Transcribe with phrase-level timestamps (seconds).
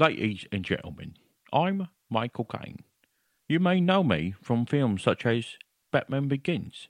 [0.00, 1.14] Ladies and gentlemen,
[1.52, 2.84] I'm Michael Caine.
[3.48, 5.56] You may know me from films such as
[5.90, 6.86] Batman Begins,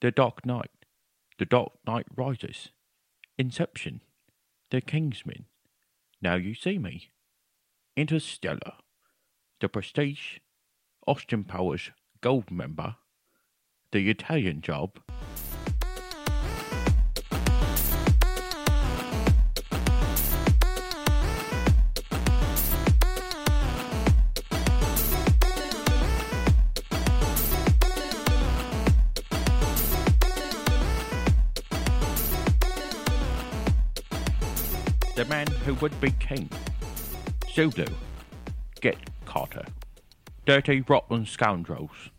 [0.00, 0.72] The Dark Knight,
[1.38, 2.70] The Dark Knight Rises,
[3.38, 4.00] Inception,
[4.70, 5.44] The Kingsman.
[6.20, 7.10] Now you see me.
[7.96, 8.72] Interstellar,
[9.60, 10.38] The Prestige,
[11.06, 12.96] Austin Powers Goldmember,
[13.92, 14.98] The Italian Job,
[35.80, 36.50] Would Be King,
[37.52, 37.86] Zulu,
[38.80, 38.96] Get
[39.26, 39.64] Carter,
[40.44, 42.10] Dirty Rotten Scoundrels,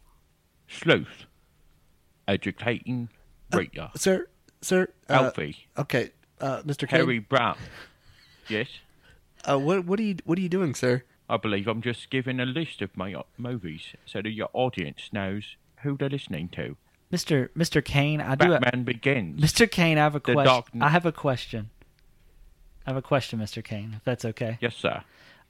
[0.68, 1.26] Sleuth,
[2.28, 3.10] Educating
[3.54, 4.28] Rita, Sir,
[4.62, 4.88] sir.
[5.10, 6.88] Uh, Alfie, okay, uh, Mr.
[6.88, 7.00] Caine.
[7.02, 7.58] Harry Brown.
[8.48, 8.68] Yes,
[9.46, 11.04] Uh, what what are you what are you doing, sir?
[11.30, 15.10] I believe I'm just giving a list of my uh, movies so that your audience
[15.12, 16.76] knows who they're listening to.
[17.12, 17.50] Mr.
[17.58, 17.84] Mr.
[17.84, 18.50] Caine, I do.
[18.58, 19.42] Batman Begins.
[19.42, 19.70] Mr.
[19.70, 20.46] Caine, I have a The question.
[20.46, 21.70] Dark I have a question.
[22.86, 23.64] I have a question, Mr.
[23.64, 24.58] Caine, if that's okay.
[24.62, 25.04] Yes, sir.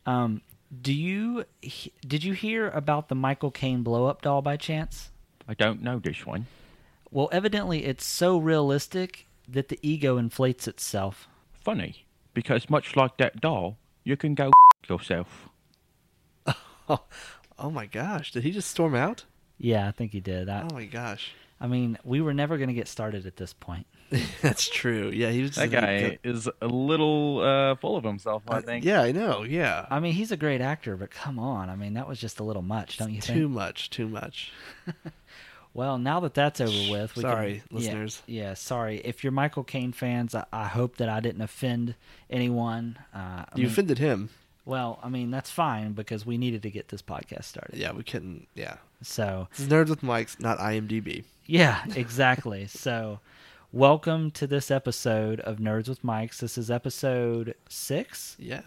[0.06, 0.42] Um,
[0.82, 5.12] do you he- did you hear about the Michael Caine blow up doll by chance?
[5.48, 6.48] I don't know this one.
[7.12, 11.28] Well, evidently it's so realistic that the ego inflates itself.
[11.54, 14.52] Funny, because much like that doll, you can go
[14.90, 15.50] yourself.
[16.88, 17.04] Oh,
[17.60, 18.32] oh my gosh!
[18.32, 19.26] Did he just storm out?
[19.58, 20.50] Yeah, I think he did.
[20.50, 21.34] I, Oh my gosh!
[21.60, 23.88] I mean, we were never going to get started at this point.
[24.42, 25.10] That's true.
[25.14, 25.56] Yeah, he was.
[25.56, 28.84] That Just, guy is a little uh, full of himself, I think.
[28.86, 29.44] Yeah, I know.
[29.44, 31.70] Yeah, I mean, he's a great actor, but come on.
[31.70, 33.52] I mean, that was just a little much, don't you too think?
[33.52, 33.90] much.
[33.90, 34.52] Too much.
[35.74, 38.24] Well, now that that's over with, we Sorry, can, listeners.
[38.26, 38.98] Yeah, yeah, sorry.
[39.06, 41.94] If you're Michael Caine fans, I, I hope that I didn't offend
[42.30, 42.98] anyone.
[43.14, 44.30] Uh, You mean, offended him.
[44.66, 47.78] well, I mean that's fine because we needed to get this podcast started.
[47.78, 48.48] Yeah, we couldn't.
[48.56, 51.24] Yeah, So this is Nerds with Mics, not IMDb.
[51.46, 52.66] yeah, exactly.
[52.68, 53.20] so
[53.72, 56.38] welcome to this episode of Nerds with Mics.
[56.40, 58.36] This is episode six.
[58.40, 58.62] Yeah,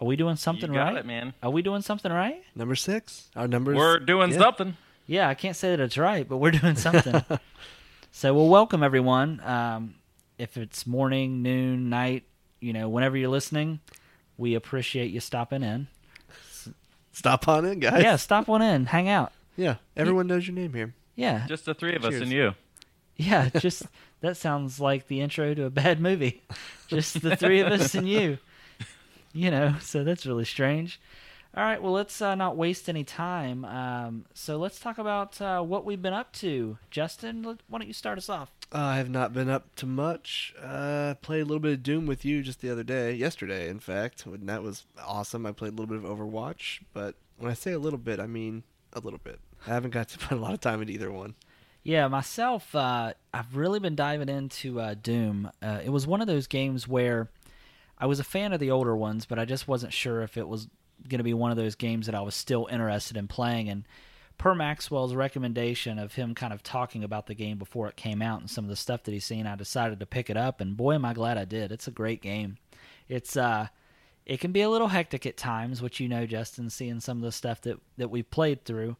[0.00, 0.96] Are we doing You something got right?
[0.96, 1.34] it, man.
[1.42, 2.42] Are we doing something right?
[2.54, 3.30] number six.
[3.36, 3.76] Our numbers.
[3.76, 4.38] We're doing yeah.
[4.38, 4.76] something.
[5.06, 7.22] Yeah, I can't say that it's right, but we're doing something.
[8.12, 9.40] so, well, welcome everyone.
[9.40, 9.94] Um,
[10.38, 12.24] if it's morning, noon, night,
[12.60, 13.80] you know, whenever you're listening,
[14.38, 15.88] we appreciate you stopping in.
[17.12, 18.02] Stop on in, guys.
[18.02, 19.32] Yeah, stop one in, hang out.
[19.56, 19.76] yeah.
[19.96, 20.94] Everyone knows your name here.
[21.16, 22.54] Yeah, Just the three of us and you.
[23.20, 23.50] Yeah.
[23.58, 23.84] Just
[24.20, 26.42] that sounds like the intro to a bad movie.
[26.88, 28.38] Just the three of us and you.
[29.32, 31.00] You know, so that's really strange.
[31.56, 33.64] All right, well, let's uh, not waste any time.
[33.64, 36.78] Um, so let's talk about uh, what we've been up to.
[36.90, 38.50] Justin, let- why don't you start us off?
[38.72, 40.54] Uh, I have not been up to much.
[40.62, 43.80] Uh, played a little bit of Doom with you just the other day, yesterday, in
[43.80, 45.44] fact, and that was awesome.
[45.44, 48.26] I played a little bit of Overwatch, but when I say a little bit, I
[48.26, 49.40] mean a little bit.
[49.66, 51.34] I haven't got to put a lot of time in either one.
[51.82, 55.50] Yeah, myself, uh, I've really been diving into uh, Doom.
[55.62, 57.28] Uh, it was one of those games where
[57.98, 60.46] I was a fan of the older ones, but I just wasn't sure if it
[60.46, 60.68] was
[61.08, 63.70] going to be one of those games that I was still interested in playing.
[63.70, 63.86] And
[64.36, 68.40] per Maxwell's recommendation of him kind of talking about the game before it came out
[68.40, 70.60] and some of the stuff that he's seen, I decided to pick it up.
[70.60, 71.72] And boy, am I glad I did.
[71.72, 72.58] It's a great game.
[73.08, 73.68] It's uh,
[74.26, 77.22] it can be a little hectic at times, which you know, Justin, seeing some of
[77.22, 78.96] the stuff that that we've played through.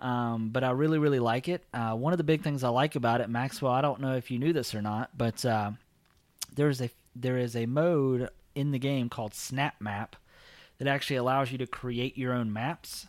[0.00, 1.62] Um, but I really, really like it.
[1.74, 4.30] Uh, one of the big things I like about it, Maxwell, I don't know if
[4.30, 5.72] you knew this or not, but uh,
[6.54, 10.16] there's a there is a mode in the game called Snap Map
[10.78, 13.08] that actually allows you to create your own maps,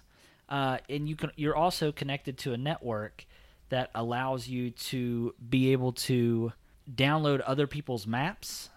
[0.50, 3.26] uh, and you can you're also connected to a network
[3.70, 6.52] that allows you to be able to
[6.94, 8.70] download other people's maps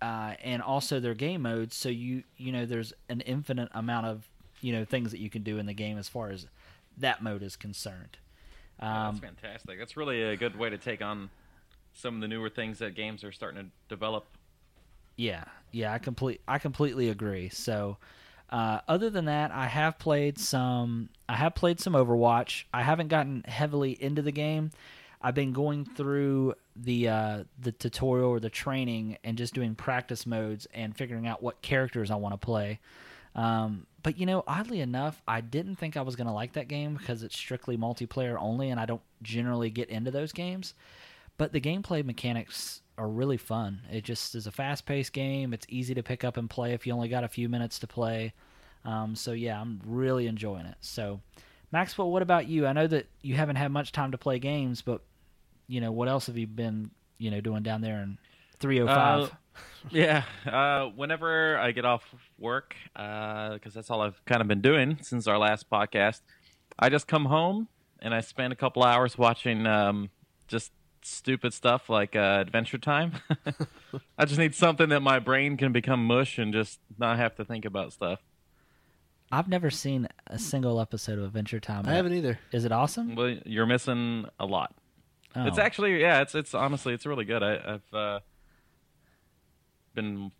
[0.00, 1.76] uh, and also their game modes.
[1.76, 4.28] So you you know there's an infinite amount of
[4.62, 6.46] you know things that you can do in the game as far as
[6.98, 8.18] that mode is concerned.
[8.80, 9.78] Um, that's fantastic.
[9.78, 11.30] That's really a good way to take on
[11.92, 14.26] some of the newer things that games are starting to develop.
[15.16, 17.48] Yeah, yeah, I complete I completely agree.
[17.48, 17.98] So,
[18.50, 21.08] uh, other than that, I have played some.
[21.28, 22.64] I have played some Overwatch.
[22.74, 24.72] I haven't gotten heavily into the game.
[25.22, 30.26] I've been going through the uh, the tutorial or the training and just doing practice
[30.26, 32.80] modes and figuring out what characters I want to play.
[33.34, 36.68] Um, but you know, oddly enough, I didn't think I was going to like that
[36.68, 40.74] game because it's strictly multiplayer only, and I don't generally get into those games.
[41.38, 43.80] But the gameplay mechanics are really fun.
[43.90, 45.54] It just is a fast paced game.
[45.54, 47.86] It's easy to pick up and play if you only got a few minutes to
[47.86, 48.34] play.
[48.84, 50.76] Um, so yeah, I'm really enjoying it.
[50.82, 51.20] So
[51.72, 52.66] Maxwell, what about you?
[52.66, 55.00] I know that you haven't had much time to play games, but
[55.66, 58.18] you know what else have you been you know doing down there in
[58.60, 59.22] Three oh five.
[59.24, 59.28] Uh,
[59.90, 60.22] yeah.
[60.46, 62.02] Uh, whenever I get off
[62.38, 66.20] work, because that's all I've kind of been doing since our last podcast,
[66.78, 67.68] I just come home
[68.00, 70.10] and I spend a couple hours watching um,
[70.48, 70.72] just
[71.02, 73.12] stupid stuff like uh, Adventure Time.
[74.18, 77.44] I just need something that my brain can become mush and just not have to
[77.44, 78.20] think about stuff.
[79.32, 81.86] I've never seen a single episode of Adventure Time.
[81.86, 82.38] I haven't either.
[82.52, 83.16] Is it awesome?
[83.16, 84.74] Well, you're missing a lot.
[85.36, 85.62] It's Oh.
[85.62, 86.20] actually yeah.
[86.20, 87.42] It's it's honestly it's really good.
[87.42, 88.20] I, I've uh,
[89.94, 90.32] been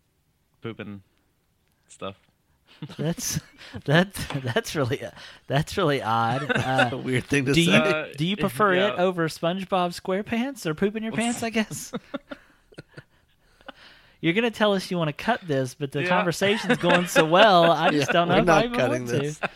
[0.61, 1.01] pooping
[1.87, 2.15] stuff.
[2.97, 3.39] that's
[3.85, 4.13] that
[4.43, 5.01] that's really
[5.47, 6.51] that's really odd.
[6.55, 7.71] Uh, A weird thing to do say.
[7.71, 8.87] you Uh, do you prefer yeah.
[8.93, 11.41] it over SpongeBob SquarePants or poop in your pants?
[11.43, 11.93] I guess.
[14.21, 16.09] You're gonna tell us you want to cut this, but the Yeah.
[16.09, 17.71] conversation's going so well.
[17.71, 19.39] I just Yeah, don't know we're if I not even cutting want this.
[19.39, 19.49] to.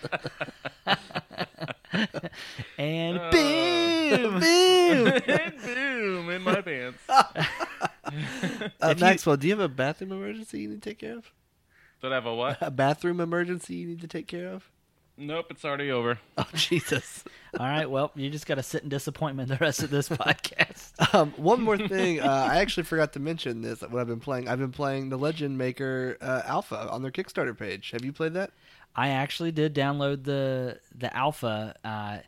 [2.78, 7.00] and Uh, boom, boom, and Boom in my pants.
[8.81, 11.17] Uh, If you- Maxwell, do you have a bathroom emergency you need to take care
[11.17, 11.31] of?
[12.01, 12.57] Did I have a what?
[12.61, 14.69] A bathroom emergency you need to take care of?
[15.17, 16.17] Nope, it's already over.
[16.38, 17.25] Oh Jesus!
[17.59, 21.13] All right, well, you just got to sit in disappointment the rest of this podcast.
[21.13, 23.81] Um, one more thing, uh, I actually forgot to mention this.
[23.81, 27.57] What I've been playing, I've been playing the Legend Maker uh, Alpha on their Kickstarter
[27.57, 27.91] page.
[27.91, 28.51] Have you played that?
[28.95, 32.19] I actually did download the the alpha, uh,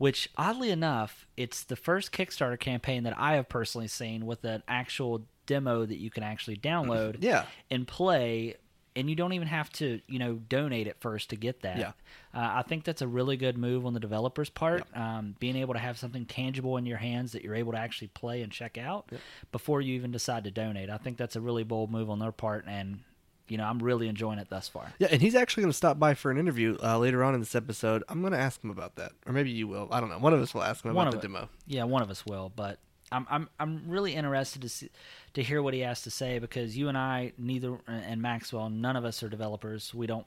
[0.00, 4.62] which oddly enough, it's the first Kickstarter campaign that I have personally seen with an
[4.66, 7.44] actual demo that you can actually download Yeah.
[7.70, 8.54] and play.
[8.96, 11.76] And you don't even have to, you know, donate it first to get that.
[11.78, 11.88] Yeah.
[12.34, 14.84] Uh, I think that's a really good move on the developer's part.
[14.96, 18.08] Um, being able to have something tangible in your hands that you're able to actually
[18.08, 19.12] play and check out
[19.52, 20.88] before you even decide to donate.
[20.88, 23.00] I think that's a really bold move on their part, and
[23.50, 24.92] you know, I'm really enjoying it thus far.
[24.98, 27.40] Yeah, and he's actually going to stop by for an interview uh, later on in
[27.40, 28.04] this episode.
[28.08, 29.88] I'm going to ask him about that, or maybe you will.
[29.90, 30.18] I don't know.
[30.18, 31.48] One of us will ask him One about the of demo.
[31.66, 32.78] Yeah, one of us will, but
[33.10, 34.90] I'm I'm I'm really interested to see
[35.34, 38.96] to hear what he has to say because you and I neither and Maxwell none
[38.96, 39.92] of us are developers.
[39.92, 40.26] We don't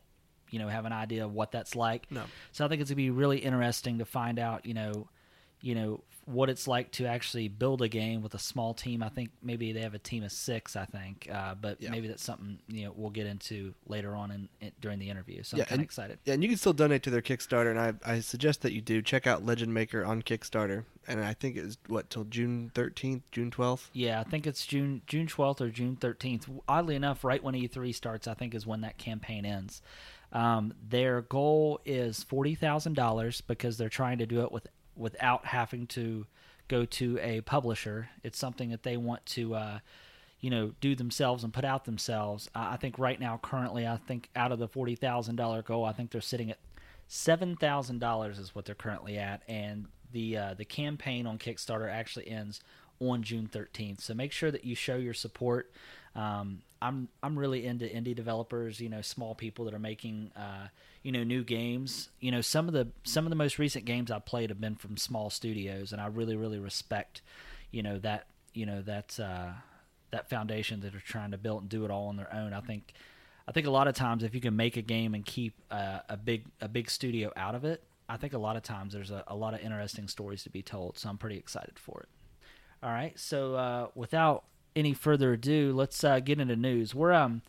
[0.49, 2.11] you know have an idea of what that's like.
[2.11, 2.23] No.
[2.51, 5.07] So I think it's going to be really interesting to find out, you know,
[5.61, 9.03] you know what it's like to actually build a game with a small team.
[9.03, 11.27] I think maybe they have a team of 6, I think.
[11.29, 11.89] Uh, but Yeah.
[11.91, 15.43] maybe that's something, you know, we'll get into later on in, in during the interview.
[15.43, 16.19] So Yeah, I'm kind of excited.
[16.23, 18.79] Yeah, and you can still donate to their Kickstarter, and I, I suggest that you
[18.79, 19.01] do.
[19.01, 23.51] Check out Legend Maker on Kickstarter, and I think it's what till June 13th, June
[23.51, 23.89] 12th.
[23.91, 26.47] Yeah, I think it's June June 12th or June 13th.
[26.69, 29.81] Oddly enough, right when E3 starts, I think is when that campaign ends.
[30.31, 35.45] Um, their goal is forty thousand dollars because they're trying to do it with without
[35.47, 36.25] having to
[36.67, 38.09] go to a publisher.
[38.23, 39.79] It's something that they want to, uh,
[40.39, 42.49] you know, do themselves and put out themselves.
[42.55, 45.85] I I think right now, currently, I think out of the forty thousand dollar goal,
[45.85, 46.59] I think they're sitting at
[47.07, 51.91] seven thousand dollars is what they're currently at, and the uh, the campaign on Kickstarter
[51.91, 52.61] actually ends
[52.99, 54.01] on June thirteenth.
[54.01, 55.71] So make sure that you show your support.
[56.15, 60.67] Um, I'm I'm really into indie developers, you know, small people that are making uh,
[61.03, 62.09] you know new games.
[62.19, 64.75] You know, some of the some of the most recent games I've played have been
[64.75, 67.21] from small studios, and I really really respect
[67.71, 69.51] you know that you know that uh,
[70.11, 72.53] that foundation that are trying to build and do it all on their own.
[72.53, 72.93] I think
[73.47, 75.99] I think a lot of times if you can make a game and keep uh,
[76.07, 79.11] a big a big studio out of it, I think a lot of times there's
[79.11, 80.97] a, a lot of interesting stories to be told.
[80.97, 82.09] So I'm pretty excited for it.
[82.81, 84.43] All right, so uh, without
[84.75, 86.93] any further ado, let's uh, get into news.
[86.93, 87.41] We're um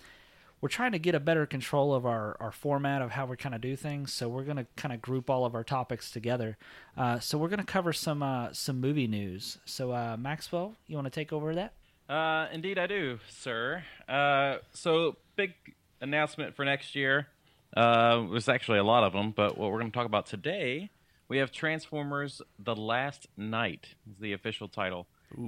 [0.60, 3.54] we're trying to get a better control of our, our format of how we kind
[3.54, 4.12] of do things.
[4.12, 6.56] So we're going to kind of group all of our topics together.
[6.96, 9.58] Uh, so we're going to cover some uh, some movie news.
[9.64, 11.74] So uh, Maxwell, you want to take over that?
[12.08, 13.82] Uh, indeed, I do, sir.
[14.08, 15.52] Uh, so big
[16.00, 17.28] announcement for next year.
[17.76, 20.90] Uh, there's actually a lot of them, but what we're going to talk about today,
[21.28, 25.06] we have Transformers: The Last Knight is the official title.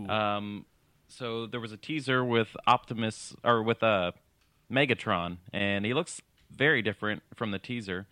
[0.08, 0.64] Um,
[1.08, 4.12] so there was a teaser with Optimus or with uh,
[4.70, 6.20] Megatron, and he looks
[6.50, 8.06] very different from the teaser.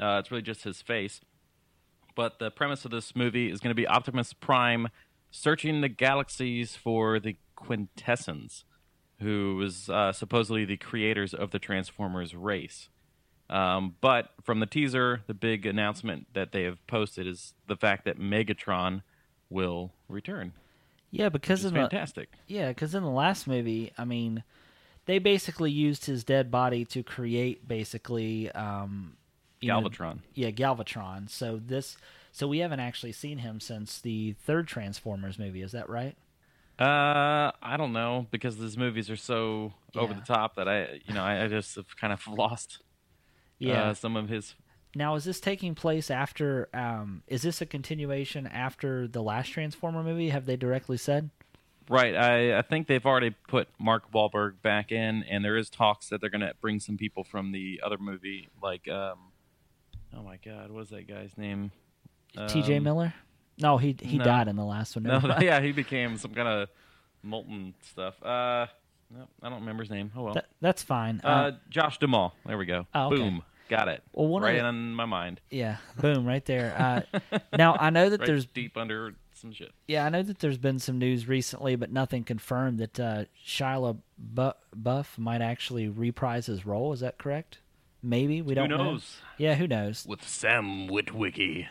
[0.00, 1.20] Uh, it's really just his face.
[2.14, 4.88] But the premise of this movie is going to be Optimus Prime
[5.30, 8.64] searching the galaxies for the Quintessons,
[9.20, 12.88] who was uh, supposedly the creators of the Transformers race.
[13.50, 18.04] Um, but from the teaser, the big announcement that they have posted is the fact
[18.04, 19.02] that Megatron
[19.50, 20.52] will return.
[21.10, 22.30] Yeah, because in the fantastic.
[22.46, 24.42] yeah, because in the last movie, I mean,
[25.06, 29.16] they basically used his dead body to create basically um,
[29.60, 30.18] you know, Galvatron.
[30.34, 31.28] yeah, Galvatron.
[31.30, 31.96] So this,
[32.32, 35.62] so we haven't actually seen him since the third Transformers movie.
[35.62, 36.16] Is that right?
[36.78, 41.14] Uh, I don't know because these movies are so over the top that I, you
[41.14, 42.78] know, I, I just have kind of lost
[43.58, 43.90] Yeah.
[43.90, 44.54] uh, some of his.
[44.96, 46.68] Now, is this taking place after?
[46.74, 50.28] Um, is this a continuation after the last Transformer movie?
[50.30, 51.30] Have they directly said?
[51.88, 52.14] Right.
[52.14, 56.20] I, I think they've already put Mark Wahlberg back in, and there is talks that
[56.20, 59.18] they're going to bring some people from the other movie, like, um,
[60.16, 61.70] oh my God, what is that guy's name?
[62.48, 62.78] T.J.
[62.78, 63.14] Um, Miller.
[63.58, 64.24] No, he he no.
[64.24, 65.04] died in the last one.
[65.04, 66.68] No, yeah, he became some kind of
[67.22, 68.20] molten stuff.
[68.22, 68.66] Uh,
[69.10, 70.10] no, I don't remember his name.
[70.16, 70.34] Oh well.
[70.34, 71.20] That- that's fine.
[71.22, 72.34] Uh, uh, Josh Duhamel.
[72.46, 72.86] There we go.
[72.94, 73.16] Oh, okay.
[73.16, 73.42] Boom.
[73.68, 74.02] Got it.
[74.12, 75.40] Well, right the- in my mind.
[75.50, 77.04] yeah, boom, right there.
[77.32, 79.14] Uh, now I know that Right there's deep under
[79.44, 79.72] some shit.
[79.86, 83.98] yeah, I know that there's been some news recently, but nothing confirmed that uh, Shia
[84.18, 86.92] Bu- Buff might actually reprise his role.
[86.94, 87.58] Is that correct?
[88.02, 88.84] Maybe we don't Who know.
[88.92, 89.16] knows?
[89.38, 90.06] Yeah, who knows?
[90.08, 91.66] With Sam Witwicky.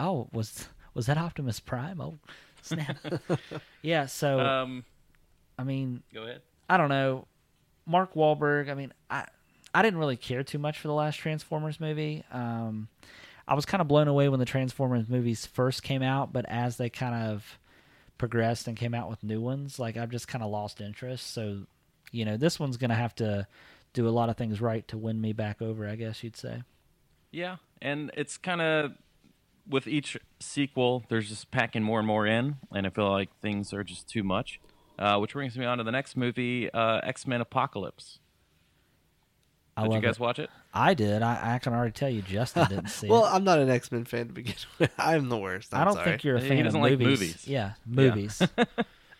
[0.00, 2.00] Oh, was was that Optimus Prime?
[2.00, 2.18] Oh,
[2.62, 2.96] snap.
[3.82, 4.06] yeah.
[4.06, 4.84] So Um,
[5.58, 6.42] I mean, go ahead.
[6.68, 7.26] I don't know.
[7.86, 8.70] Mark Wahlberg.
[8.70, 9.26] I mean, I
[9.74, 12.24] I didn't really care too much for the last Transformers movie.
[12.32, 12.88] Um,
[13.48, 16.76] I was kind of blown away when the Transformers movies first came out, but as
[16.76, 17.58] they kind of
[18.18, 21.32] progressed and came out with new ones, like I've just kind of lost interest.
[21.32, 21.62] So,
[22.12, 23.46] you know, this one's gonna have to
[23.94, 25.88] do a lot of things right to win me back over.
[25.88, 26.62] I guess you'd say.
[27.30, 28.92] Yeah, and it's kind of
[29.68, 33.72] with each sequel, there's just packing more and more in, and I feel like things
[33.72, 34.60] are just too much.
[34.98, 38.18] Uh, which brings me on to the next movie, uh, X Men Apocalypse.
[39.78, 40.20] I Did you guys it.
[40.20, 40.50] watch it?
[40.74, 41.22] I did.
[41.22, 43.28] I, I can already tell you, Justin didn't see Well, it.
[43.30, 44.90] I'm not an X Men fan to begin with.
[44.98, 45.72] I'm the worst.
[45.74, 46.04] I'm I don't sorry.
[46.10, 47.20] think you're a He fan doesn't of like movies.
[47.20, 47.48] movies.
[47.48, 48.42] Yeah, movies.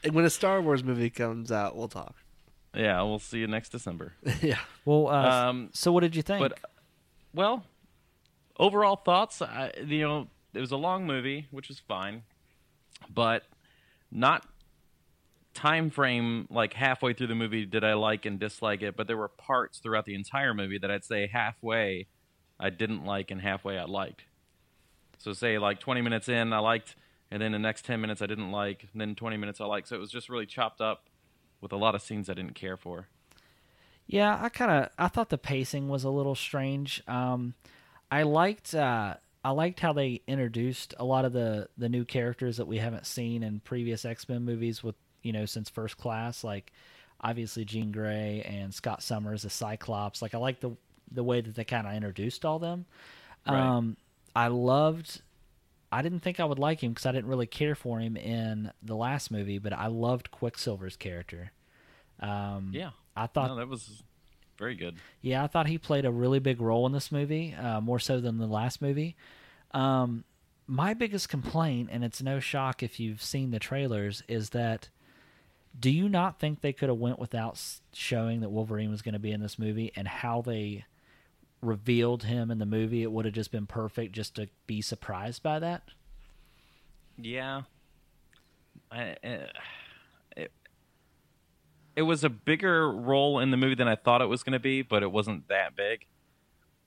[0.04, 2.14] And when a Star Wars movie comes out, we'll talk.
[2.72, 4.12] Yeah, we'll see you next December.
[4.40, 4.58] yeah.
[4.84, 6.40] well, uh, Um, so what did you think?
[6.40, 6.56] But
[7.34, 7.64] well,
[8.60, 9.42] overall thoughts.
[9.42, 12.22] I, you know, it was a long movie, which was fine,
[13.12, 13.42] but
[14.12, 14.46] not
[15.58, 18.96] time frame like halfway through the movie did I like and dislike it.
[18.96, 22.06] But there were parts throughout the entire movie that I'd say halfway
[22.60, 24.24] I didn't like and halfway I liked.
[25.18, 26.94] So say like 20 minutes in I liked,
[27.30, 29.88] and then the next 10 minutes I didn't like, and then 20 minutes I liked.
[29.88, 31.08] So it was just really chopped up
[31.60, 33.08] with a lot of scenes I didn't care for.
[34.06, 37.02] Yeah, I kind of I thought the pacing was a little strange.
[37.08, 37.54] Um,
[38.12, 42.58] I liked uh, I liked how they introduced a lot of the the new characters
[42.58, 46.44] that we haven't seen in previous X Men movies with you know since First Class,
[46.44, 46.72] like
[47.20, 50.22] obviously Jean Grey and Scott Summers the Cyclops.
[50.22, 50.76] Like I like the
[51.10, 52.84] the way that they kind of introduced all them.
[53.46, 53.58] Right.
[53.58, 53.96] Um,
[54.37, 55.22] I loved.
[55.90, 58.70] I didn't think I would like him because I didn't really care for him in
[58.82, 61.50] the last movie, but I loved Quicksilver's character.
[62.20, 64.02] Um, Yeah, I thought no, that was
[64.58, 64.96] very good.
[65.22, 68.20] yeah, I thought he played a really big role in this movie, uh, more so
[68.20, 69.16] than the last movie.
[69.72, 70.25] Um,
[70.66, 74.90] my biggest complaint, and it's no shock if you've seen the trailers, is that
[75.78, 77.61] do you not think they could have went without
[77.92, 80.85] showing that Wolverine was going to be in this movie and how they
[81.61, 83.02] revealed him in the movie?
[83.02, 85.82] It would have just been perfect just to be surprised by that.
[87.16, 87.62] Yeah.
[88.90, 89.47] I, uh,
[90.37, 90.52] it,
[91.97, 94.61] it was a bigger role in the movie than I thought it was going to
[94.61, 96.06] be, but it wasn't that big.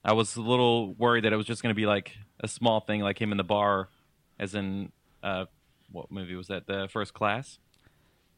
[0.04, 2.80] I was a little worried that it was just going to be like a small
[2.80, 3.88] thing, like him in the bar,
[4.38, 4.90] as in
[5.22, 5.44] uh,
[5.92, 6.66] what movie was that?
[6.66, 7.58] The First Class,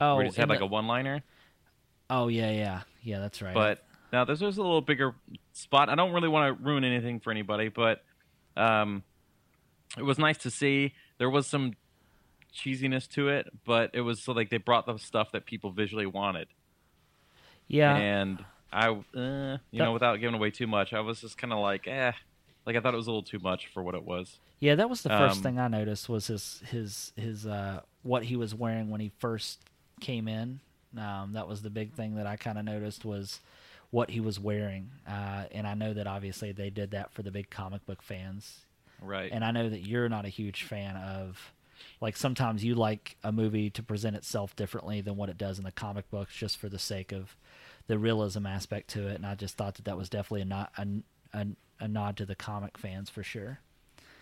[0.01, 1.23] Oh, where just had like the- a one-liner.
[2.11, 3.21] oh yeah, yeah, yeah.
[3.21, 3.55] That's right.
[3.55, 5.15] But now this was a little bigger
[5.53, 5.89] spot.
[5.89, 8.03] I don't really want to ruin anything for anybody, but
[8.57, 9.03] um,
[9.97, 10.93] it was nice to see.
[11.19, 11.75] There was some
[12.55, 16.07] cheesiness to it, but it was so like they brought the stuff that people visually
[16.07, 16.49] wanted,
[17.69, 21.53] yeah, and I, uh, you know, without giving away too much, I was just kind
[21.53, 22.13] of like, eh,
[22.67, 24.39] like I thought it was a little too much for what it was.
[24.61, 28.25] Yeah, that was the first Um, thing I noticed was his his his uh what
[28.25, 29.61] he was wearing when he first
[30.01, 30.61] came in.
[30.97, 33.41] Um, that was the big thing that I kind of noticed was
[33.91, 34.91] what he was wearing.
[35.07, 38.61] Uh, and I know that obviously they did that for the big comic book fans.
[39.01, 39.31] Right.
[39.33, 41.53] And I know that you're not a huge fan of
[42.01, 45.65] like sometimes you like a movie to present itself differently than what it does in
[45.65, 47.37] the comic books just for the sake of
[47.87, 49.17] the realism aspect to it.
[49.17, 50.87] And I just thought that that was definitely a nod, a,
[51.33, 51.47] a,
[51.81, 53.61] a nod to the comic fans for sure.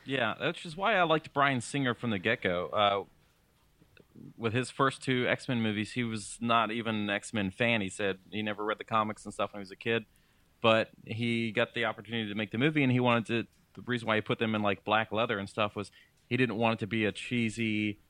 [0.04, 2.68] Yeah, that's just why I liked Bryan Singer from the get go.
[2.72, 3.04] Uh,
[4.36, 7.80] with his first two X Men movies, he was not even an X Men fan.
[7.80, 10.04] He said he never read the comics and stuff when he was a kid,
[10.60, 13.46] but he got the opportunity to make the movie, and he wanted to.
[13.74, 15.90] The reason why he put them in like black leather and stuff was
[16.28, 18.00] he didn't want it to be a cheesy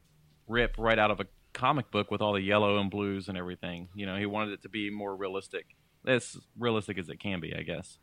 [0.49, 3.88] rip right out of a comic book with all the yellow and blues and everything.
[3.94, 7.54] You know, he wanted it to be more realistic, as realistic as it can be,
[7.54, 7.99] I guess.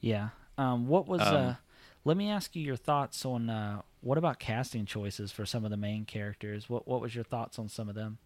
[0.00, 0.30] Yeah.
[0.56, 1.20] Um, what was?
[1.20, 1.54] Um, uh,
[2.04, 5.70] let me ask you your thoughts on uh, what about casting choices for some of
[5.70, 6.68] the main characters?
[6.68, 8.18] What What was your thoughts on some of them?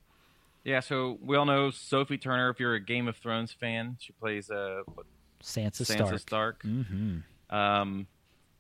[0.65, 2.51] Yeah, so we all know Sophie Turner.
[2.51, 5.07] If you're a Game of Thrones fan, she plays uh, what,
[5.43, 6.21] Sansa, Sansa Stark.
[6.21, 6.63] Stark.
[6.65, 7.57] Mm-hmm.
[7.57, 8.07] Um,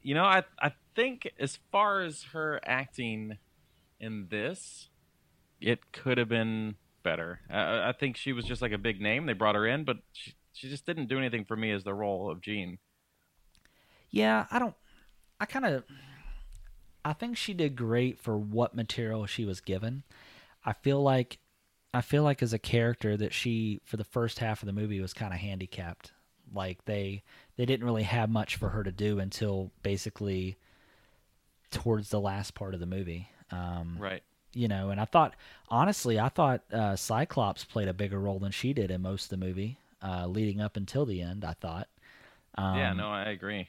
[0.02, 3.38] you know, I I think as far as her acting
[4.00, 4.88] in this,
[5.60, 7.40] it could have been better.
[7.50, 9.26] I, I think she was just like a big name.
[9.26, 11.94] They brought her in, but she she just didn't do anything for me as the
[11.94, 12.78] role of Jean.
[14.10, 14.74] Yeah, I don't.
[15.40, 15.84] I kind of.
[17.04, 20.02] I think she did great for what material she was given.
[20.64, 21.38] I feel like,
[21.94, 25.00] I feel like as a character that she for the first half of the movie
[25.00, 26.12] was kind of handicapped.
[26.52, 27.22] Like they
[27.56, 30.56] they didn't really have much for her to do until basically
[31.70, 33.28] towards the last part of the movie.
[33.50, 34.22] Um, Right.
[34.54, 35.34] you know, and I thought
[35.68, 39.30] honestly, I thought uh, Cyclops played a bigger role than she did in most of
[39.38, 41.44] the movie, uh, leading up until the end.
[41.44, 41.88] I thought.
[42.56, 42.92] Um, yeah.
[42.92, 43.68] No, I agree.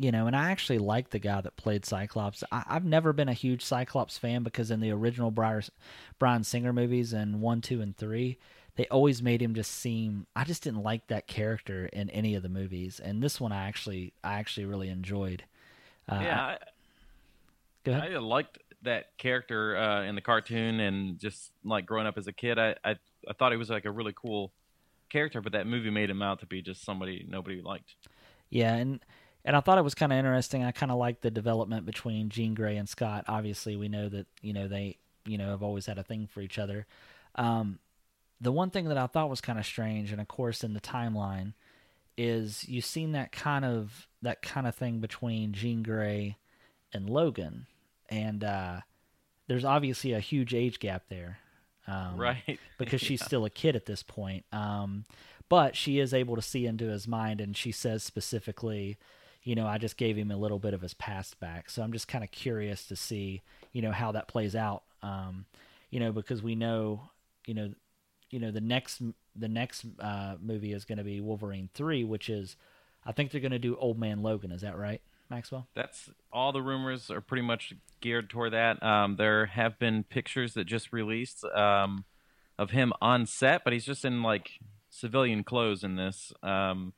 [0.00, 2.42] You know, and I actually like the guy that played Cyclops.
[2.50, 5.62] I, I've never been a huge Cyclops fan because in the original Briar,
[6.18, 8.38] Bryan Singer movies and one, two, and three,
[8.76, 10.26] they always made him just seem.
[10.34, 13.68] I just didn't like that character in any of the movies, and this one I
[13.68, 15.44] actually, I actually really enjoyed.
[16.08, 16.56] Uh, yeah.
[17.86, 17.90] I.
[17.90, 22.32] I liked that character uh, in the cartoon, and just like growing up as a
[22.32, 22.96] kid, I, I
[23.28, 24.50] I thought he was like a really cool
[25.10, 27.96] character, but that movie made him out to be just somebody nobody liked.
[28.48, 29.00] Yeah, and
[29.44, 30.64] and I thought it was kind of interesting.
[30.64, 33.24] I kind of liked the development between Jean Grey and Scott.
[33.28, 36.40] Obviously, we know that you know they you know have always had a thing for
[36.40, 36.86] each other.
[37.36, 37.78] Um,
[38.40, 40.80] the one thing that I thought was kind of strange, and of course in the
[40.80, 41.54] timeline,
[42.16, 46.36] is you've seen that kind of that kind of thing between Jean Grey
[46.92, 47.66] and Logan,
[48.08, 48.80] and uh,
[49.46, 51.38] there's obviously a huge age gap there.
[51.86, 52.60] Um, right.
[52.78, 54.44] because she's still a kid at this point.
[54.52, 55.06] Um,
[55.48, 58.96] but she is able to see into his mind, and she says specifically,
[59.42, 61.70] you know, I just gave him a little bit of his past back.
[61.70, 63.42] So I'm just kind of curious to see,
[63.72, 64.82] you know, how that plays out.
[65.02, 65.46] Um,
[65.90, 67.10] you know, because we know,
[67.46, 67.70] you know,
[68.30, 69.02] you know the next
[69.34, 72.56] the next uh, movie is going to be Wolverine three, which is,
[73.04, 74.52] I think they're going to do Old Man Logan.
[74.52, 75.66] Is that right, Maxwell?
[75.74, 78.82] That's all the rumors are pretty much geared toward that.
[78.82, 82.04] Um, there have been pictures that just released um,
[82.58, 86.92] of him on set, but he's just in like civilian clothes in this, um,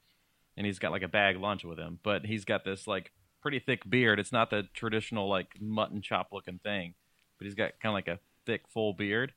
[0.56, 1.98] and he's got like a bag lunch with him.
[2.02, 4.18] But he's got this like pretty thick beard.
[4.18, 6.94] It's not the traditional like mutton chop looking thing,
[7.38, 9.32] but he's got kind of like a thick full beard,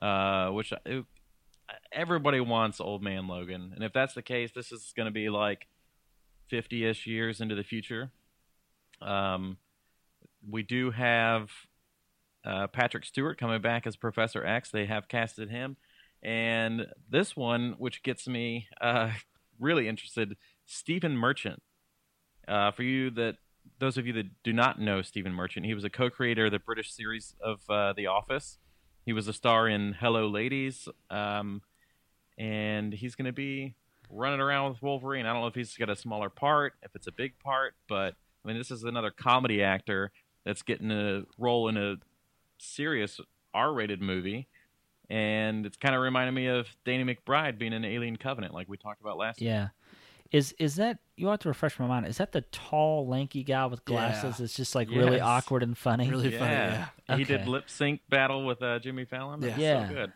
[0.00, 1.04] uh, which it,
[1.92, 3.72] everybody wants old man Logan.
[3.74, 5.66] And if that's the case, this is going to be like
[6.52, 8.10] 50-ish years into the future.
[9.00, 9.58] Um,
[10.48, 11.50] we do have
[12.44, 14.70] uh, Patrick Stewart coming back as Professor X.
[14.70, 15.76] They have casted him,
[16.22, 19.10] and this one, which gets me uh,
[19.58, 21.62] really interested, Stephen Merchant.
[22.46, 23.36] Uh, for you that
[23.78, 26.58] those of you that do not know Stephen Merchant, he was a co-creator of the
[26.58, 28.58] British series of uh, The Office.
[29.04, 31.62] He was a star in Hello Ladies, um,
[32.38, 33.74] and he's going to be
[34.10, 35.26] running around with Wolverine.
[35.26, 38.14] I don't know if he's got a smaller part, if it's a big part, but
[38.44, 40.12] I mean, this is another comedy actor
[40.44, 41.96] that's getting a role in a
[42.58, 43.20] serious
[43.52, 44.48] R-rated movie,
[45.10, 48.76] and it's kind of reminding me of Danny McBride being in Alien Covenant, like we
[48.76, 49.40] talked about last.
[49.40, 49.52] Year.
[49.52, 49.68] Yeah.
[50.30, 52.06] Is is that you have to refresh my mind?
[52.06, 54.38] Is that the tall, lanky guy with glasses?
[54.38, 54.44] Yeah.
[54.44, 56.10] It's just like really awkward and funny.
[56.10, 56.50] Really funny.
[56.52, 57.16] Yeah, Yeah.
[57.16, 59.40] he did lip sync battle with uh, Jimmy Fallon.
[59.40, 59.88] That's Yeah.
[59.88, 60.12] so good.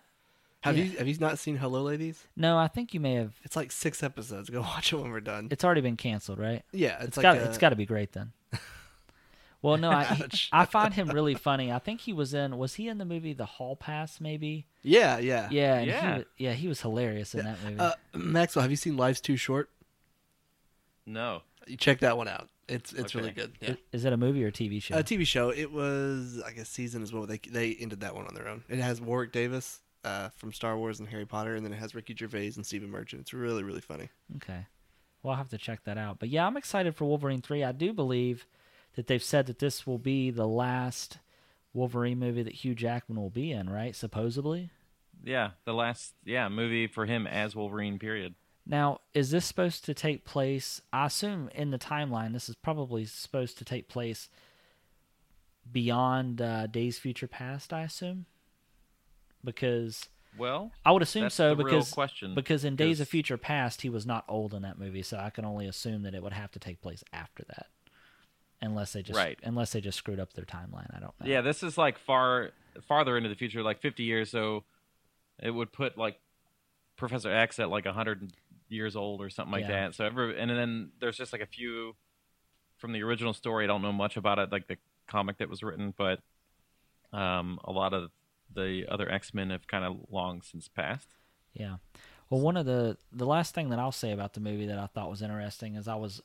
[0.65, 0.85] Have Yeah.
[0.85, 2.27] you have you not seen Hello Ladies?
[2.37, 3.33] No, I think you may have.
[3.43, 4.51] It's like six episodes.
[4.51, 5.49] Go watch it when we're done.
[5.51, 6.63] It's already been canceled, right?
[6.73, 8.33] yeah, it's, it's like got a- it's got to be great then.
[9.63, 11.71] Well, no, I he- I find him really funny.
[11.71, 14.67] I think he was in was he in the movie The Hall Pass maybe?
[14.83, 15.49] Yeah, yeah.
[15.51, 16.01] Yeah, and Yeah.
[16.13, 17.79] He, was- yeah, he was hilarious in that movie.
[17.79, 19.71] Uh, Maxwell, have you seen Life's Too Short?
[21.07, 22.49] No, You check that one out.
[22.69, 23.53] It's it's really good.
[23.61, 23.71] Yeah.
[23.71, 24.97] Is, is it a movie or a TV show?
[24.97, 25.51] A TV show.
[25.51, 27.27] It was like a season as well.
[27.27, 28.63] They they ended that one on their own.
[28.69, 31.95] It has Warwick Davis uh, from Star Wars and Harry Potter, and then it has
[31.95, 33.21] Ricky Gervais and Stephen Merchant.
[33.23, 34.09] It's really really funny.
[34.37, 34.67] Okay.
[35.23, 36.19] Well, I'll have to check that out.
[36.19, 37.63] But yeah, I'm excited for Wolverine 3.
[37.63, 38.47] I do believe
[38.95, 41.19] that they've said that this will be the last
[41.75, 43.97] Wolverine movie that Hugh Jackman will be in, right?
[43.97, 44.71] Supposedly.
[45.25, 47.99] yeah, the last yeah movie for him as Wolverine.
[47.99, 48.35] Period.
[48.67, 50.81] Now, is this supposed to take place?
[50.93, 54.29] I assume in the timeline, this is probably supposed to take place
[55.71, 57.73] beyond uh, Days Future Past.
[57.73, 58.27] I assume,
[59.45, 61.95] because Well, I would assume so because
[62.35, 65.31] because in Days of Future Past he was not old in that movie, so I
[65.31, 67.67] can only assume that it would have to take place after that,
[68.63, 69.39] unless they just Right.
[69.43, 70.87] unless they just screwed up their timeline.
[70.97, 71.27] I don't know.
[71.27, 72.51] yeah, this is like far
[72.89, 74.31] farther into the future, like 50 years.
[74.31, 74.65] So
[75.39, 76.19] it would put like
[76.97, 78.33] Professor X at like 100
[78.69, 79.87] years old or something like Yeah.
[79.89, 79.95] that.
[79.95, 81.95] So every and then there's just like a few
[82.79, 83.65] from the original story.
[83.65, 86.21] I don't know much about it, like the comic that was written, but
[87.13, 88.11] um, a lot of
[88.55, 91.09] the other X Men have kind of long since passed.
[91.55, 91.77] Yeah.
[92.31, 94.87] Well, one of the the last thing that I'll say about the movie that I
[94.87, 96.23] thought was interesting is I was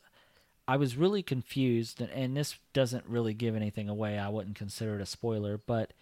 [0.67, 4.17] I was really confused, and, this doesn't really give anything away.
[4.17, 5.93] I wouldn't consider it a spoiler, but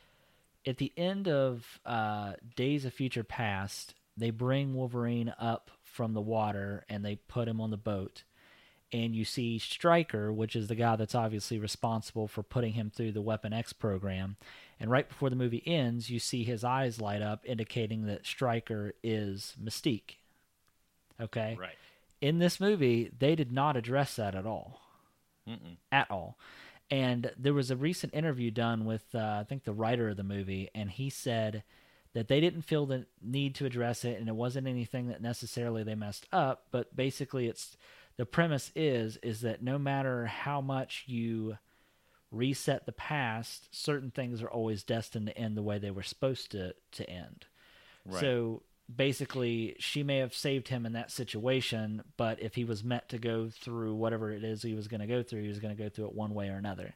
[0.65, 6.21] at the end of uh, Days of Future Past, they bring Wolverine up from the
[6.21, 8.23] water and they put him on the boat.
[8.91, 13.12] And you see Stryker, which is the guy that's obviously responsible for putting him through
[13.12, 14.38] the Weapon X program.
[14.80, 18.93] And right before the movie ends, you see his eyes light up, indicating that Stryker
[19.04, 20.17] is Mystique.
[21.19, 21.58] Okay?
[21.60, 21.75] Right.
[22.21, 24.80] In this movie, they did not address that at all
[25.47, 25.78] Mm-mm.
[25.91, 26.38] at all.
[26.91, 30.23] And there was a recent interview done with, uh, I think, the writer of the
[30.23, 31.63] movie, and he said
[32.13, 35.84] that they didn't feel the need to address it, and it wasn't anything that necessarily
[35.84, 36.67] they messed up.
[36.71, 37.75] But basically, it's
[38.17, 41.58] the premise is is that no matter how much you
[42.32, 46.51] reset the past, certain things are always destined to end the way they were supposed
[46.51, 47.45] to to end.
[48.06, 48.21] Right.
[48.21, 48.62] So
[48.93, 53.17] basically, she may have saved him in that situation, but if he was meant to
[53.17, 55.82] go through whatever it is he was going to go through, he was going to
[55.82, 56.95] go through it one way or another.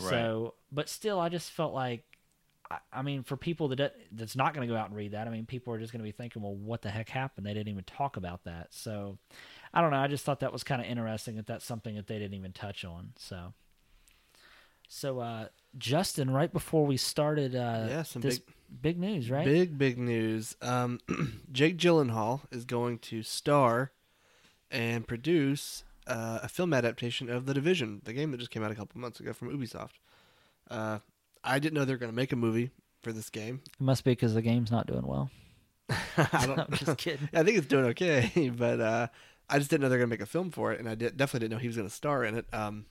[0.00, 0.10] Right.
[0.10, 2.04] So, but still, I just felt like,
[2.70, 5.26] I, I mean, for people that that's not going to go out and read that,
[5.26, 7.46] I mean, people are just going to be thinking, well, what the heck happened?
[7.46, 8.68] They didn't even talk about that.
[8.70, 9.18] So,
[9.74, 9.98] I don't know.
[9.98, 12.52] I just thought that was kind of interesting that that's something that they didn't even
[12.52, 13.12] touch on.
[13.18, 13.52] So,
[14.88, 19.44] so uh, Justin, right before we started, uh, Yeah, some this big, news, right?
[19.44, 20.56] Big big news.
[20.62, 21.00] Um,
[21.52, 23.92] Jake Gyllenhaal is going to star
[24.70, 28.70] and produce uh, a film adaptation of The Division, the game that just came out
[28.70, 29.92] a couple months ago from Ubisoft.
[30.70, 30.98] Uh,
[31.42, 32.70] I didn't know they were going to make a movie
[33.02, 33.60] for this game.
[33.66, 35.30] It must be because the game's not doing well.
[36.16, 36.58] I don't.
[36.60, 37.28] I'm just kidding.
[37.34, 39.06] I think it's doing okay, but uh,
[39.48, 40.94] I just didn't know they were going to make a film for it, and I
[40.94, 42.46] did, definitely didn't know he was going to star in it.
[42.52, 42.86] Um,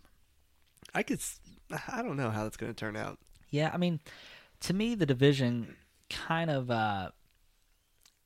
[0.94, 1.20] I could.
[1.20, 1.40] s-
[1.88, 3.20] I don't know how that's going to turn out.
[3.52, 4.00] Yeah, I mean,
[4.62, 5.76] to me, the division
[6.10, 7.12] kind of, uh,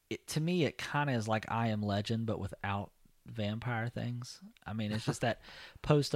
[0.10, 2.92] it, to me, it kind of is like I Am Legend, but without
[3.26, 4.40] vampire things.
[4.66, 5.42] I mean, it's just that
[5.82, 6.16] post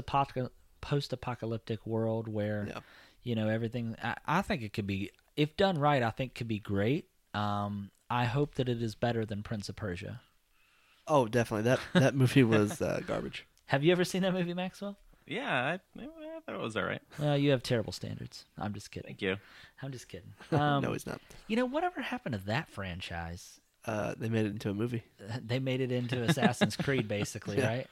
[0.81, 2.79] post apocalyptic world where, Yeah.
[3.23, 3.95] you know, everything.
[4.03, 7.07] I, I think it could be, if done right, I think could be great.
[7.33, 10.21] Um, I hope that it is better than Prince of Persia.
[11.07, 11.63] Oh, definitely.
[11.63, 13.45] That that movie was uh, garbage.
[13.67, 14.97] Have you ever seen that movie, Maxwell?
[15.27, 15.51] Yeah,
[15.97, 17.01] I, I thought it was all right.
[17.21, 18.45] Uh, you have terrible standards.
[18.57, 19.07] I'm just kidding.
[19.09, 19.37] Thank you.
[19.81, 20.33] I'm just kidding.
[20.51, 21.19] Um, no, he's not.
[21.47, 23.59] You know, whatever happened to that franchise?
[23.85, 25.03] Uh, they made it into a movie.
[25.45, 27.67] they made it into Assassin's Creed, basically, Yeah.
[27.67, 27.87] right?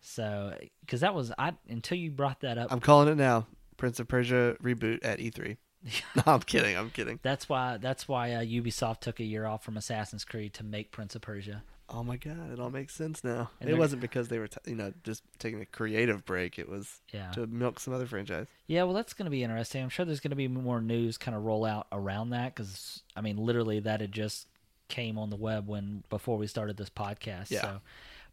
[0.00, 2.72] So, because that was I until you brought that up.
[2.72, 3.46] I'm calling it now.
[3.76, 5.56] Prince of Persia reboot at E3.
[6.16, 6.76] no, I'm kidding.
[6.76, 7.18] I'm kidding.
[7.22, 10.90] that's why that's why uh, Ubisoft took a year off from Assassin's Creed to make
[10.90, 11.62] Prince of Persia.
[11.92, 13.50] Oh my god, it all makes sense now.
[13.60, 16.58] And it wasn't because they were, t- you know, just taking a creative break.
[16.58, 18.46] It was Yeah, to milk some other franchise.
[18.68, 18.84] yeah.
[18.84, 19.82] Well, that's going to be interesting.
[19.82, 23.02] I'm sure there's going to be more news kind of roll out around that because
[23.16, 24.46] I mean, literally, that had just
[24.88, 27.50] came on the web when before we started this podcast.
[27.50, 27.60] Yeah.
[27.62, 27.80] So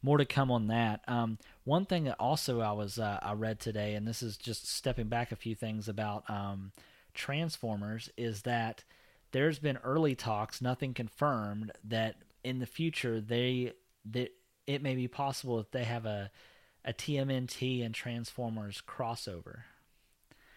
[0.04, 1.02] more to come on that.
[1.08, 4.68] Um, one thing that also I was uh, I read today, and this is just
[4.68, 6.72] stepping back a few things about um,
[7.16, 8.84] Transformers, is that
[9.32, 12.16] there's been early talks, nothing confirmed, that
[12.48, 13.74] in the future they
[14.06, 14.32] that
[14.66, 16.32] it may be possible that they have a
[16.86, 19.64] a TMNT and Transformers crossover.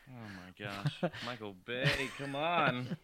[0.08, 0.52] Oh my
[1.02, 2.96] gosh, Michael Bay, come on,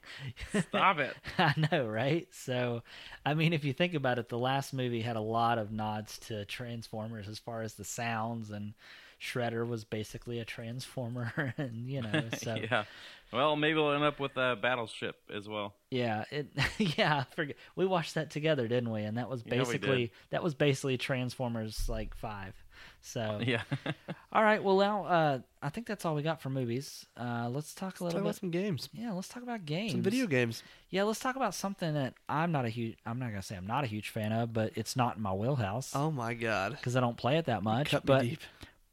[0.69, 1.15] stop it.
[1.39, 2.29] I know, right?
[2.33, 2.83] So,
[3.25, 6.19] I mean, if you think about it, the last movie had a lot of nods
[6.21, 8.75] to Transformers as far as the sounds, and
[9.21, 12.85] Shredder was basically a Transformer, and you know, so yeah.
[13.33, 15.75] Well, maybe we'll end up with a battleship as well.
[15.91, 16.49] yeah, it,
[16.99, 17.25] yeah.
[17.35, 19.03] Forget we watched that together, didn't we?
[19.03, 22.55] And that was Yeah, basically that was basically Transformers like five.
[23.01, 23.63] So, Yeah.
[24.33, 27.05] all right, well now uh, I think that's all we got for movies.
[27.19, 28.23] Uh, let's talk a Let's little talk bit.
[28.23, 29.93] about some games, yeah, let's talk about games.
[29.93, 30.63] some video games.
[30.91, 32.97] Yeah, let's talk about something that I'm not a huge.
[33.07, 35.33] I'm not gonna say I'm not a huge fan of, but it's not in my
[35.33, 37.91] wheelhouse Oh my god, because I don't play it that much.
[37.91, 38.41] cut but me deep.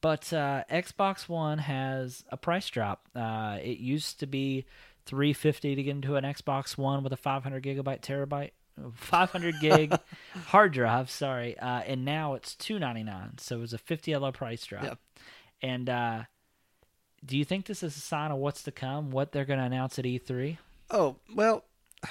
[0.04, 3.08] But uh, Xbox One has a price drop.
[3.16, 4.66] Uh, it used to be
[5.06, 8.52] 350 to get into an Xbox One with a 500 gigabyte terabyte,
[8.96, 9.98] 500 gig
[10.48, 11.10] hard drive.
[11.10, 13.38] Sorry, uh, and now it's 299.
[13.38, 14.84] So it was a 50 dollar price drop.
[14.84, 15.00] Yep.
[15.62, 16.24] And uh,
[17.26, 19.10] do you think this is a sign of what's to come?
[19.10, 20.58] What they're going to announce at E E3?
[20.92, 21.64] Oh well,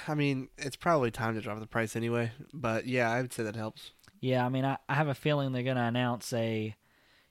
[0.07, 2.31] I mean, it's probably time to drop the price anyway.
[2.51, 3.91] But yeah, I would say that helps.
[4.19, 6.75] Yeah, I mean, I, I have a feeling they're going to announce a.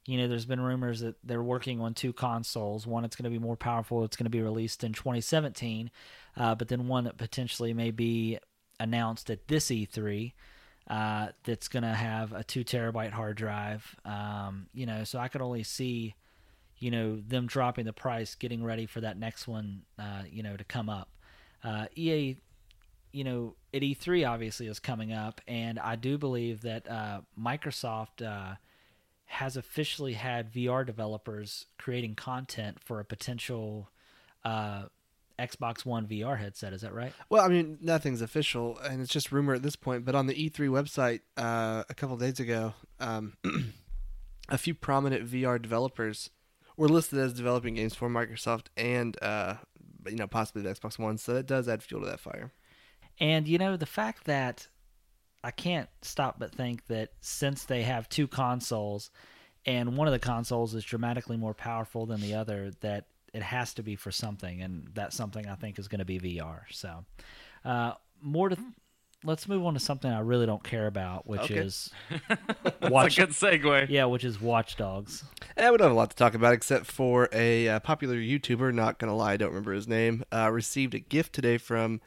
[0.06, 2.86] You know, there's been rumors that they're working on two consoles.
[2.86, 4.04] One it's going to be more powerful.
[4.04, 5.90] It's going to be released in 2017,
[6.36, 8.38] uh, but then one that potentially may be
[8.80, 10.32] announced at this E3
[10.88, 13.96] uh, that's going to have a two terabyte hard drive.
[14.04, 16.16] Um, you know, so I could only see,
[16.78, 20.56] you know, them dropping the price, getting ready for that next one, uh, you know,
[20.56, 21.10] to come up.
[21.62, 22.36] Uh, EA
[23.12, 28.26] you know, at E3 obviously is coming up, and I do believe that uh, Microsoft
[28.26, 28.56] uh,
[29.32, 33.88] has officially had VR developers creating content for a potential
[34.44, 34.82] uh,
[35.38, 36.74] Xbox One VR headset.
[36.74, 37.14] Is that right?
[37.30, 40.04] Well, I mean, nothing's official, and it's just rumor at this point.
[40.04, 43.38] But on the E3 website uh, a couple days ago, um,
[44.50, 46.28] a few prominent VR developers
[46.76, 49.54] were listed as developing games for Microsoft and, uh,
[50.06, 51.16] you know, possibly the Xbox One.
[51.16, 52.52] So that does add fuel to that fire.
[53.18, 54.68] And you know the fact that
[55.44, 59.10] I can't stop but think that since they have two consoles,
[59.66, 63.74] and one of the consoles is dramatically more powerful than the other, that it has
[63.74, 66.60] to be for something, and that something I think is going to be VR.
[66.70, 67.04] So,
[67.64, 68.56] uh, more to.
[69.24, 71.54] Let's move on to something I really don't care about, which Okay.
[71.58, 71.90] is
[72.64, 73.88] That's Watch- a good segue.
[73.88, 75.22] yeah, which is Watch Dogs.
[75.56, 78.74] Eh, we don't have a lot to talk about except for a uh, popular YouTuber,
[78.74, 82.00] not going to lie, I don't remember his name, uh, received a gift today from,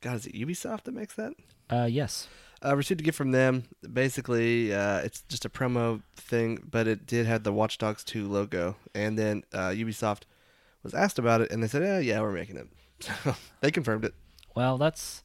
[0.00, 1.32] God, is it Ubisoft that makes that?
[1.68, 2.28] Uh, yes.
[2.64, 3.64] Uh, received a gift from them.
[3.92, 8.26] Basically, uh, it's just a promo thing, but it did have the Watch Dogs 2
[8.26, 8.76] logo.
[8.94, 10.22] And then uh, Ubisoft
[10.82, 12.68] was asked about it, and they said, "Yeah, yeah, we're making it."
[13.00, 14.14] So they confirmed it.
[14.54, 15.22] Well, that's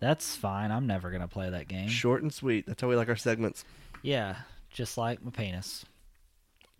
[0.00, 0.72] that's fine.
[0.72, 1.88] I'm never gonna play that game.
[1.88, 2.66] Short and sweet.
[2.66, 3.64] That's how we like our segments.
[4.02, 4.36] Yeah,
[4.70, 5.84] just like my penis.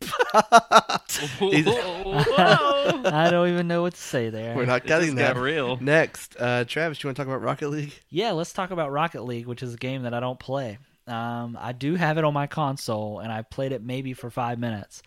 [0.01, 0.05] Whoa.
[3.05, 4.57] I don't even know what to say there.
[4.57, 5.37] We're not getting that.
[5.37, 5.77] real.
[5.81, 7.93] Next, uh, Travis, you want to talk about Rocket League?
[8.09, 10.79] Yeah, let's talk about Rocket League, which is a game that I don't play.
[11.07, 14.59] Um, I do have it on my console, and I played it maybe for five
[14.59, 15.03] minutes.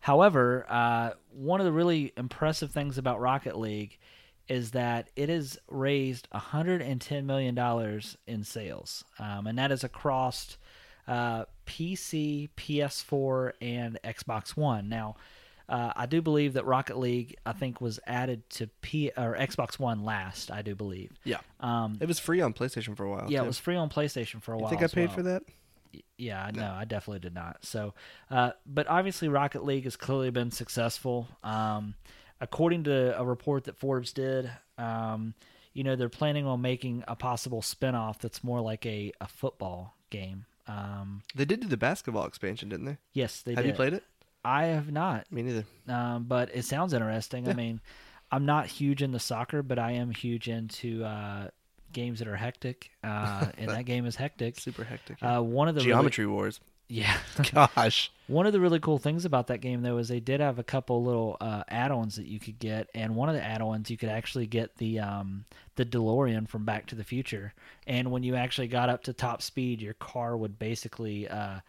[0.00, 3.98] However, uh, one of the really impressive things about Rocket League
[4.48, 10.58] is that it has raised 110 million dollars in sales, um, and that is across
[11.08, 14.88] uh, PC, PS4, and Xbox One.
[14.88, 15.16] Now,
[15.68, 19.78] uh, I do believe that Rocket League, I think, was added to P or Xbox
[19.78, 20.50] One last.
[20.50, 21.12] I do believe.
[21.24, 21.38] Yeah.
[21.60, 23.26] Um, It was free on PlayStation for a while.
[23.28, 23.44] yeah, too.
[23.44, 24.70] it was free on PlayStation for a You while.
[24.70, 25.16] think I as paid well.
[25.16, 25.42] for that?
[26.18, 27.64] Yeah, no, I definitely did not.
[27.64, 27.94] So,
[28.30, 31.28] uh, but obviously, Rocket League has clearly been successful.
[31.44, 31.94] Um,
[32.40, 35.34] according to a report that Forbes did, um,
[35.72, 39.94] you know, they're planning on making a possible spin-off that's more like a, a football
[40.10, 40.46] game.
[40.66, 42.98] Um, They did do the basketball expansion, didn't they?
[43.12, 43.70] yes, they have did.
[43.70, 44.04] you played it?
[44.44, 45.64] I have not, Me neither.
[45.88, 47.48] um, but it sounds interesting.
[47.48, 47.80] I mean,
[48.30, 51.48] I'm not huge into soccer, but I am huge into uh,
[51.92, 54.58] games that are hectic, uh, and that game is hectic.
[54.60, 55.16] Super hectic.
[55.22, 56.60] Uh, one of the really- Geometry Wars.
[56.88, 57.16] Yeah.
[57.52, 58.10] Gosh.
[58.26, 60.64] One of the really cool things about that game, though, is they did have a
[60.64, 64.08] couple little uh, add-ons that you could get, and one of the add-ons you could
[64.08, 65.44] actually get the um,
[65.76, 67.52] the DeLorean from Back to the Future.
[67.86, 71.60] And when you actually got up to top speed, your car would basically uh,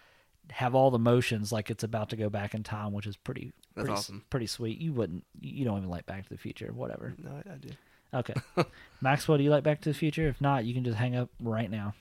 [0.52, 3.52] have all the motions like it's about to go back in time, which is pretty
[3.76, 4.24] That's pretty, awesome.
[4.30, 4.80] pretty sweet.
[4.80, 7.14] You wouldn't, you don't even like Back to the Future, whatever.
[7.22, 7.70] No, I, I do.
[8.14, 8.34] Okay,
[9.02, 10.28] Maxwell, do you like Back to the Future?
[10.28, 11.96] If not, you can just hang up right now.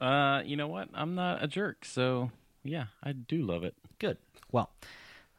[0.00, 0.88] Uh, you know what?
[0.94, 2.30] I'm not a jerk, so
[2.64, 3.74] yeah, I do love it.
[3.98, 4.18] Good.
[4.52, 4.70] Well,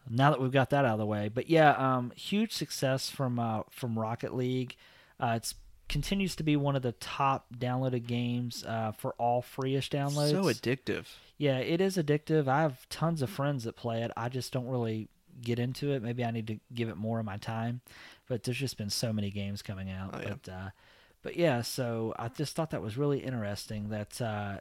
[0.10, 3.39] now that we've got that out of the way, but yeah, um, huge success from
[3.39, 4.76] uh, from Rocket League.
[5.19, 5.56] Uh, it's
[5.89, 10.32] continues to be one of the top downloaded games uh, for all freeish downloads.
[10.32, 11.06] So addictive.
[11.38, 12.48] yeah, it is addictive.
[12.48, 14.12] I have tons of friends that play it.
[14.15, 15.10] I just don't really
[15.41, 16.04] get into it.
[16.04, 17.82] Maybe I need to give it more of my time.
[18.28, 20.12] But there's just been so many games coming out.
[20.13, 20.34] Oh, yeah.
[20.43, 20.69] But uh,
[21.21, 24.58] but yeah, so I just thought that was really interesting that uh,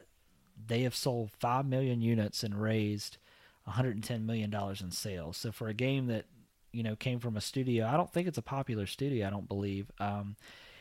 [0.66, 3.16] they have sold five million units and raised
[3.64, 5.36] 110 million dollars in sales.
[5.36, 6.24] So for a game that
[6.72, 9.26] you know came from a studio, I don't think it's a popular studio.
[9.26, 9.90] I don't believe.
[10.00, 10.36] Um,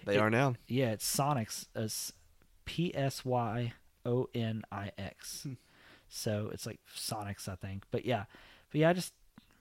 [0.06, 0.56] They It- are now.
[0.68, 1.66] yeah, it's Sonics.
[1.76, 2.13] It's
[2.66, 3.74] P S Y
[4.06, 5.44] O N I X.
[5.44, 5.54] Hmm.
[6.10, 7.84] So it's like Sonics, I think.
[7.92, 8.26] But yeah,
[8.72, 9.13] but yeah, just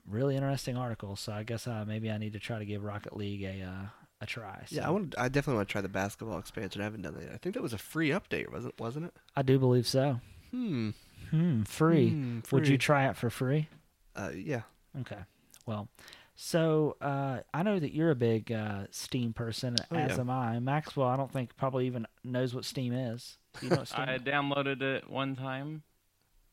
[0.07, 1.17] really interesting article.
[1.17, 3.87] So I guess uh, maybe I need to try to give Rocket League a uh,
[4.21, 4.65] a try.
[4.67, 5.15] So Yeah, I want.
[5.19, 6.81] I definitely want to try the basketball expansion.
[6.81, 7.33] I haven't done that yet.
[7.33, 9.15] I think that was a free update, wasn't wasn't it?
[9.35, 10.21] I do believe so.
[10.51, 10.91] Hmm.
[11.31, 12.11] Hmm, free.
[12.11, 13.69] Hmm, Would you try it for free?
[14.15, 14.63] Uh, yeah.
[15.01, 15.19] Okay.
[15.67, 15.89] Well,
[16.37, 20.21] so uh, I know that you're a big uh, Steam person, Oh, as yeah.
[20.21, 20.59] am I.
[20.61, 23.39] Maxwell, I don't think probably even knows what Steam is.
[23.61, 24.23] Do you know what Steam I is?
[24.23, 25.83] downloaded it one time,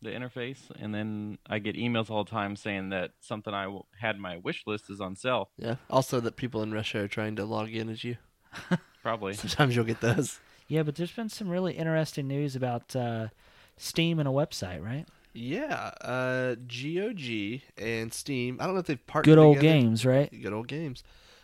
[0.04, 3.84] the interface, and then I get emails all the time saying that something I w-
[4.00, 5.50] had my wish list is on sale.
[5.58, 5.76] Yeah.
[5.90, 8.18] Also, that people in Russia are trying to log in as you.
[9.02, 9.34] Probably.
[9.34, 10.40] Sometimes you'll get those.
[10.68, 13.28] Yeah, but there's been some really interesting news about uh,
[13.78, 15.06] Steam and a website, right?
[15.34, 15.92] Yeah.
[16.02, 18.58] Uh, GOG and Steam.
[18.60, 19.36] I don't know if they've partnered.
[19.36, 19.80] Good old together.
[19.80, 20.30] games, right?
[20.42, 21.04] Good old games.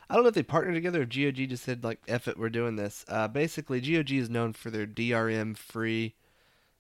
[0.09, 1.01] I don't know if they partnered together.
[1.01, 4.53] If GOG just said like, "F it, we're doing this." Uh, basically, GOG is known
[4.53, 6.15] for their DRM free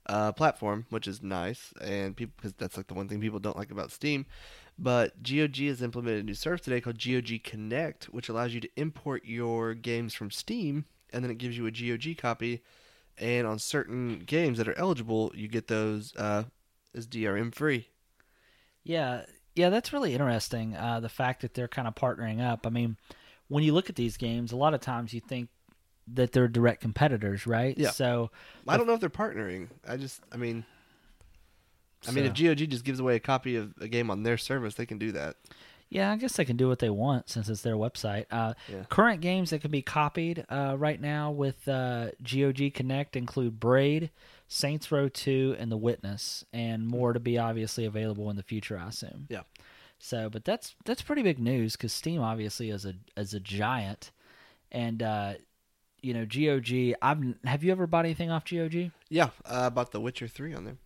[0.09, 3.55] uh, platform, which is nice, and people because that's like the one thing people don't
[3.55, 4.25] like about Steam.
[4.77, 8.69] But GOG has implemented a new service today called GOG Connect, which allows you to
[8.75, 12.63] import your games from Steam, and then it gives you a GOG copy.
[13.19, 16.43] And on certain games that are eligible, you get those uh,
[16.95, 17.89] as DRM free.
[18.83, 20.75] Yeah, yeah, that's really interesting.
[20.75, 22.65] Uh, the fact that they're kind of partnering up.
[22.65, 22.97] I mean,
[23.47, 25.49] when you look at these games, a lot of times you think
[26.13, 27.77] that they're direct competitors, right?
[27.77, 27.91] Yeah.
[27.91, 28.31] So
[28.67, 29.67] I don't know if they're partnering.
[29.87, 30.65] I just, I mean,
[32.07, 34.75] I mean, if GOG just gives away a copy of a game on their service,
[34.75, 35.35] they can do that.
[35.89, 38.25] Yeah, I guess they can do what they want since it's their website.
[38.29, 38.83] Uh, Yeah.
[38.89, 44.11] Current games that can be copied uh, right now with uh, GOG Connect include Braid,
[44.47, 48.77] Saints Row 2, and The Witness, and more to be obviously available in the future,
[48.77, 49.25] I assume.
[49.29, 49.41] Yeah.
[49.97, 54.11] So, but that's that's pretty big news because Steam obviously is a is a giant,
[54.71, 55.33] and uh,
[56.01, 56.95] you know GOG.
[57.01, 58.91] I've have you ever bought anything off GOG?
[59.09, 60.77] Yeah, uh, bought The Witcher Three on there.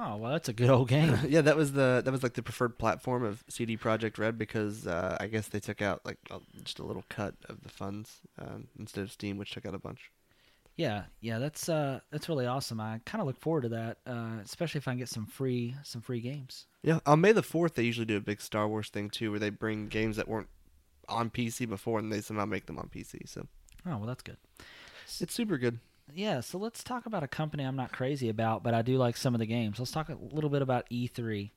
[0.00, 1.18] Oh well, that's a good old game.
[1.28, 4.86] yeah, that was the that was like the preferred platform of CD Projekt Red because
[4.86, 8.20] uh, I guess they took out like a, just a little cut of the funds
[8.38, 10.12] um, instead of Steam, which took out a bunch.
[10.76, 12.80] Yeah, yeah, that's uh, that's really awesome.
[12.80, 15.74] I kind of look forward to that, uh, especially if I can get some free
[15.82, 16.66] some free games.
[16.84, 19.40] Yeah, on May the fourth, they usually do a big Star Wars thing too, where
[19.40, 20.48] they bring games that weren't
[21.08, 23.28] on PC before and they somehow make them on PC.
[23.28, 23.48] So
[23.86, 24.36] Oh well, that's good.
[25.20, 25.78] it's super good.
[26.14, 29.16] Yeah, so let's talk about a company I'm not crazy about, but I do like
[29.16, 29.78] some of the games.
[29.78, 31.50] Let's talk a little bit about E3.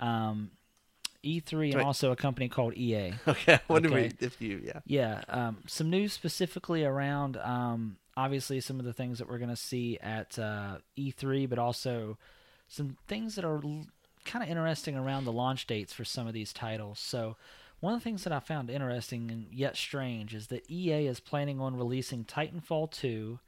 [0.00, 0.50] Um,
[1.24, 1.84] E3 and Right.
[1.84, 3.14] also a company called EA.
[3.28, 4.12] Okay, I wonder Okay.
[4.20, 4.80] if you yeah.
[4.86, 9.48] Yeah, um, some news specifically around um, obviously some of the things that we're going
[9.50, 12.18] to see at uh, E3, but also
[12.68, 13.86] some things that are l-
[14.24, 16.98] kind of interesting around the launch dates for some of these titles.
[16.98, 17.36] So,
[17.84, 21.20] one of the things that I found interesting and yet strange is that EA is
[21.20, 23.38] planning on releasing Titanfall 2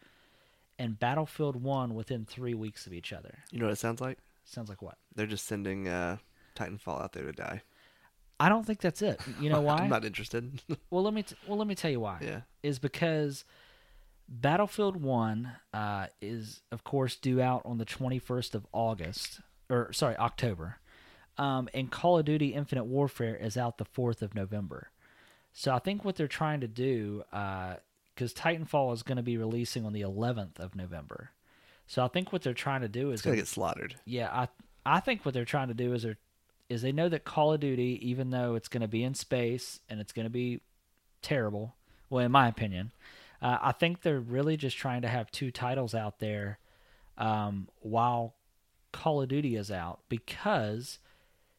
[0.78, 3.38] and Battlefield 1 within three weeks of each other.
[3.50, 4.18] You know what it sounds like?
[4.44, 4.98] Sounds like what?
[5.14, 6.18] They're just sending uh,
[6.54, 7.62] Titanfall out there to die.
[8.38, 9.18] I don't think that's it.
[9.40, 9.76] You know why?
[9.76, 10.62] I'm not interested.
[10.90, 12.18] Well, let me t- well let me tell you why.
[12.20, 12.42] yeah.
[12.62, 13.44] Is because
[14.28, 19.92] Battlefield One uh, is of course due out on the twenty first of August, or
[19.92, 20.76] sorry October,
[21.38, 24.90] um, and Call of Duty Infinite Warfare is out the fourth of November.
[25.52, 29.86] So I think what they're trying to do, because Titanfall is going to be releasing
[29.86, 31.30] on the eleventh of November,
[31.86, 33.94] so I think what they're trying to do is It's gonna get slaughtered.
[34.04, 34.48] yeah, I
[34.84, 36.18] I think what they're trying to do is they're
[36.68, 39.78] is they know that Call of Duty, even though it's going to be in space
[39.88, 40.60] and it's going to be
[41.22, 41.76] terrible,
[42.10, 42.90] well, in my opinion,
[43.40, 46.58] uh, I think they're really just trying to have two titles out there
[47.18, 48.34] um, while
[48.92, 50.98] Call of Duty is out because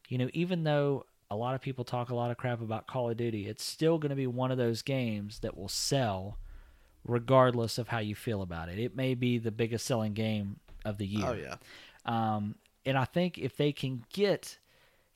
[0.08, 3.10] you know even though a lot of people talk a lot of crap about Call
[3.10, 6.38] of Duty, it's still going to be one of those games that will sell
[7.06, 8.78] regardless of how you feel about it.
[8.78, 11.26] It may be the biggest selling game of the year.
[11.26, 11.56] Oh yeah.
[12.06, 12.54] Um,
[12.86, 14.58] and I think if they can get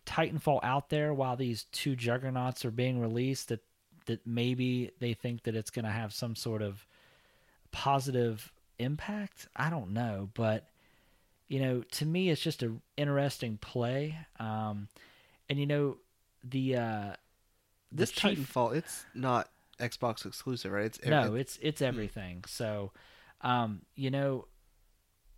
[0.05, 3.61] Titanfall out there while these two juggernauts are being released, that
[4.07, 6.85] that maybe they think that it's going to have some sort of
[7.71, 9.47] positive impact.
[9.55, 10.67] I don't know, but
[11.53, 14.17] you know, to me, it's just a interesting play.
[14.41, 14.89] Um,
[15.51, 15.99] and you know,
[16.43, 17.13] the uh,
[17.91, 20.87] the This chief- Titanfall, it's not Xbox exclusive, right?
[20.87, 22.45] It's every- no, it's it's everything.
[22.47, 22.93] So,
[23.43, 24.47] um, you know,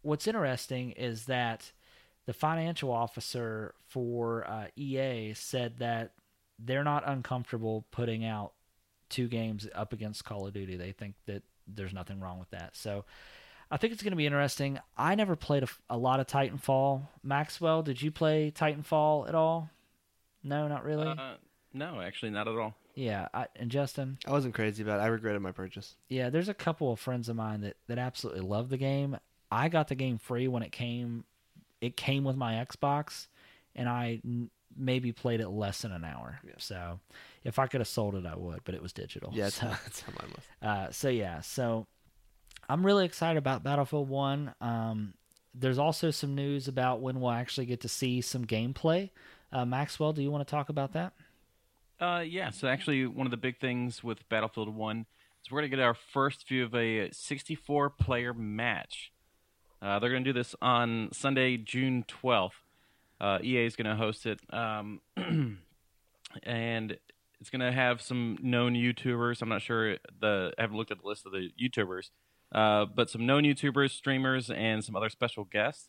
[0.02, 1.72] what's interesting is that
[2.26, 6.12] the financial officer for uh, EA said that
[6.60, 8.52] they're not uncomfortable putting out
[9.08, 10.76] two games up against Call of Duty.
[10.76, 12.76] They think that there's nothing wrong with that.
[12.76, 13.04] So.
[13.70, 14.78] I think it's going to be interesting.
[14.96, 17.08] I never played a, a lot of Titanfall.
[17.22, 19.70] Maxwell, did you play Titanfall at all?
[20.42, 21.08] No, not really.
[21.08, 21.34] Uh,
[21.72, 22.74] no, actually, not at all.
[22.94, 24.18] yeah, I, and Justin.
[24.26, 25.02] I wasn't crazy about it.
[25.04, 25.96] I regretted my purchase.
[26.08, 29.16] Yeah, there's a couple of friends of mine that that absolutely love the game.
[29.50, 31.24] I got the game free when it came.
[31.80, 33.26] It came with my Xbox,
[33.74, 36.38] and I n- maybe played it less than an hour.
[36.46, 36.52] Yeah.
[36.58, 37.00] So,
[37.44, 39.30] if I could have sold it, I would, but it was digital.
[39.34, 40.44] Yeah, it's So, that's how mine was.
[40.68, 41.86] uh, so yeah, so
[42.68, 44.54] I'm really excited about Battlefield One.
[44.60, 45.14] Um,
[45.54, 49.10] there's also some news about when we'll actually get to see some gameplay.
[49.52, 51.12] Uh, Maxwell, do you want to talk about that?
[52.00, 52.50] Uh, yeah.
[52.50, 55.06] So actually, one of the big things with Battlefield One
[55.44, 59.12] is we're gonna get our first view of a 64-player match.
[59.80, 62.50] Uh, they're gonna do this on Sunday, June 12th.
[63.20, 65.00] Uh, EA is gonna host it, um,
[66.42, 66.98] and
[67.40, 69.40] it's gonna have some known YouTubers.
[69.40, 72.10] I'm not sure the I haven't looked at the list of the YouTubers,
[72.54, 75.88] uh, but some known YouTubers, streamers, and some other special guests.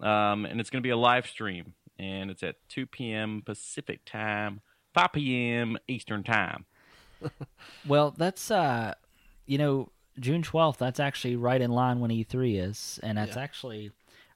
[0.00, 3.42] Um, and it's gonna be a live stream, and it's at 2 p.m.
[3.44, 4.62] Pacific time.
[4.94, 5.76] 5 p.m.
[5.86, 6.64] Eastern Time.
[7.86, 8.94] Well, that's uh,
[9.46, 10.78] you know, June twelfth.
[10.78, 13.42] That's actually right in line when E three is, and that's Yeah.
[13.42, 13.90] actually,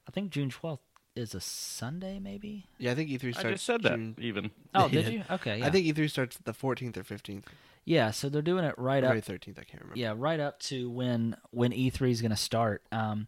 [0.08, 0.82] I think June twelfth
[1.14, 2.66] is a Sunday, maybe.
[2.78, 3.44] Yeah, I think E3 starts.
[3.44, 4.50] I just said that, even.
[4.74, 5.22] Oh, did you?
[5.30, 5.66] Okay, yeah.
[5.66, 7.44] I think E3 starts the 14th or 15th,
[7.84, 8.10] yeah.
[8.10, 9.58] So they're doing it right or up 13th.
[9.58, 9.98] I can't remember.
[9.98, 12.82] yeah, right up to when when E3 is going to start.
[12.92, 13.26] Um,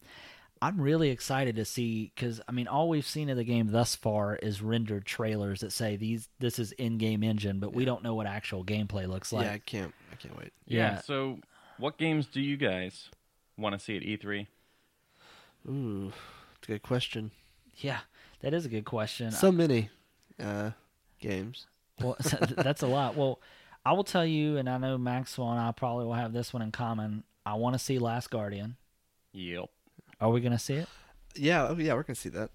[0.62, 3.94] I'm really excited to see because I mean, all we've seen of the game thus
[3.94, 8.14] far is rendered trailers that say these this is in-game engine, but we don't know
[8.14, 9.44] what actual gameplay looks like.
[9.44, 9.94] yeah, I can't.
[10.10, 10.52] I I can't wait.
[10.66, 10.78] Yeah.
[10.78, 11.00] Yeah.
[11.02, 11.38] So,
[11.78, 13.10] what games do you guys
[13.58, 14.46] want to see at E E3?
[15.68, 16.12] Ooh,
[16.58, 17.32] it's a good question.
[17.76, 17.98] Yeah,
[18.40, 19.30] that is a good question.
[19.32, 19.90] So many
[20.42, 20.70] uh,
[21.20, 21.66] games.
[22.00, 22.16] Well,
[22.56, 23.16] that's a lot.
[23.16, 23.40] Well,
[23.86, 26.60] I will tell you, and I know Maxwell and I probably will have this one
[26.60, 27.22] in common.
[27.46, 28.74] I want to see Last Guardian.
[29.32, 29.66] Yep.
[30.20, 30.88] Are we going to see it?
[31.36, 32.50] Yeah, oh, yeah, we're gonna see that.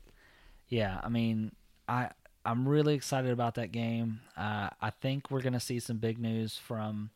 [0.67, 1.53] Yeah, I mean,
[1.87, 2.09] I
[2.43, 4.19] I'm really excited about that game.
[4.35, 7.11] Uh, I think we're going to see some big news from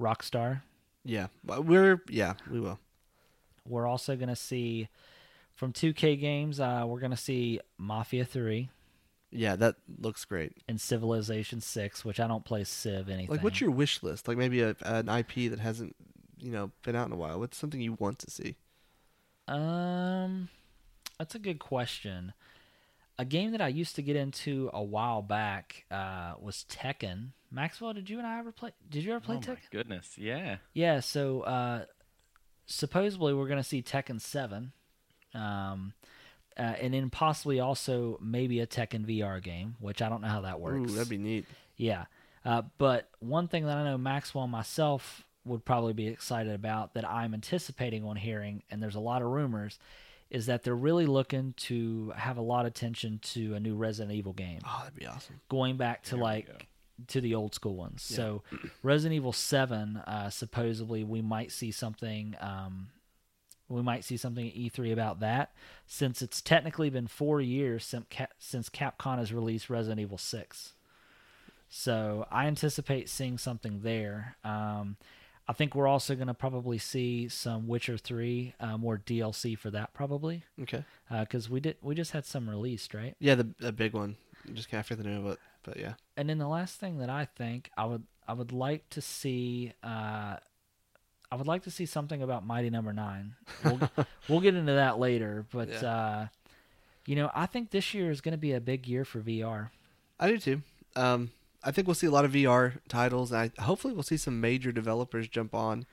[0.00, 0.62] Rockstar.
[1.04, 2.78] Yeah, we're yeah, we will.
[3.66, 4.88] We're also going to see
[5.54, 6.58] from 2K Games.
[6.58, 8.70] Uh, we're going to see Mafia 3
[9.30, 10.52] Yeah, that looks great.
[10.66, 13.28] and Civilization 6, which I don't play Civ anything.
[13.30, 14.26] Like, what's your wish list?
[14.26, 15.94] Like maybe a, an IP that hasn't
[16.40, 17.38] you know been out in a while.
[17.38, 18.56] What's something you want to see?
[19.46, 20.48] Um,
[21.18, 22.32] that's a good question.
[23.18, 27.30] A game that I used to get into a while back uh, was Tekken.
[27.50, 28.70] Maxwell, did you and I ever play?
[28.88, 29.48] Did you ever play oh Tekken?
[29.48, 30.14] my goodness.
[30.16, 30.56] Yeah.
[30.72, 31.00] Yeah.
[31.00, 31.84] So uh,
[32.66, 34.72] supposedly we're gonna see Tekken Seven,
[35.34, 35.94] um,
[36.58, 40.40] uh, and then possibly also maybe a Tekken VR game, which I don't know how
[40.42, 40.90] that works.
[40.90, 41.46] Ooh, that'd be neat.
[41.76, 42.06] Yeah.
[42.44, 46.94] Uh, but one thing that I know Maxwell and myself would probably be excited about
[46.94, 49.78] that I'm anticipating on hearing, and there's a lot of rumors,
[50.30, 54.14] is that they're really looking to have a lot of attention to a new Resident
[54.14, 55.40] Evil game, Oh, that'd be awesome.
[55.48, 56.66] going back to There like
[57.08, 58.06] to the old school ones.
[58.10, 58.16] Yeah.
[58.16, 58.42] So
[58.82, 62.34] Resident Evil Seven, uh, supposedly we might see something.
[62.40, 62.88] Um,
[63.68, 65.52] we might see something at E3 about that,
[65.86, 68.06] since it's technically been four years since
[68.38, 70.72] since Capcom has released Resident Evil Six.
[71.68, 74.36] So I anticipate seeing something there.
[74.42, 74.96] Um,
[75.46, 79.70] I think we're also going to probably see some Witcher Three, uh, more DLC for
[79.70, 80.84] that probably, Okay.
[81.20, 83.16] because we did we just had some released, right?
[83.18, 84.16] Yeah, the the big one.
[84.54, 85.94] Just can't forget the name of it, but yeah.
[86.16, 89.72] And then the last thing that I think I would I would like to see
[89.82, 90.36] uh,
[91.30, 93.34] I would like to see something about Mighty Number Nine.
[93.64, 93.80] We'll
[94.28, 95.78] we'll get into that later, but Yeah.
[95.80, 96.26] uh,
[97.06, 99.70] you know I think this year is going to be a big year for VR.
[100.18, 100.62] I do too.
[100.96, 101.30] Um,
[101.62, 104.40] I think we'll see a lot of VR titles, and I, hopefully we'll see some
[104.40, 105.86] major developers jump on.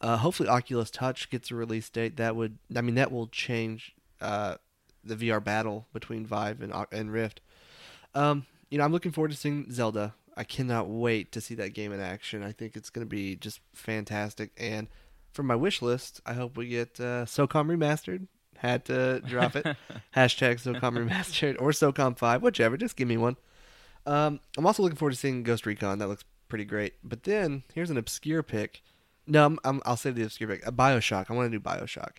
[0.00, 2.16] Uh, hopefully, Oculus Touch gets a release date.
[2.16, 4.56] That would, I mean, that will change uh,
[5.04, 7.40] the VR battle between Vive and and Rift.
[8.14, 10.14] Um, you know, I'm looking forward to seeing Zelda.
[10.36, 12.42] I cannot wait to see that game in action.
[12.42, 14.50] I think it's going to be just fantastic.
[14.58, 14.88] And
[15.32, 18.26] from my wish list, I hope we get uh, SOCOM remastered.
[18.58, 19.64] Had to drop it.
[20.16, 22.76] Hashtag SOCOM remastered or SOCOM five, whichever.
[22.76, 23.36] Just give me one.
[24.06, 25.98] Um, I'm also looking forward to seeing Ghost Recon.
[25.98, 26.94] That looks pretty great.
[27.02, 28.82] But then here's an obscure pick.
[29.26, 30.66] No, I'm, I'm, I'll save the obscure pick.
[30.66, 31.30] A Bioshock.
[31.30, 32.18] I want to do Bioshock.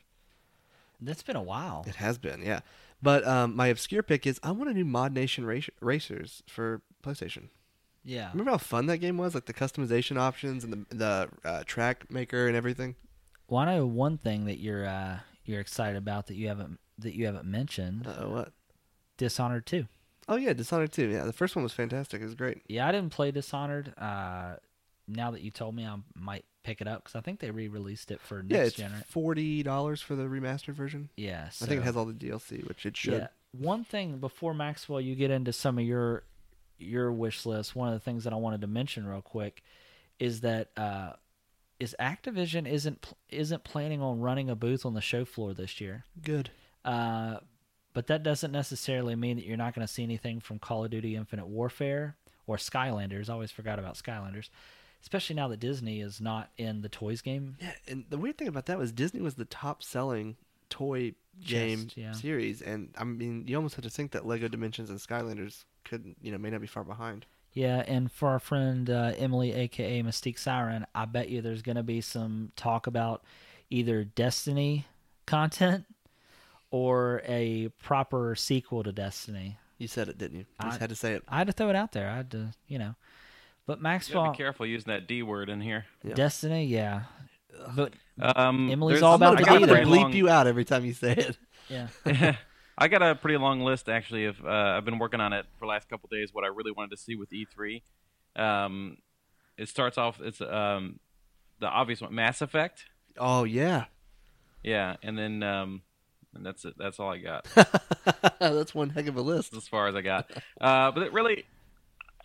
[1.00, 1.86] That's been a while.
[1.88, 2.62] It has been, yeah.
[3.02, 6.82] But um, my obscure pick is I want to do Mod Nation Rac- Racers for
[7.04, 7.50] PlayStation.
[8.08, 8.30] Yeah.
[8.32, 9.36] Remember how fun that game was?
[9.36, 12.96] Like the customization options and the the uh, track maker and everything.
[13.50, 17.16] Well, I know one thing that you're uh, you're excited about that you haven't that
[17.16, 18.08] you haven't mentioned.
[18.08, 18.54] Uh, what?
[19.18, 19.88] Dishonored two.
[20.30, 21.08] Oh yeah, Dishonored 2.
[21.08, 22.22] Yeah, the first one was fantastic.
[22.22, 22.62] It was great.
[22.68, 23.94] Yeah, I didn't play Dishonored.
[23.98, 24.56] Uh,
[25.08, 28.12] now that you told me, I might pick it up because I think they re-released
[28.12, 31.10] it for next yeah, it's forty dollars for the remastered version.
[31.16, 33.14] Yeah, I think it has all the DLC, which it should.
[33.14, 33.28] Yeah.
[33.52, 36.24] One thing before Maxwell, you get into some of your
[36.78, 37.76] your wish list.
[37.76, 39.64] One of the things that I wanted to mention real quick
[40.20, 41.14] is that uh,
[41.80, 46.06] is Activision isn't isn't planning on running a booth on the show floor this year.
[46.22, 46.50] Good.
[46.84, 47.38] Uh,
[47.94, 50.92] but that doesn't necessarily mean that you're not going to see anything from Call of
[50.92, 52.16] Duty Infinite Warfare
[52.46, 53.30] or Skylanders.
[53.30, 54.50] I always forgot about Skylanders,
[55.02, 57.58] especially now that Disney is not in the toys game.
[57.60, 60.38] Yeah, and the weird thing about that was Disney was the top selling
[60.70, 61.16] toy
[61.46, 62.12] game Just, yeah.
[62.12, 66.16] series, and I mean, you almost had to think that Lego Dimensions and Skylanders could,
[66.22, 67.26] you know, may not be far behind.
[67.54, 71.78] Yeah, and for our friend uh, Emily, aka Mystique Siren, I bet you there's going
[71.78, 73.24] to be some talk about
[73.70, 74.86] either Destiny
[75.26, 75.86] content
[76.70, 79.58] or a proper sequel to Destiny.
[79.78, 80.46] You said it, didn't you?
[80.64, 81.24] You just I- had to say it.
[81.28, 82.10] I had to throw it out there.
[82.10, 82.96] I had to, you know.
[83.66, 85.86] But Maxwell, be careful using that D word in here.
[86.04, 86.14] Yeah.
[86.14, 87.04] Destiny, yeah.
[87.76, 89.86] But Um, Emily's there's- all I'm about gonna, the I'm D gonna there.
[90.10, 91.38] bleep you out every time you say it.
[91.70, 91.88] yeah,
[92.78, 94.26] I got a pretty long list actually.
[94.26, 96.34] Of uh, I've been working on it for the last couple days.
[96.34, 97.82] What I really wanted to see with E3.
[98.36, 98.98] Um,
[99.58, 100.20] it starts off.
[100.22, 101.00] It's um,
[101.60, 102.86] the obvious one, Mass Effect.
[103.18, 103.86] Oh yeah,
[104.64, 105.82] Yeah, and then um,
[106.36, 106.76] and that's it.
[106.78, 107.48] That's all I got.
[108.40, 109.56] that's one heck of a list.
[109.56, 110.30] as far as I got.
[110.62, 111.46] Uh, but it really,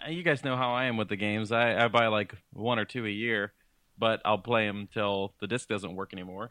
[0.08, 1.50] you guys know how I am with the games.
[1.50, 3.52] I, I buy like one or two a year,
[3.98, 6.50] but I'll play them till the disc doesn't work anymore.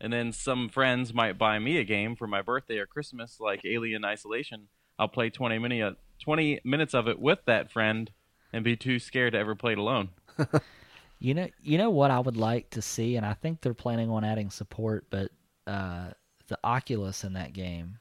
[0.00, 3.60] And then some friends might buy me a game for my birthday or Christmas, like
[3.64, 4.68] Alien Isolation.
[4.98, 8.10] I'll play 20, minute, 20 minutes of it with that friend
[8.52, 10.10] and be too scared to ever play it alone.
[11.22, 14.08] You know, you know what I would like to see, and I think they're planning
[14.08, 15.30] on adding support, but
[15.66, 16.12] uh,
[16.48, 17.98] the Oculus in that game,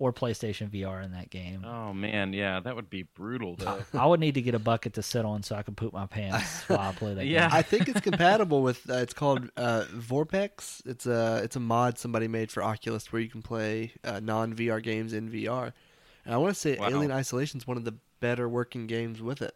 [0.00, 3.78] or PlayStation VR in that game, Oh man, yeah, that would be brutal though.
[3.94, 6.06] I would need to get a bucket to sit on so I can poop my
[6.06, 7.48] pants while I play that Yeah.
[7.48, 7.56] game.
[7.58, 8.88] I think it's compatible with.
[8.90, 10.84] Uh, it's called uh, VorpX.
[10.86, 14.54] It's a it's a mod somebody made for Oculus where you can play uh, non
[14.54, 15.72] VR games in VR.
[16.24, 16.88] And I want to say Wow.
[16.88, 19.54] Alien Isolation is one of the better working games with it.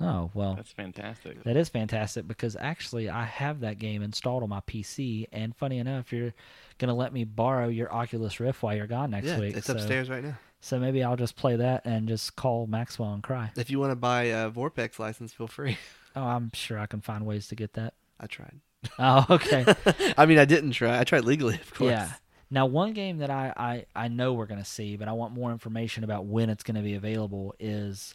[0.00, 1.44] Oh well, That's fantastic.
[1.44, 5.78] that is fantastic because actually I have that game installed on my PC, and funny
[5.78, 6.34] enough, you're
[6.78, 9.56] gonna let me borrow your Oculus Rift while you're gone next yeah, week.
[9.56, 10.36] it's so, upstairs right now.
[10.60, 13.52] So maybe I'll just play that and just call Maxwell and cry.
[13.54, 15.78] If you want to buy a VorpX license, feel free.
[16.16, 17.94] Oh, I'm sure I can find ways to get that.
[18.20, 18.60] I tried.
[19.00, 19.64] Oh, okay.
[20.16, 20.96] I mean, I didn't try.
[20.96, 21.90] I tried legally, of course.
[21.90, 22.12] Yeah.
[22.50, 25.34] Now, one game that I, I, I know we're going to see, but I want
[25.34, 28.14] more information about when it's going to be available is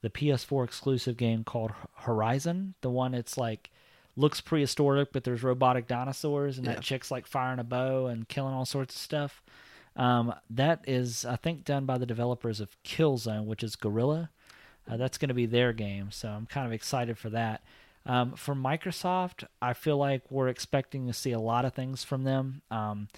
[0.00, 2.74] the PS4 exclusive game called Horizon.
[2.82, 3.70] The one it's like
[4.16, 6.74] looks prehistoric, but there's robotic dinosaurs, and Yeah.
[6.74, 9.42] that chick's like firing a bow and killing all sorts of stuff.
[9.96, 14.30] Um, that is, I think, done by the developers of Killzone, which is Guerrilla.
[14.88, 17.62] Uh, that's going to be their game, so I'm kind of excited for that.
[18.06, 22.24] Um, for Microsoft, I feel like we're expecting to see a lot of things from
[22.24, 22.62] them.
[22.70, 23.08] Um,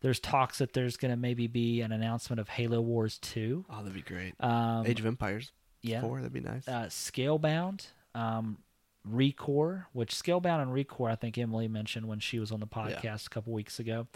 [0.00, 3.64] there's talks that there's going to maybe be an announcement of Halo Wars 2.
[3.68, 4.34] Oh, that'd be great.
[4.38, 5.50] Um, Age of Empires
[5.82, 6.00] yeah.
[6.00, 6.66] 4, that'd be nice.
[6.66, 8.58] Uh, Scalebound, um,
[9.08, 13.26] Recore, which Scalebound and Recore, I think Emily mentioned when she was on the podcast
[13.26, 14.06] a couple weeks ago.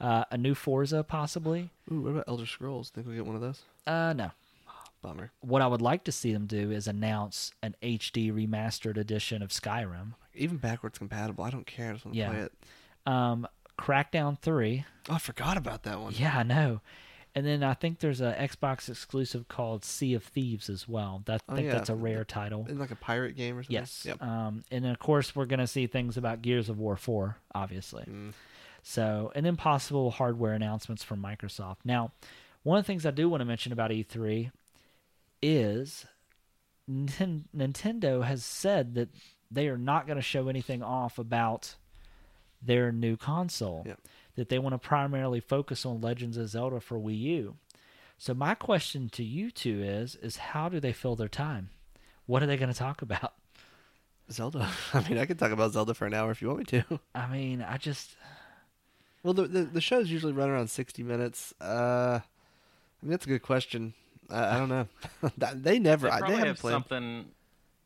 [0.00, 1.70] Uh, a new Forza, possibly.
[1.90, 2.90] Ooh, what about Elder Scrolls?
[2.90, 3.62] Think we'll get one of those?
[3.86, 4.30] Uh, no.
[5.02, 5.30] Bummer.
[5.40, 9.50] What I would like to see them do is announce an HD remastered edition of
[9.50, 10.14] Skyrim.
[10.34, 11.44] Even backwards compatible.
[11.44, 11.90] I don't care.
[11.90, 12.28] I just want to Yeah.
[12.30, 12.52] play it.
[13.06, 13.46] Um,
[13.78, 14.84] Crackdown 3.
[15.08, 16.14] Oh, I forgot about that one.
[16.16, 16.80] Yeah, I know.
[17.36, 21.22] And then I think there's a Xbox exclusive called Sea of Thieves as well.
[21.26, 21.74] That, I Oh, think yeah.
[21.74, 22.66] that's a Rare title.
[22.66, 23.74] In like a pirate game or something?
[23.74, 24.04] Yes.
[24.06, 24.22] Yep.
[24.22, 28.04] Um, and then of course we're gonna see things about Gears of War four, obviously.
[28.04, 28.32] Mm.
[28.82, 31.76] So and then possible hardware announcements from Microsoft.
[31.84, 32.12] Now,
[32.62, 34.50] one of the things I do want to mention about E3
[35.42, 36.06] is
[36.90, 39.10] Ninten- Nintendo has said that
[39.50, 41.76] they are not going to show anything off about
[42.62, 43.82] their new console.
[43.86, 44.00] Yep.
[44.36, 47.56] That they want to primarily focus on Legends of Zelda for Wii U.
[48.18, 51.70] So my question to you two is is how do they fill their time?
[52.26, 53.34] What are they going to talk about?
[54.30, 54.68] Zelda.
[54.94, 57.00] I mean, I could talk about Zelda for an hour if you want me to.
[57.14, 58.16] I mean, I just
[59.22, 61.54] Well, the the, the shows usually run around sixty minutes.
[61.60, 63.94] Uh, I mean, that's a good question.
[64.30, 64.88] I, I don't know.
[65.54, 66.08] They never.
[66.08, 66.72] They I, they probably haven't played.
[66.72, 67.24] something,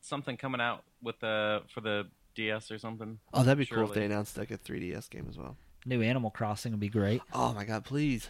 [0.01, 3.19] something coming out with the for the DS or something.
[3.33, 5.57] Oh, that'd be cool if they announced like a 3DS game as well.
[5.85, 7.21] New Animal Crossing would be great.
[7.33, 8.27] Oh my god, please!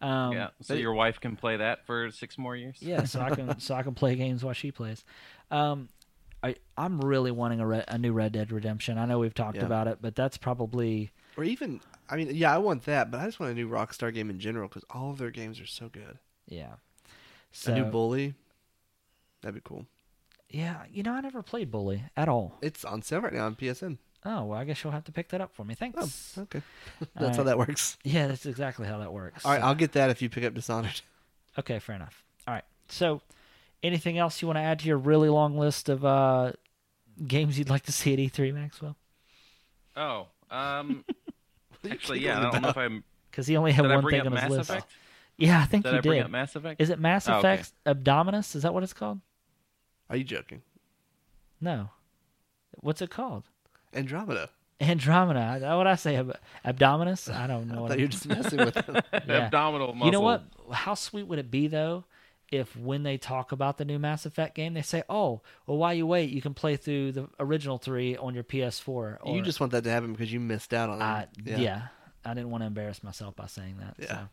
[0.00, 2.76] Um, yeah, so they- your wife can play that for six more years.
[2.80, 5.04] yeah, so I can so I can play games while she plays.
[5.50, 5.88] Um,
[6.42, 8.98] I I'm really wanting a, Red, a new Red Dead Redemption.
[8.98, 9.64] I know we've talked Yeah.
[9.64, 11.80] about it, but that's probably Or even,
[12.10, 14.38] I mean, yeah, I want that, but I just want a new Rockstar game in
[14.38, 16.18] general because all of their games are so good.
[16.46, 16.74] yeah.
[17.52, 18.34] So a new Bully,
[19.40, 19.86] that'd be cool.
[20.50, 22.58] yeah, you know I never played Bully at all.
[22.60, 23.96] It's on sale right now on PSN.
[24.28, 25.74] Oh well, I guess you'll have to pick that up for me.
[25.74, 26.34] Thanks.
[26.36, 26.60] Oh, okay.
[27.00, 27.96] All That's how that works.
[28.02, 29.44] Yeah, that's exactly how that works.
[29.44, 31.00] All right, I'll get that if you pick up Dishonored.
[31.58, 32.22] Okay, fair enough.
[32.46, 32.64] All right.
[32.90, 33.22] So,
[33.82, 36.52] anything else you want to add to your really long list of uh,
[37.26, 38.94] games you'd like to see at E3, Maxwell?
[39.96, 41.02] Oh, um,
[41.90, 42.38] actually, yeah.
[42.46, 43.04] I don't know if I'm.
[43.30, 44.68] Because he only had one thing up on his Mass list.
[44.70, 44.86] Effect?
[45.38, 46.24] Yeah, I think Did you I bring did.
[46.26, 46.78] up Mass Effect?
[46.78, 47.54] Is it Mass Oh, okay.
[47.54, 48.54] Effect Abdominus?
[48.54, 49.20] Is that what it's called?
[50.10, 50.60] Are you joking?
[51.58, 51.88] No.
[52.80, 53.44] What's it called?
[53.96, 54.50] Andromeda.
[54.80, 55.54] Andromeda.
[55.56, 56.16] Is that what I say?
[56.16, 57.28] Ab- Abdominus?
[57.28, 57.86] I don't know.
[57.86, 59.00] I what you're just messing with them.
[59.12, 59.46] Yeah.
[59.46, 60.06] Abdominal muscle.
[60.06, 60.42] You know what?
[60.70, 62.04] How sweet would it be though
[62.52, 65.94] if when they talk about the new Mass Effect game, they say, "Oh, well, while
[65.94, 69.58] you wait, you can play through the original three on your PS4." Or, you just
[69.60, 71.58] want that to happen because you missed out on I, it.
[71.58, 71.88] yeah.
[72.24, 73.94] I didn't want to embarrass myself by saying that.
[73.98, 74.06] Yeah.
[74.08, 74.28] So.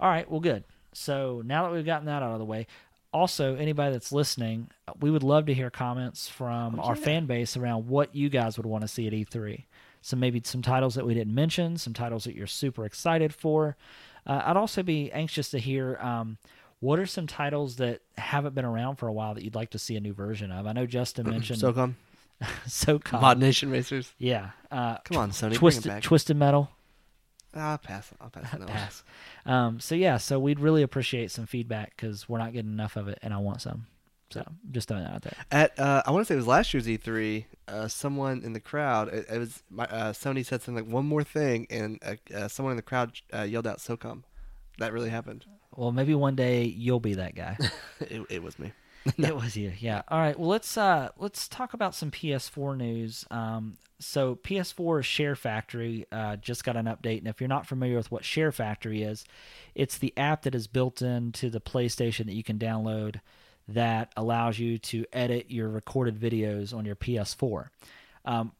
[0.00, 0.30] All right.
[0.30, 0.64] Well, good.
[0.92, 2.66] So now that we've gotten that out of the way,
[3.12, 7.56] also anybody that's listening, we would love to hear comments from Oh, our fan base
[7.56, 9.64] around what you guys would want to see at E3.
[10.00, 13.76] So maybe some titles that we didn't mention, some titles that you're super excited for.
[14.26, 16.38] Uh, I'd also be anxious to hear um,
[16.80, 19.78] what are some titles that haven't been around for a while that you'd like to
[19.78, 20.66] see a new version of.
[20.66, 21.94] I know Justin mentioned SOCOM,
[22.66, 23.20] SOCOM.
[23.20, 24.12] Mod Nation Racers.
[24.18, 24.50] Yeah.
[24.70, 26.02] Uh, Come on, Sony, Twisted.
[26.02, 26.70] Twisted Metal.
[27.54, 28.10] Ah, pass.
[28.20, 28.66] I'll pass on.
[28.66, 29.04] Pass.
[29.44, 33.08] Um, so yeah, so we'd really appreciate some feedback because we're not getting enough of
[33.08, 33.86] it, and I want some.
[34.30, 35.36] So just throwing that out there.
[35.50, 37.44] At uh, I want to say it was last year's E3.
[37.68, 41.04] Uh, someone in the crowd, it, it was my, uh, Sony said something like one
[41.04, 44.22] more thing, and uh, uh, someone in the crowd uh, yelled out SOCOM.
[44.78, 45.44] That really happened.
[45.76, 47.58] Well, maybe one day you'll be that guy.
[48.00, 48.72] it, it was me.
[49.18, 50.02] It was you, yeah.
[50.08, 53.24] All right, well let's uh let's talk about some PS4 news.
[53.30, 57.96] Um, so PS4 Share Factory uh, just got an update, and if you're not familiar
[57.96, 59.24] with what Share Factory is,
[59.74, 63.20] it's the app that is built into the PlayStation that you can download
[63.68, 67.68] that allows you to edit your recorded videos on your PS4.
[68.24, 68.52] Um,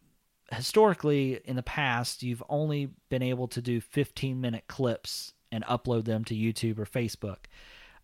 [0.52, 6.04] historically, in the past, you've only been able to do 15 minute clips and upload
[6.04, 7.46] them to YouTube or Facebook.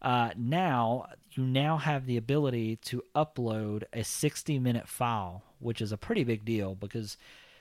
[0.01, 1.07] Uh, now
[1.39, 6.25] you now have the ability to upload a 60 minute file, which is a pretty
[6.25, 7.17] big deal because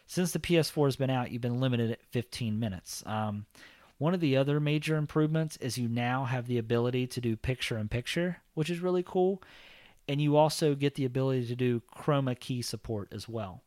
[0.07, 3.03] since the PS4 has been out, you've been limited at 15 minutes.
[3.05, 3.45] Um,
[3.99, 7.77] one of the other major improvements is you now have the ability to do picture
[7.77, 9.43] in picture, which is really cool.
[10.07, 13.61] And you also get the ability to do chroma key support as well.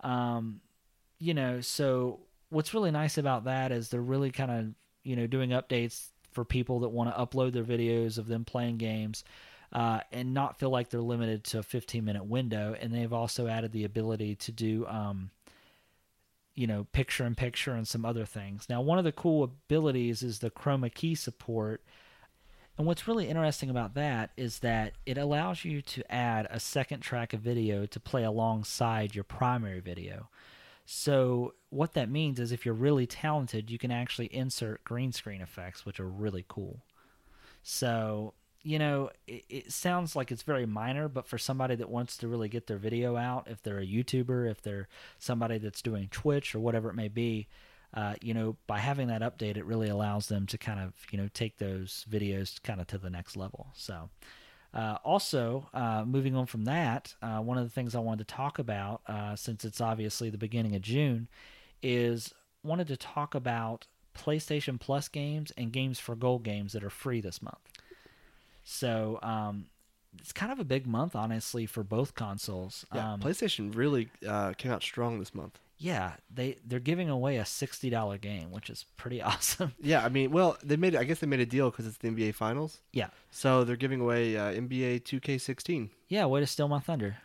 [0.00, 0.60] Um,
[1.18, 4.66] you know, so what's really nice about that is they're really kind of,
[5.02, 8.76] you know, doing updates for people that want to upload their videos of them playing
[8.76, 9.24] games
[9.72, 12.76] uh, and not feel like they're limited to a 15 minute window.
[12.80, 15.30] And they've also added the ability to do, um,
[16.54, 18.68] you know, picture in picture and some other things.
[18.68, 21.82] Now, one of the cool abilities is the chroma key support.
[22.76, 27.00] And what's really interesting about that is that it allows you to add a second
[27.00, 30.28] track of video to play alongside your primary video.
[30.86, 35.40] So, what that means is if you're really talented, you can actually insert green screen
[35.40, 36.80] effects, which are really cool.
[37.62, 42.16] So, you know, it, it, sounds like it's very minor, but for somebody that wants
[42.18, 44.88] to really get their video out, if they're a YouTuber, if they're
[45.18, 47.48] somebody that's doing Twitch or whatever it may be,
[47.94, 51.18] uh, you know, by having that update, it really allows them to kind of, you
[51.18, 53.68] know, take those videos kind of to the next level.
[53.74, 54.08] So,
[54.74, 58.34] uh, also, uh, moving on from that, uh, one of the things I wanted to
[58.34, 61.28] talk about, uh, since it's obviously the beginning of June,
[61.82, 66.90] is wanted to talk about PlayStation Plus games and games for gold games that are
[66.90, 67.58] free this month.
[68.64, 69.66] So um,
[70.18, 72.84] it's kind of a big month, honestly, for both consoles.
[72.94, 75.58] Yeah, um, PlayStation really uh, came out strong this month.
[75.78, 79.74] Yeah, they they're giving away a sixty dollar game, which is pretty awesome.
[79.80, 82.08] Yeah, I mean, well, they made I guess they made a deal because it's the
[82.08, 82.80] NBA Finals.
[82.92, 83.08] Yeah.
[83.30, 85.90] So they're giving away uh, NBA 2K16.
[86.08, 87.18] Yeah, way to steal my thunder.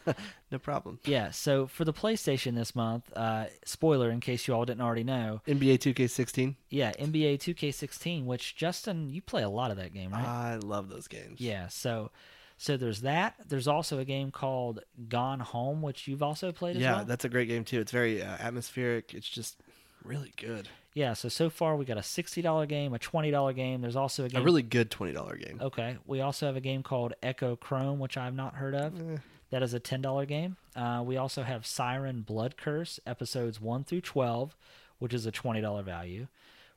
[0.50, 0.98] no problem.
[1.04, 5.04] Yeah, so for the PlayStation this month, uh, spoiler in case you all didn't already
[5.04, 6.56] know, NBA 2K16.
[6.70, 10.26] yeah, NBA 2K16, which Justin, you play a lot of that game, right?
[10.26, 11.40] I love those games.
[11.40, 12.10] yeah, so
[12.56, 13.34] so there's that.
[13.48, 17.04] There's also a game called Gone Home, which you've also played as Yeah, well.
[17.04, 17.80] that's a great game too.
[17.80, 19.12] It's very uh, atmospheric.
[19.14, 19.56] It's just
[20.04, 20.68] really good.
[20.94, 23.80] Yeah, so so far we got a sixty dollar game, a twenty dollar game.
[23.80, 24.40] There's also a game.
[24.40, 25.58] A really good twenty dollar game.
[25.60, 28.94] Okay, we also have a game called Echochrome, which I've not heard of.
[29.00, 29.16] Eh.
[29.50, 30.56] That is a ten dollar game.
[30.76, 34.54] Uh, we also have Siren Blood Curse episodes one through twelve,
[35.00, 36.28] which is a twenty dollar value.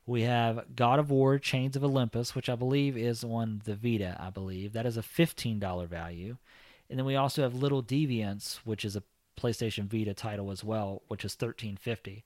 [0.08, 4.16] We have God of War Chains of Olympus, which I believe is on the Vita.
[4.18, 6.38] I believe that is a fifteen dollar value,
[6.88, 9.02] and then we also have Little Deviants, which is a
[9.38, 12.24] PlayStation Vita title as well, which is thirteen fifty.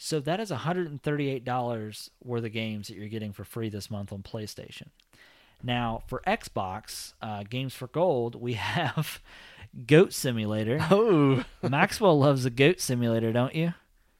[0.00, 4.22] So that is $138 worth of games that you're getting for free this month on
[4.22, 4.90] PlayStation.
[5.60, 9.20] Now, for Xbox, uh, Games for Gold, we have
[9.88, 10.78] Goat Simulator.
[10.88, 13.74] Oh, Maxwell loves a goat simulator, don't you?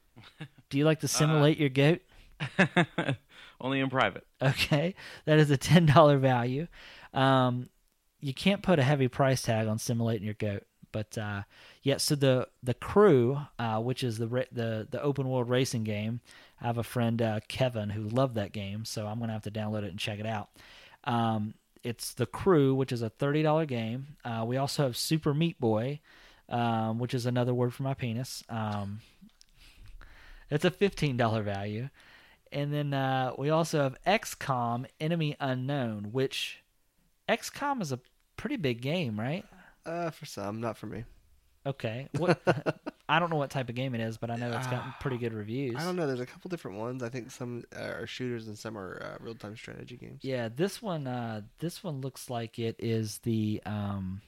[0.69, 2.01] Do you like to simulate your goat?
[3.61, 4.25] Only in private.
[4.41, 6.67] Okay, that is a ten dollar value.
[7.13, 7.69] Um,
[8.21, 11.43] you can't put a heavy price tag on simulating your goat, but uh,
[11.83, 11.97] yeah.
[11.97, 16.21] So the the crew, uh, which is the the the open world racing game,
[16.61, 19.51] I have a friend uh, Kevin who loved that game, so I'm gonna have to
[19.51, 20.49] download it and check it out.
[21.03, 24.15] Um, it's the crew, which is a thirty dollar game.
[24.23, 25.99] Uh, we also have Super Meat Boy,
[26.49, 28.43] um, which is another word for my penis.
[28.49, 29.01] Um,
[30.49, 31.89] it's a fifteen dollar value.
[32.51, 36.63] And then uh, we also have XCOM Enemy Unknown, which
[37.27, 37.99] XCOM is a
[38.37, 39.45] pretty big game, right?
[39.85, 41.03] uh, for some, not for me.
[41.65, 42.07] Okay.
[42.17, 42.41] What
[43.09, 45.17] I don't know what type of game it is, but I know it's gotten pretty
[45.17, 45.75] good reviews.
[45.77, 46.07] I don't know.
[46.07, 47.03] There's a couple different ones.
[47.03, 50.21] I think some are shooters and some are uh, real time strategy games.
[50.23, 54.21] Yeah, this one uh this one looks like it is the um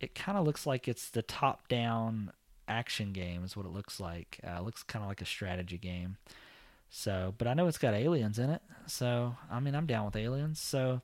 [0.00, 2.32] it kind of looks like it's the top down
[2.66, 4.40] action game is what it looks like.
[4.46, 6.16] Uh, it looks kind of like a strategy game.
[6.90, 8.62] So, but I know it's got aliens in it.
[8.86, 10.60] So, I mean, I'm down with aliens.
[10.60, 11.00] So,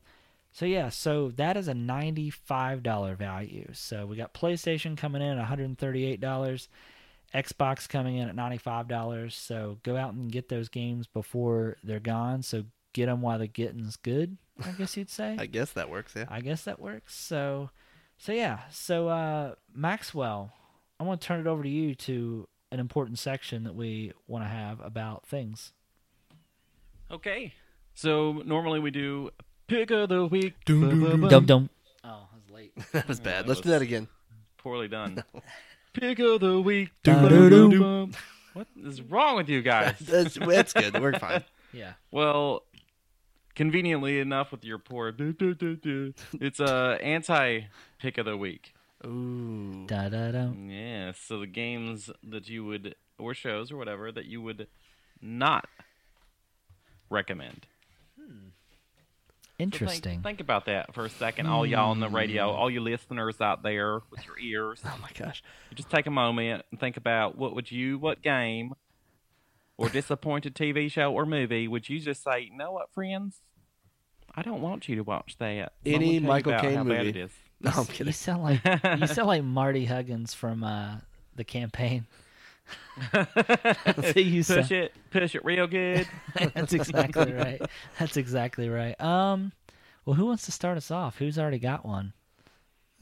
[0.52, 3.68] so yeah, so that is a $95 value.
[3.72, 6.68] So, we got PlayStation coming in at $138,
[7.34, 9.32] Xbox coming in at $95.
[9.32, 12.42] So, go out and get those games before they're gone.
[12.42, 12.64] So,
[12.96, 15.36] get them while the getting's good, I guess you'd say.
[15.38, 16.14] I guess that works.
[16.16, 16.24] Yeah.
[16.28, 17.14] I guess that works.
[17.14, 17.70] So,
[18.16, 18.60] so yeah.
[18.70, 20.52] So uh, Maxwell,
[20.98, 24.44] I want to turn it over to you to an important section that we want
[24.44, 25.72] to have about things.
[27.10, 27.54] Okay.
[27.94, 29.30] So normally we do
[29.66, 30.54] pick of the week.
[30.64, 31.70] Dum dum.
[32.04, 32.72] Oh, that was late.
[32.92, 33.44] that was bad.
[33.44, 34.08] that Let's do that again.
[34.58, 35.22] Poorly done.
[35.92, 36.90] Pick of the week.
[37.02, 38.10] Da-da-doo.
[38.52, 39.96] What is wrong with you guys?
[40.00, 41.00] That's, that's good.
[41.00, 41.44] We're fine.
[41.72, 41.92] Yeah.
[42.10, 42.62] Well,
[43.54, 47.62] conveniently enough, with your poor, it's uh, a anti
[47.98, 48.72] pick of the week.
[49.04, 49.84] Ooh.
[49.86, 50.52] Da da da.
[50.52, 54.68] Yeah, so the games that you would, or shows or whatever, that you would
[55.20, 55.68] not
[57.10, 57.66] recommend.
[58.16, 58.22] So
[59.58, 60.20] think- Interesting.
[60.22, 63.62] think, about that for a second, all y'all on the radio, all you listeners out
[63.62, 64.82] there with your ears.
[64.86, 65.42] Oh my gosh.
[65.74, 68.74] Just take a moment and think about what would you, what game,
[69.78, 73.40] or disappointed TV show or movie would you just say, you know what, friends,
[74.34, 75.72] I don't want you to watch that.
[75.84, 77.08] So Any gonna tell you Michael about Caine movie.
[77.08, 77.30] it is.
[77.62, 78.06] No, I'm kidding.
[78.08, 78.60] You sound like
[79.00, 80.96] you sound like Marty Huggins from uh,
[81.34, 82.06] the campaign.
[83.12, 86.06] That's what you push sound- it, push it real good.
[86.54, 87.60] That's exactly right.
[87.98, 88.98] That's exactly right.
[89.00, 89.52] Um,
[90.04, 91.18] well, who wants to start us off?
[91.18, 92.12] Who's already got one?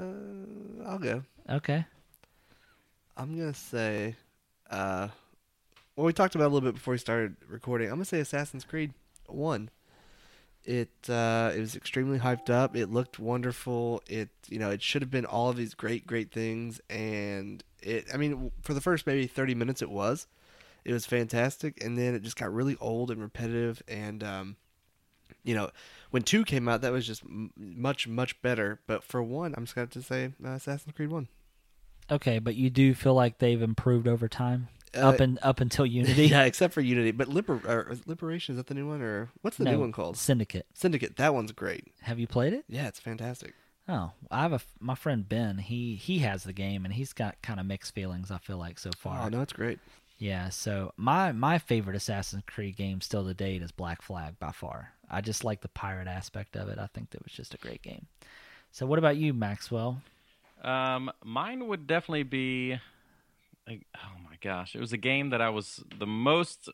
[0.00, 1.22] Uh, I'll go.
[1.48, 1.84] Okay.
[3.16, 4.16] I'm gonna say,
[4.70, 5.08] uh,
[5.96, 7.88] well, we talked about it a little bit before we started recording.
[7.88, 8.92] I'm gonna say Assassin's Creed
[9.28, 9.70] One.
[10.64, 12.74] It uh, it was extremely hyped up.
[12.74, 14.02] It looked wonderful.
[14.08, 18.06] It you know it should have been all of these great great things, and it.
[18.12, 20.26] I mean, for the first maybe 30 minutes, it was.
[20.84, 23.82] It was fantastic, and then it just got really old and repetitive.
[23.88, 24.56] And um,
[25.42, 25.70] you know,
[26.10, 28.80] when two came out, that was just m- much much better.
[28.86, 31.28] But for one, I'm just gonna have to say uh, Assassin's Creed One.
[32.10, 36.26] Okay, but you do feel like they've improved over time, up and up until Unity.
[36.28, 37.10] yeah, except for Unity.
[37.12, 39.92] But Liber- or, Liberation is that the new one or what's the No, new one
[39.92, 40.16] called?
[40.16, 40.66] Syndicate.
[40.74, 41.16] Syndicate.
[41.16, 41.92] That one's great.
[42.02, 42.64] Have you played it?
[42.68, 43.54] Yeah, it's fantastic.
[43.88, 45.58] Oh, I have a f- my friend Ben.
[45.58, 48.30] He he has the game and he's got kind of mixed feelings.
[48.30, 49.20] I feel like so far.
[49.24, 49.78] Oh no, it's great.
[50.18, 54.52] Yeah, so my my favorite Assassin's Creed game still to date is Black Flag by
[54.52, 54.92] far.
[55.10, 56.78] I just like the pirate aspect of it.
[56.78, 58.06] I think that was just a great game.
[58.72, 60.00] So what about you, Maxwell?
[60.62, 62.78] Um, mine would definitely be.
[63.66, 66.68] Like, oh my gosh, it was a game that I was the most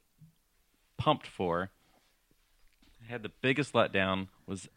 [0.98, 1.70] pumped for.
[3.08, 4.68] Had the biggest letdown was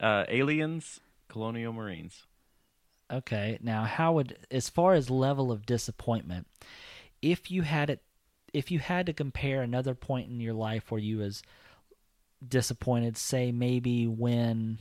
[0.00, 2.26] uh, Aliens: Colonial Marines.
[3.10, 6.46] Okay, now how would as far as level of disappointment,
[7.22, 8.02] if you had it
[8.52, 11.42] if you had to compare another point in your life where you was
[12.46, 14.78] disappointed, say maybe when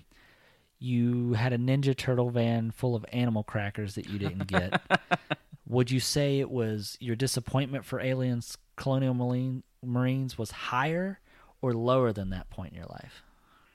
[0.80, 4.82] you had a Ninja Turtle van full of animal crackers that you didn't get,
[5.68, 11.20] would you say it was your disappointment for Aliens Colonial Marine, Marines was higher
[11.62, 13.24] or lower than that point in your life?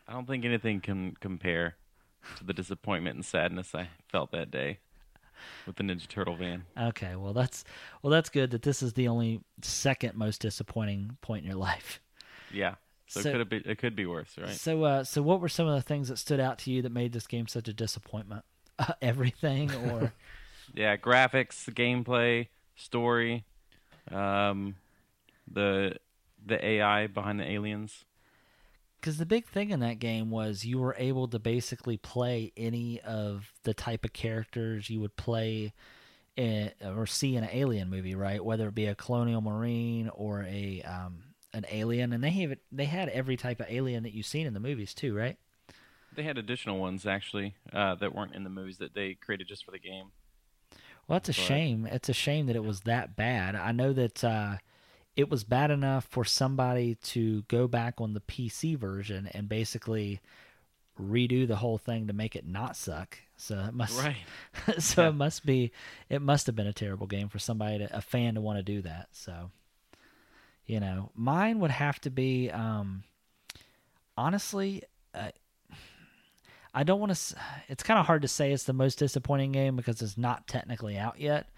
[0.09, 1.77] I don't think anything can compare
[2.39, 4.79] to the disappointment and sadness I felt that day
[5.67, 6.65] with the Ninja Turtle van.
[6.79, 7.65] Okay, well that's
[8.03, 12.01] well that's good that this is the only second most disappointing point in your life.
[12.53, 12.75] Yeah,
[13.07, 14.51] so, So- it could be it could be worse, right?
[14.51, 16.93] So uh so what were some of the things that stood out to you that
[16.93, 18.45] made this game such a disappointment?
[18.79, 20.15] Uh, everything or
[20.75, 23.45] Yeah, graphics, gameplay, story,
[24.11, 24.77] um,
[25.51, 25.97] the
[26.45, 28.05] the AI behind the aliens.
[29.01, 33.01] cuz the big thing in that game was you were able to basically play any
[33.01, 35.73] of the type of characters you would play
[36.37, 38.43] in, or see in an alien movie, right?
[38.45, 42.87] Whether it be a colonial marine or a um an alien and they have they
[42.87, 45.37] had every type of alien that you've seen in the movies too, right?
[46.15, 49.65] They had additional ones actually uh, that weren't in the movies that they created just
[49.65, 50.13] for the game.
[51.13, 51.85] Well, it's a But- shame.
[51.85, 53.55] It's a shame that it was that bad.
[53.55, 54.57] I know that uh,
[55.15, 60.23] it was bad enough for somebody to go back on the PC version and basically
[60.99, 63.19] redo the whole thing to make it not suck.
[63.37, 64.17] So it must, Right.
[64.83, 65.09] so Yeah.
[65.11, 65.71] it must be,
[66.09, 68.63] it must have been a terrible game for somebody, to, a fan to want to
[68.63, 69.09] do that.
[69.13, 69.51] So,
[70.65, 73.05] you know, mine would have to be, um,
[74.17, 74.85] honestly,
[75.15, 75.33] uh,
[76.75, 77.37] I don't want to.
[77.69, 80.97] It's kind of hard to say it's the most disappointing game because it's not technically
[80.97, 81.49] out yet.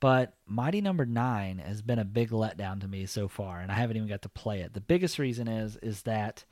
[0.00, 3.74] But Mighty Number Nine has been a big letdown to me so far, and I
[3.74, 4.72] haven't even got to play it.
[4.74, 6.44] The biggest reason is is that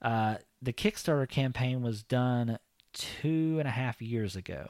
[0.00, 2.58] uh, the Kickstarter campaign was done
[2.92, 4.68] two and a half years ago,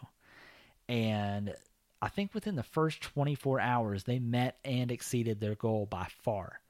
[0.88, 1.54] and
[2.00, 6.60] I think within the first 24 hours they met and exceeded their goal by far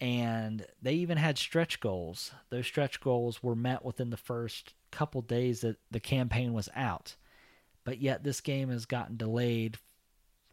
[0.00, 2.32] and they even had stretch goals.
[2.50, 7.16] Those stretch goals were met within the first couple days that the campaign was out.
[7.84, 9.78] But yet this game has gotten delayed,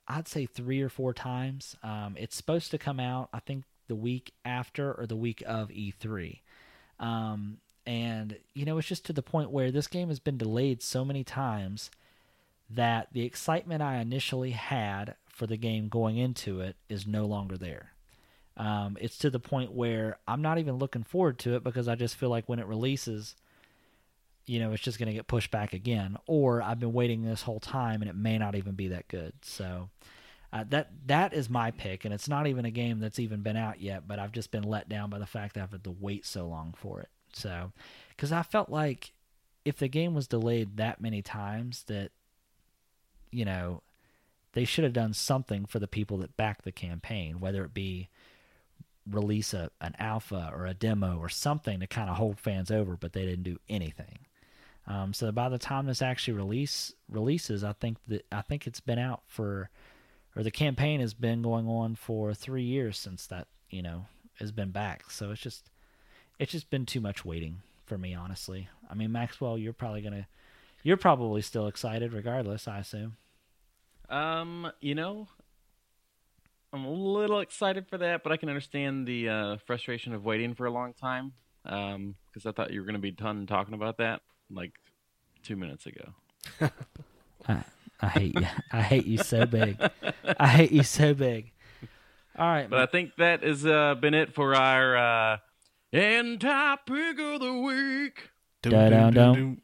[0.08, 1.76] I'd say three or four times.
[1.84, 5.70] Um, it's supposed to come out, I think, the week after or the week of
[5.70, 6.40] E3.
[7.00, 10.82] Um, and, you know, it's just to the point where this game has been delayed
[10.82, 11.92] so many times
[12.70, 17.58] that the excitement I initially had for the game going into it is no longer
[17.58, 17.92] there.
[18.58, 21.96] Um, it's to the point where I'm not even looking forward to it because I
[21.96, 23.36] just feel like when it releases,
[24.46, 27.42] you know, it's just going to get pushed back again, or I've been waiting this
[27.42, 29.34] whole time and it may not even be that good.
[29.42, 29.90] So
[30.54, 33.58] uh, that that is my pick, and it's not even a game that's even been
[33.58, 34.08] out yet.
[34.08, 36.48] But I've just been let down by the fact that I've had to wait so
[36.48, 37.10] long for it.
[37.34, 37.72] So
[38.10, 39.12] because I felt like
[39.66, 42.12] if the game was delayed that many times, that
[43.32, 43.82] you know
[44.54, 48.08] they should have done something for the people that back the campaign, whether it be
[49.10, 52.96] release a, an alpha or a demo or something to kind of hold fans over,
[52.96, 54.20] but they didn't do anything.
[54.88, 58.80] Um, so by the time this actually release releases, I think that I think it's
[58.80, 59.70] been out for,
[60.36, 64.06] or the campaign has been going on for three years since that you know
[64.36, 65.10] has been back.
[65.10, 65.72] So it's just
[66.38, 68.70] it's just been too much waiting for me, honestly.
[68.90, 70.28] I mean, Maxwell, you're probably gonna
[70.84, 73.18] you're probably still excited regardless, I assume.
[74.08, 75.28] Um, you know,
[76.72, 80.54] I'm a little excited for that, but I can understand the uh, frustration of waiting
[80.54, 81.34] for a long time.
[81.66, 84.22] Um, because I thought you were to be done talking about that
[84.56, 84.72] like
[85.44, 86.14] two minutes ago.
[87.48, 87.64] I,
[88.02, 88.48] I hate you.
[88.72, 89.78] I hate you so big.
[90.40, 91.52] I hate you so big.
[92.38, 95.38] All right, But I think that has uh, been it for our uh,
[95.94, 98.30] anti pick of the week.
[98.62, 99.62] Da-dum-dum.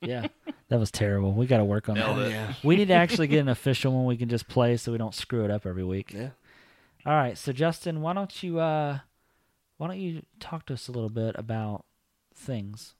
[0.00, 0.26] yeah,
[0.68, 1.32] that was terrible.
[1.32, 2.30] We got to work on Nailed that.
[2.30, 2.54] Yeah.
[2.64, 5.14] We need to actually get an official one we can just play so we don't
[5.14, 6.12] screw it up every week.
[6.12, 6.30] Yeah.
[7.04, 8.98] All right, so Justin, why don't you uh,
[9.76, 11.84] why don't you talk to us a little bit about
[12.34, 12.94] things?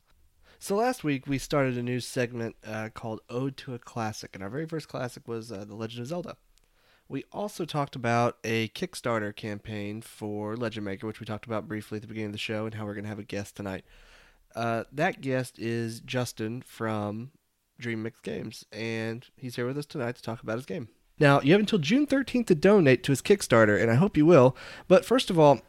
[0.58, 4.42] So last week we started a new segment uh, called "Ode to a Classic," and
[4.42, 6.36] our very first classic was uh, The Legend of Zelda.
[7.08, 11.96] We also talked about a Kickstarter campaign for Legend Maker, which we talked about briefly
[11.96, 13.84] at the beginning of the show, and how we're going to have a guest tonight.
[14.56, 17.30] Uh, that guest is Justin from
[17.78, 20.88] Dream Mix Games, and he's here with us tonight to talk about his game.
[21.18, 24.26] Now, you have until June 13th to donate to his Kickstarter, and I hope you
[24.26, 24.56] will.
[24.88, 25.60] But first of all,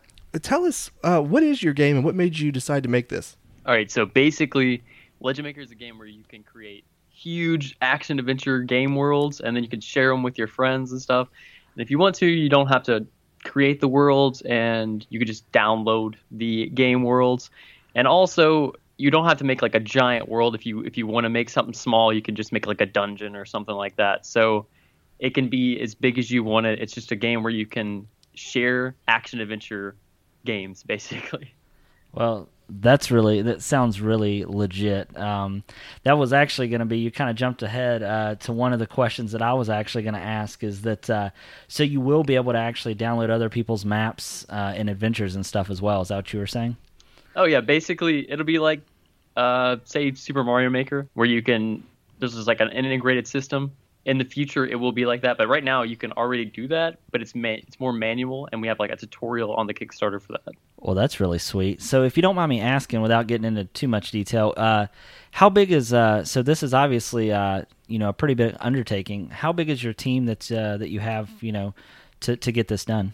[0.42, 3.38] tell us uh, what is your game and what made you decide to make this?
[3.68, 4.82] All right, so basically,
[5.20, 9.54] Legend Maker is a game where you can create huge action adventure game worlds, and
[9.54, 11.28] then you can share them with your friends and stuff.
[11.74, 13.06] And if you want to, you don't have to
[13.44, 17.50] create the worlds, and you can just download the game worlds.
[17.94, 20.56] And also, you don't have to make like a giant world.
[20.56, 22.86] If you if you want to make something small, you can just make like a
[22.86, 24.26] dungeon or something like that.
[24.26, 24.68] So
[25.20, 26.80] it can be as big as you want it.
[26.80, 29.96] It's just a game where you can share action adventure
[30.46, 31.54] games, basically.
[32.14, 35.18] Well, that's really that sounds really legit.
[35.18, 35.64] Um,
[36.04, 38.80] that was actually going to be you kind of jumped ahead uh, to one of
[38.80, 41.30] the questions that I was actually going to ask is that uh,
[41.68, 45.46] so you will be able to actually download other people's maps uh, and adventures and
[45.46, 46.02] stuff as well.
[46.02, 46.76] Is that what you were saying?
[47.36, 48.82] Oh yeah, basically it'll be like,
[49.36, 51.84] uh, say Super Mario Maker, where you can.
[52.20, 53.72] This is like an integrated system.
[54.08, 56.70] In the future, it will be like that, but right now you can already do
[56.70, 59.74] that, but it's ma- it's more manual, and we have like a tutorial on the
[59.74, 60.56] Kickstarter for that.
[60.78, 61.82] Well, that's really sweet.
[61.82, 64.88] So, if you don't mind me asking, without getting into too much detail, uh,
[65.32, 66.42] how big is uh, so?
[66.42, 69.30] This is obviously uh, you know a pretty big undertaking.
[69.30, 71.74] How big is your team that uh, that you have you know
[72.22, 73.12] to to get this done?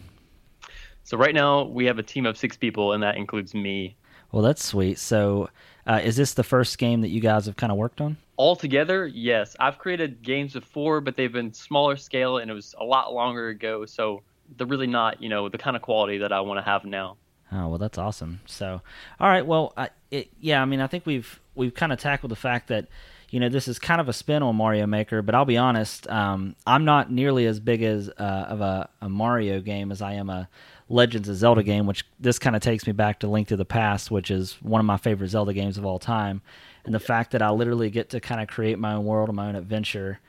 [1.06, 3.96] So right now we have a team of six people, and that includes me.
[4.32, 5.00] Well, that's sweet.
[5.00, 5.50] So,
[5.86, 8.18] uh, is this the first game that you guys have kind of worked on?
[8.38, 12.84] Altogether, yes, I've created games before, but they've been smaller scale, and it was a
[12.84, 13.86] lot longer ago.
[13.86, 14.24] So
[14.58, 17.18] they're really not, you know, the kind of quality that I want to have now.
[17.52, 18.42] Oh well, that's awesome.
[18.46, 18.82] So,
[19.20, 22.32] all right, well, I, it, yeah, I mean, I think we've we've kind of tackled
[22.32, 22.88] the fact that
[23.30, 26.10] you know this is kind of a spin on Mario Maker, but I'll be honest,
[26.10, 30.14] um, I'm not nearly as big as uh, of a, a Mario game as I
[30.14, 30.50] am a
[30.94, 31.86] Legends of Zelda game.
[31.86, 34.80] Which this kind of takes me back to Link to the Past, which is one
[34.80, 36.42] of my favorite Zelda games of all time,
[36.86, 39.36] and the fact that I literally get to kind of create my own world and
[39.36, 40.20] my own adventure.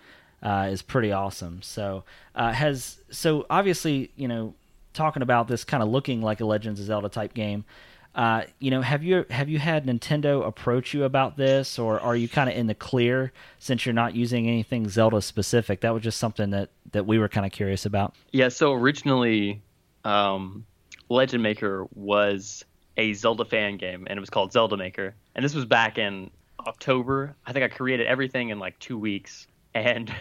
[0.43, 1.62] Uh, is pretty awesome.
[1.62, 2.05] So
[2.35, 4.53] uh, has so obviously you know
[4.93, 7.65] talking about this kind of looking like a Legends of Zelda type game.
[8.15, 12.15] Uh, you know, have you have you had Nintendo approach you about this, or are
[12.15, 15.81] you kind of in the clear since you're not using anything Zelda specific?
[15.81, 18.15] That was just something that that we were kind of curious about.
[18.31, 19.62] Yeah, so originally,
[20.05, 20.64] um,
[21.09, 22.64] Legend Maker was
[22.96, 25.14] a Zelda fan game, and it was called Zelda Maker.
[25.34, 26.30] And this was back in
[26.66, 27.34] October.
[27.46, 30.12] I think I created everything in like two weeks, and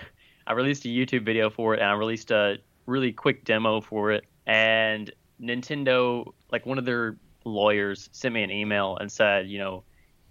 [0.48, 4.12] I released a YouTube video for it, and I released a really quick demo for
[4.12, 4.26] it.
[4.46, 5.12] And
[5.42, 9.84] Nintendo, like one of their lawyers, sent me an email and said, you know,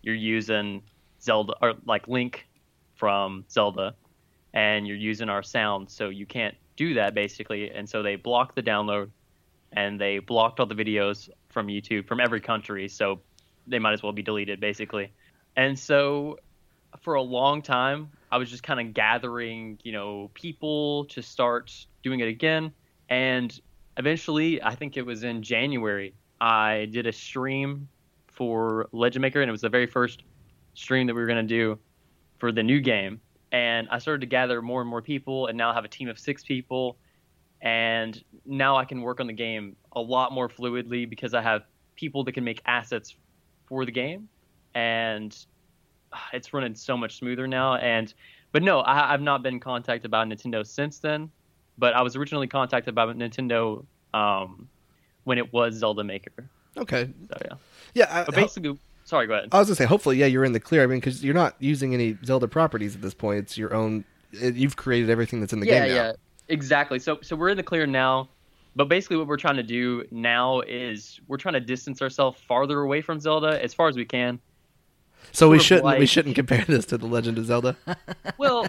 [0.03, 0.82] you're using
[1.20, 2.46] Zelda or like Link
[2.94, 3.94] from Zelda,
[4.53, 7.70] and you're using our sound, so you can't do that basically.
[7.70, 9.11] And so they blocked the download,
[9.73, 13.20] and they blocked all the videos from YouTube from every country, so
[13.66, 15.12] they might as well be deleted basically.
[15.57, 16.39] And so
[17.01, 21.87] for a long time, I was just kind of gathering, you know, people to start
[22.03, 22.73] doing it again.
[23.09, 23.59] And
[23.97, 27.89] eventually, I think it was in January, I did a stream
[28.27, 30.23] for Legend Maker, and it was the very first
[30.75, 31.79] stream that we were going to do
[32.39, 33.20] for the new game.
[33.53, 36.09] And I started to gather more and more people, and now I have a team
[36.09, 36.97] of six people.
[37.63, 41.63] And now I can work on the game a lot more fluidly because I have
[41.95, 43.15] people that can make assets
[43.67, 44.29] for the game.
[44.75, 45.37] And
[46.33, 47.77] it's running so much smoother now.
[47.77, 48.13] And
[48.51, 51.31] but no, I, I've not been contacted by Nintendo since then.
[51.79, 54.69] But I was originally contacted by Nintendo um,
[55.25, 56.49] when it was Zelda Maker.
[56.77, 57.09] Okay.
[57.29, 57.55] So yeah.
[57.95, 58.21] Yeah.
[58.21, 59.49] I, But basically, sorry, go ahead.
[59.53, 60.83] I was gonna say, hopefully, yeah, you're in the clear.
[60.83, 63.39] I mean, because you're not using any Zelda properties at this point.
[63.39, 64.05] It's your own.
[64.33, 66.03] It, you've created everything that's in the yeah, game now.
[66.03, 66.13] yeah,
[66.49, 66.99] exactly.
[66.99, 68.28] So so we're in the clear now.
[68.74, 72.80] But basically, what we're trying to do now is we're trying to distance ourselves farther
[72.80, 74.40] away from Zelda as far as we can.
[75.30, 77.76] So we Sort of shouldn't we shouldn't compare this to the Legend of Zelda.
[78.38, 78.66] Well,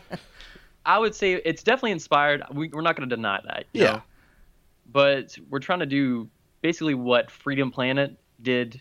[0.86, 2.44] I would say it's definitely inspired.
[2.52, 3.66] We, we're not going to deny that.
[3.74, 3.84] Yeah.
[3.86, 4.02] know?
[4.92, 6.30] But we're trying to do
[6.62, 8.80] basically what Freedom Planet did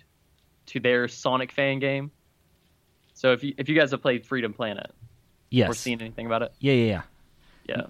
[0.66, 2.10] to their Sonic fan game.
[3.14, 4.90] So if you if you guys have played Freedom Planet
[5.50, 5.70] Yes.
[5.70, 7.02] or seen anything about it, Yeah, yeah, yeah.
[7.76, 7.82] yeah.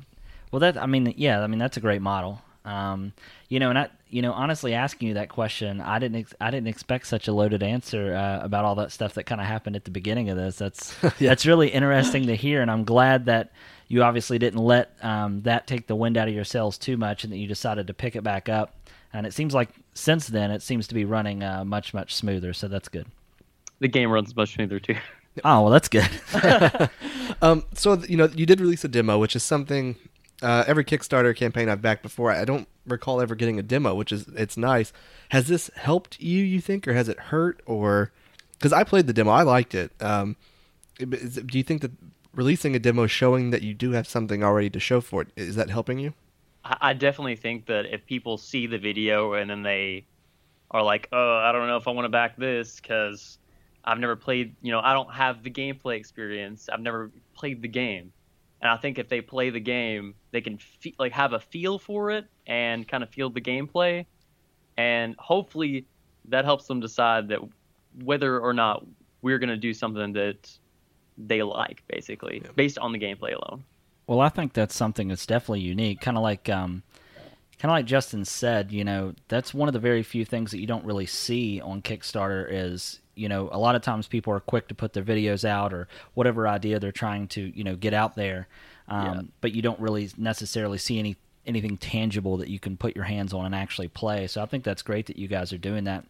[0.53, 2.41] Well, that I mean, yeah, I mean that's a great model.
[2.65, 3.13] Um,
[3.49, 6.51] you know, and I, you know, honestly, asking you that question, I didn't, ex- I
[6.51, 9.75] didn't expect such a loaded answer uh, about all that stuff that kind of happened
[9.75, 10.57] at the beginning of this.
[10.57, 13.51] That's that's really interesting to hear, and I'm glad that
[13.89, 17.25] you obviously didn't let um, that take the wind out of your sails too much,
[17.25, 18.77] and that you decided to pick it back up.
[19.13, 22.53] And it seems like since then, it seems to be running uh, much, much smoother.
[22.55, 23.07] So that's good.
[23.81, 24.97] The game runs much smoother too.
[25.45, 26.09] Oh well, that's good.
[27.41, 29.97] Um, so you know, you did release a demo, which is something
[30.43, 32.33] uh, every Kickstarter campaign I've backed before.
[32.33, 34.93] I don't recall ever getting a demo, which is it's nice.
[35.31, 36.43] Has this helped you?
[36.43, 37.63] You think, or has it hurt?
[37.65, 38.13] Or
[38.53, 39.93] because I played the demo, I liked it.
[40.01, 40.37] Um,
[40.99, 41.93] is do you think that
[42.35, 45.55] releasing a demo showing that you do have something already to show for it is
[45.57, 46.13] that helping you?
[46.65, 50.07] I I definitely think that if people see the video and then they
[50.71, 53.39] are like, "Oh, I don't know if I want to back this because
[53.85, 56.69] I've never played, you know, I don't have the gameplay experience.
[56.73, 58.13] I've never played the game."
[58.63, 61.79] And I think if they play the game, they can fe- like have a feel
[61.79, 64.07] for it and kind of feel the gameplay,
[64.77, 65.87] and hopefully
[66.29, 67.41] that helps them decide that
[68.05, 68.87] whether or not
[69.21, 70.51] we're going to do something that
[71.19, 73.65] they like, basically, based on the gameplay alone.
[74.07, 76.01] Well, I think that's something that's definitely unique.
[76.01, 76.83] Kind of like, um,
[77.59, 78.73] kind of like Justin said.
[78.73, 81.83] You know, that's one of the very few things that you don't really see on
[81.83, 82.47] Kickstarter.
[82.51, 85.73] Is you know, a lot of times people are quick to put their videos out
[85.75, 88.49] or whatever idea they're trying to you know get out there,
[88.89, 89.21] um, Yeah.
[89.41, 93.33] but you don't really necessarily see any anything tangible that you can put your hands
[93.33, 94.29] on and actually play.
[94.29, 96.05] So I think that's great that you guys are doing that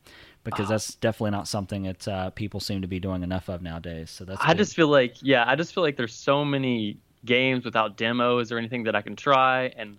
[0.45, 4.11] because that's definitely not something that uh, people seem to be doing enough of nowadays.
[4.11, 7.65] So that's I just feel like yeah, I just feel like there's so many games
[7.65, 9.99] without demos or anything that I can try, and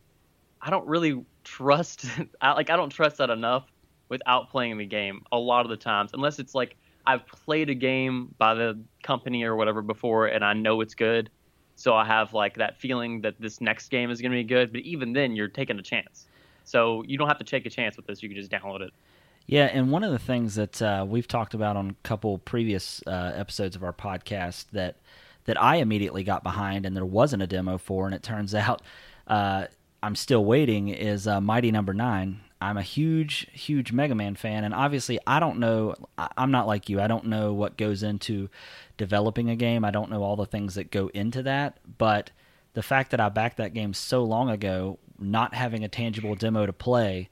[0.62, 2.06] I don't really trust.
[2.42, 3.66] I, like I don't trust that enough
[4.10, 6.76] without playing the game a lot of the times, unless it's like
[7.06, 11.30] I've played a game by the company or whatever before, and I know it's good,
[11.76, 14.72] so I have like that feeling that this next game is going to be good.
[14.72, 16.28] But even then, you're taking a chance,
[16.64, 18.24] so you don't have to take a chance with this.
[18.24, 18.92] You can just download it.
[19.46, 23.04] Yeah, and one of the things that uh, we've talked about on a couple previous
[23.06, 24.98] uh, episodes of our podcast that
[25.46, 28.82] that I immediately got behind, and there wasn't a demo for, and it turns out
[29.28, 29.66] uh,
[30.02, 30.90] I'm still waiting.
[30.90, 32.42] Is uh, Mighty Number Nine.
[32.64, 35.96] I'm a huge, huge Mega Man fan, and obviously, I don't know.
[36.18, 37.02] I'm not like you.
[37.02, 38.50] I don't know what goes into
[38.96, 39.84] developing a game.
[39.84, 42.32] I don't know all the things that go into that, but
[42.74, 46.66] the fact that I backed that game so long ago, not having a tangible demo
[46.66, 47.30] to play,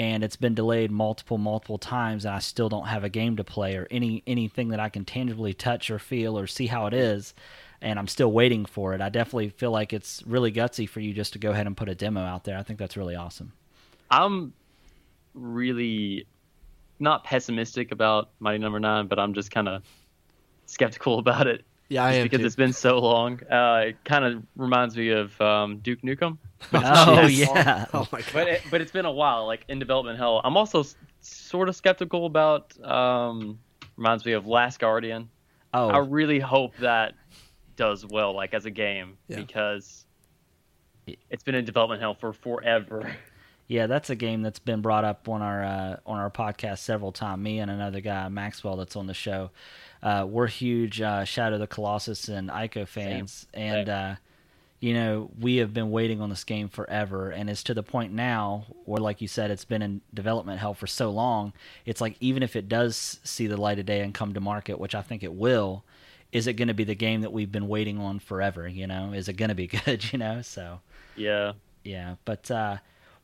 [0.00, 3.44] and it's been delayed multiple, multiple times, and I still don't have a game to
[3.44, 6.94] play or any anything that I can tangibly touch or feel or see how it
[6.94, 7.34] is,
[7.80, 9.00] and I'm still waiting for it.
[9.00, 11.88] I definitely feel like it's really gutsy for you just to go ahead and put
[11.88, 12.58] a demo out there.
[12.58, 13.52] I think that's really awesome.
[14.10, 14.54] I'm
[15.34, 16.26] really
[16.98, 19.82] not pessimistic about Mighty Number Nine, but I'm just kind of
[20.66, 21.64] skeptical about it.
[21.88, 22.46] Yeah, I am because too.
[22.46, 23.40] it's been so long.
[23.50, 26.38] Uh, it kind of reminds me of um, Duke Nukem.
[26.72, 28.30] Oh yeah, Oh my god.
[28.32, 30.40] But it, but it's been a while, like in development hell.
[30.42, 32.72] I'm also s- sort of skeptical about.
[32.82, 33.58] Um,
[33.98, 35.28] reminds me of Last Guardian.
[35.74, 37.12] oh I really hope that
[37.76, 39.36] does well, like as a game, Yeah.
[39.36, 40.06] because
[41.28, 43.14] it's been in development hell for forever.
[43.72, 47.10] Yeah, that's a game that's been brought up on our uh, on our podcast several
[47.10, 47.42] times.
[47.42, 49.50] Me and another guy, Maxwell, that's on the show.
[50.02, 54.14] Uh, we're huge uh, Shadow of the Colossus and Ico fans, and uh,
[54.80, 58.12] you know we have been waiting on this game forever, and it's to the point
[58.12, 61.54] now where, like you said, it's been in development hell for so long.
[61.86, 64.78] It's like even if it does see the light of day and come to market,
[64.80, 65.82] which I think it will,
[66.30, 68.68] is it going to be the game that we've been waiting on forever?
[68.68, 70.12] You know, is it going to be good?
[70.12, 70.80] You know, so.
[71.16, 71.52] yeah.
[71.84, 72.76] Yeah, but uh,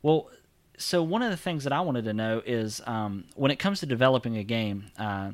[0.03, 0.31] well,
[0.79, 3.81] so one of the things that I wanted to know is um, when it comes
[3.81, 5.33] to developing a game, uh,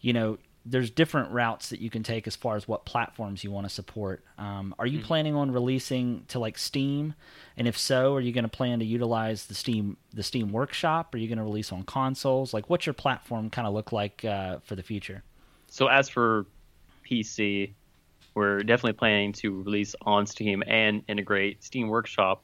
[0.00, 3.52] you know, there's different routes that you can take as far as what platforms you
[3.52, 4.24] want to support.
[4.36, 7.14] Um, are you planning on releasing to like Steam?
[7.56, 11.14] And if so, are you going to plan to utilize the Steam the Steam Workshop?
[11.14, 12.52] Are you going to release on consoles?
[12.52, 15.22] Like, what's your platform kind of look like uh, for the future?
[15.68, 16.46] So as for
[17.08, 17.72] PC,
[18.34, 22.42] we're definitely planning to release on Steam and integrate Steam Workshop.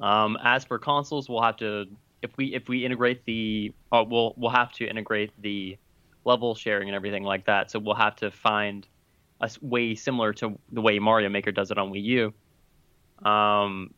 [0.00, 1.86] Um, as for consoles, we'll have to
[2.22, 5.76] if we if we integrate the uh, we'll we'll have to integrate the
[6.24, 7.70] level sharing and everything like that.
[7.70, 8.86] So we'll have to find
[9.40, 13.28] a way similar to the way Mario Maker does it on Wii U.
[13.28, 13.94] Um,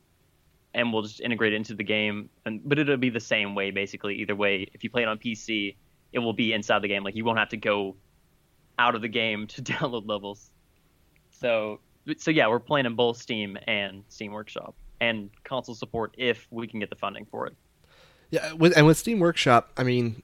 [0.72, 2.30] and we'll just integrate it into the game.
[2.44, 4.16] And but it'll be the same way basically.
[4.16, 5.76] Either way, if you play it on PC,
[6.12, 7.04] it will be inside the game.
[7.04, 7.96] Like you won't have to go
[8.78, 10.50] out of the game to download levels.
[11.30, 11.80] So
[12.18, 16.66] so yeah, we're playing in both Steam and Steam Workshop and console support if we
[16.66, 17.54] can get the funding for it.
[18.30, 20.22] Yeah, with, and with Steam Workshop, I mean,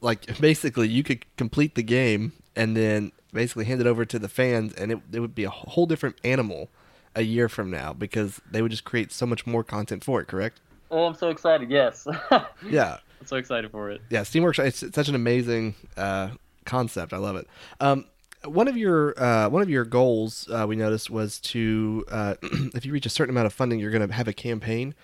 [0.00, 4.28] like basically you could complete the game and then basically hand it over to the
[4.28, 6.70] fans, and it, it would be a whole different animal
[7.14, 10.26] a year from now because they would just create so much more content for it.
[10.28, 10.60] Correct?
[10.90, 11.70] Oh, I'm so excited!
[11.70, 12.46] Yes, yeah.
[12.62, 12.96] I'm Yeah,
[13.26, 14.00] so excited for it.
[14.08, 14.22] yeah.
[14.22, 14.66] Steam Workshop.
[14.66, 16.30] It's, it's such an amazing uh,
[16.64, 17.12] concept.
[17.12, 17.46] I love it.
[17.80, 18.06] Um,
[18.44, 22.86] one of your uh, one of your goals uh, we noticed was to uh, if
[22.86, 24.94] you reach a certain amount of funding, you're going to have a campaign.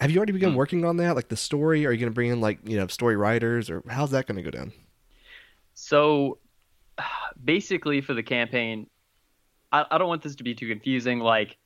[0.00, 1.14] Have you already begun working on that?
[1.14, 1.84] Like the story?
[1.84, 4.36] Are you going to bring in like you know story writers, or how's that going
[4.36, 4.72] to go down?
[5.74, 6.38] So
[7.44, 8.86] basically, for the campaign,
[9.72, 11.20] I, I don't want this to be too confusing.
[11.20, 11.58] Like,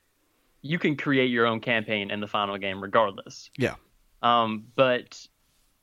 [0.62, 3.50] you can create your own campaign in the final game regardless.
[3.56, 3.74] Yeah.
[4.22, 5.26] Um, but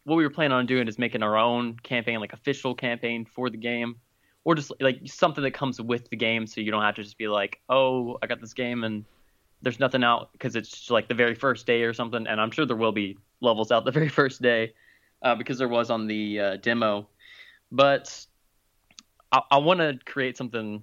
[0.03, 3.49] what we were planning on doing is making our own campaign, like official campaign for
[3.49, 3.97] the game,
[4.43, 7.17] or just like something that comes with the game, so you don't have to just
[7.17, 9.05] be like, oh, I got this game and
[9.61, 12.25] there's nothing out because it's like the very first day or something.
[12.25, 14.73] And I'm sure there will be levels out the very first day
[15.21, 17.07] uh, because there was on the uh, demo.
[17.71, 18.25] But
[19.31, 20.81] I, I want to create something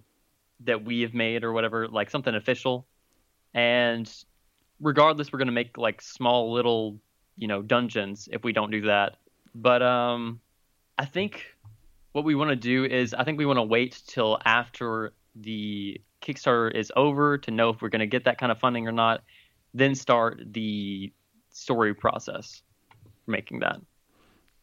[0.60, 2.86] that we have made or whatever, like something official.
[3.54, 4.10] And
[4.80, 6.98] regardless, we're gonna make like small little,
[7.36, 9.16] you know, dungeons if we don't do that.
[9.54, 10.40] But um,
[10.96, 11.44] I think
[12.18, 16.00] what we want to do is I think we want to wait till after the
[16.20, 19.22] Kickstarter is over to know if we're gonna get that kind of funding or not.
[19.72, 21.12] Then start the
[21.50, 22.60] story process
[23.24, 23.76] for making that.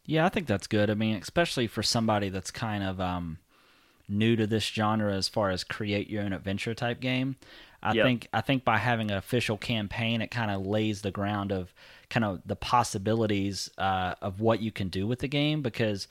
[0.04, 0.90] Yeah, I think that's good.
[0.90, 3.38] I mean, especially for somebody that's kind of um,
[4.06, 7.36] new to this genre as far as create your own adventure type game.
[7.82, 8.04] I Yep.
[8.04, 11.72] think I think by having an official campaign, it kind of lays the ground of
[12.10, 15.62] kind of the possibilities uh, of what you can do with the game.
[15.62, 16.06] Because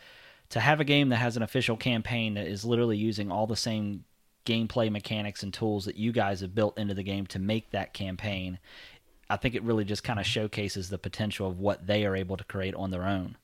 [0.49, 3.55] to have a game that has an official campaign that is literally using all the
[3.55, 4.03] same
[4.45, 7.93] gameplay mechanics and tools that you guys have built into the game to make that
[7.93, 8.59] campaign,
[9.29, 12.37] I think it really just kind of showcases the potential of what they are able
[12.37, 13.37] to create on their own.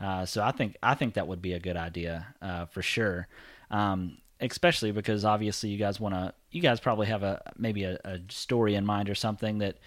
[0.00, 3.28] Uh, so I think I think that would be a good idea uh, for sure,
[3.70, 7.98] um, especially because obviously you guys want to you guys probably have a maybe a,
[8.04, 9.78] a story in mind or something that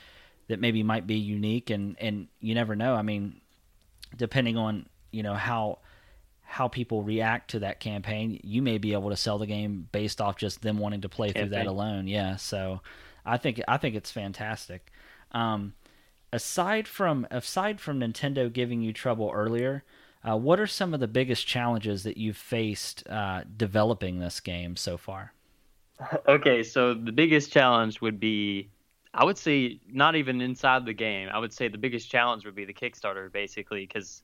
[0.47, 2.95] that maybe might be unique and and you never know.
[2.95, 3.39] I mean,
[4.15, 5.79] depending on you know how
[6.49, 10.19] how people react to that campaign, you may be able to sell the game based
[10.19, 12.07] off just them wanting to play through that alone.
[12.07, 12.81] Yeah, so
[13.23, 14.91] I think I think it's fantastic.
[15.31, 15.73] Um,
[16.33, 19.83] aside from aside from Nintendo giving you trouble earlier,
[20.27, 24.75] uh, what are some of the biggest challenges that you've faced uh, developing this game
[24.75, 25.33] so far?
[26.27, 28.69] Okay, so the biggest challenge would be,
[29.13, 31.27] I would say, not even inside the game.
[31.29, 34.23] I would say the biggest challenge would be the Kickstarter, basically, because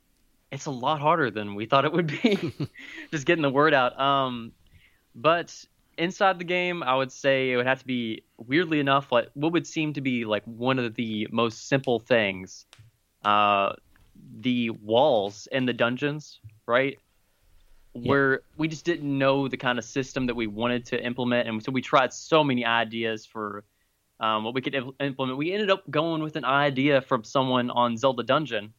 [0.55, 2.53] it's a lot harder than we thought it would be.
[3.11, 3.99] Just getting the word out.
[3.99, 4.51] Um,
[5.13, 5.53] but
[5.97, 9.53] inside the game, I would say it would have to be weirdly enough, like what
[9.53, 12.65] would seem to be like one of the most simple things.
[13.23, 13.73] Uh,
[14.39, 16.97] the walls in the dungeons, right?
[17.95, 21.63] where we just didn't know the kind of system that we wanted to implement, and
[21.63, 23.63] so we tried so many ideas for
[24.19, 25.37] um, what we could im- implement.
[25.37, 28.73] We ended up going with an idea from someone on Zelda Dungeon.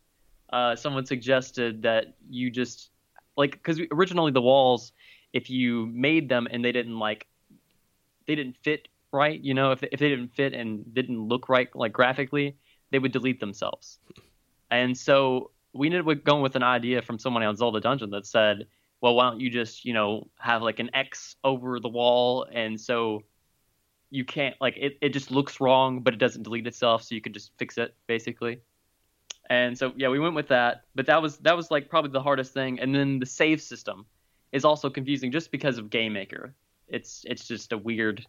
[0.52, 2.90] Uh, someone suggested that you just
[3.36, 4.92] like because originally the walls,
[5.32, 7.26] if you made them and they didn't like,
[8.26, 9.40] they didn't fit right.
[9.40, 12.56] You know, if if they didn't fit and didn't look right like graphically,
[12.90, 13.98] they would delete themselves.
[14.70, 18.26] And so we ended up going with an idea from someone on Zelda Dungeon that
[18.26, 18.66] said,
[19.00, 22.80] well, why don't you just, you know, have like an X over the wall and
[22.80, 23.22] so
[24.10, 27.20] you can't like it, it just looks wrong, but it doesn't delete itself, so you
[27.20, 28.60] can just fix it basically.
[29.48, 30.82] And so yeah, we went with that.
[30.94, 32.80] But that was that was like probably the hardest thing.
[32.80, 34.06] And then the save system
[34.52, 36.54] is also confusing just because of Game Maker.
[36.88, 38.26] It's it's just a weird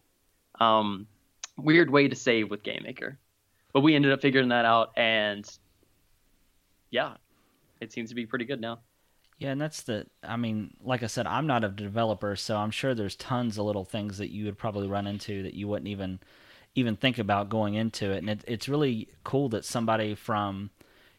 [0.60, 1.06] um
[1.56, 3.18] weird way to save with Game Maker.
[3.72, 5.48] But we ended up figuring that out and
[6.90, 7.14] yeah,
[7.80, 8.80] it seems to be pretty good now.
[9.38, 10.06] Yeah, and that's the.
[10.24, 13.66] I mean, like I said, I'm not a developer, so I'm sure there's tons of
[13.66, 16.18] little things that you would probably run into that you wouldn't even
[16.74, 18.18] even think about going into it.
[18.18, 20.70] And it, it's really cool that somebody from,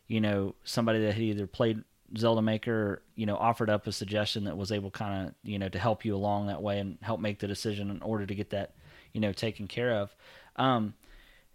[0.10, 1.84] you know, somebody that had either played
[2.18, 5.70] Zelda Maker, you know, offered up a suggestion that was able kind of, you know,
[5.70, 8.50] to help you along that way and help make the decision in order to get
[8.50, 8.74] that,
[9.14, 10.14] you know, taken care of.
[10.56, 10.96] Um,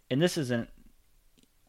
[0.09, 0.69] and this isn't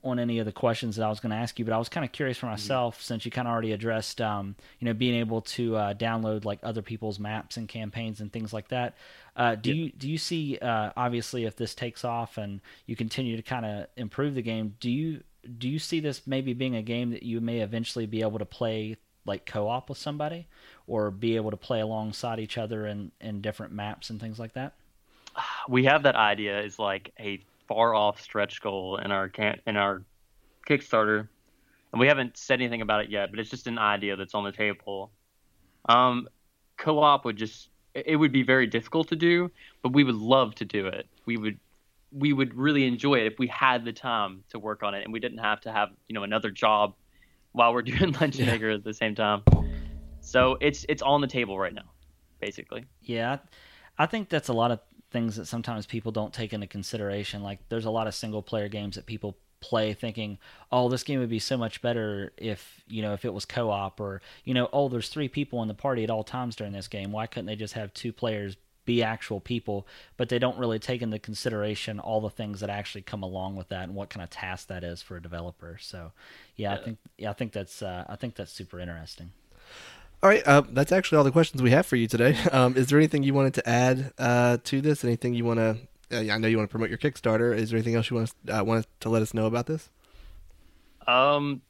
[0.03, 1.89] on any of the questions that I was going to ask you, but I was
[1.89, 5.15] kind of curious for myself since you kind of already addressed, um, you know, being
[5.15, 8.95] able to uh, download like other people's maps and campaigns and things like that.
[9.35, 13.35] Uh, do you do you see uh, obviously if this takes off and you continue
[13.35, 14.75] to kind of improve the game?
[14.79, 15.23] Do you
[15.57, 18.45] do you see this maybe being a game that you may eventually be able to
[18.45, 20.47] play like co-op with somebody,
[20.87, 24.53] or be able to play alongside each other in in different maps and things like
[24.53, 24.73] that?
[25.67, 29.77] We have that idea is like a far off stretch goal in our can in
[29.77, 30.03] our
[30.67, 31.27] Kickstarter,
[31.91, 33.31] and we haven't said anything about it yet.
[33.31, 35.11] But it's just an idea that's on the table.
[35.87, 36.27] Um,
[36.77, 39.49] co-op would just it would be very difficult to do,
[39.81, 41.07] but we would love to do it.
[41.25, 41.59] We would
[42.15, 45.11] we would really enjoy it if we had the time to work on it and
[45.11, 46.95] we didn't have to have you know another job
[47.51, 48.53] while we're doing Lunch Yeah.
[48.53, 49.43] At the same time.
[50.21, 51.91] So it's it's on the table right now,
[52.39, 52.85] basically.
[53.01, 53.37] Yeah,
[53.99, 54.79] I I think that's a lot of
[55.11, 57.43] things that sometimes people don't take into consideration.
[57.43, 60.37] Like, there's a lot of single player games that people play thinking,
[60.71, 63.99] "Oh, this game would be so much better if you know if it was co-op,"
[63.99, 66.87] or you know, "Oh, there's three people in the party at all times during this
[66.87, 67.11] game.
[67.11, 69.85] Why couldn't they just have two players?" Be actual people
[70.17, 73.69] but they don't really take into consideration all the things that actually come along with
[73.69, 76.11] that and what kind of task that is for a developer so
[76.55, 79.31] yeah, i think yeah i think that's uh, i think that's super interesting
[80.23, 82.37] All right, uh, that's actually all the questions we have for you today.
[82.51, 85.03] Um, is there anything you wanted to add uh, to this?
[85.03, 85.77] Anything you want to?
[86.11, 87.55] Uh, I know you want to promote your Kickstarter.
[87.55, 89.89] Is there anything else you want to, uh, want to let us know about this?
[91.05, 91.61] Um,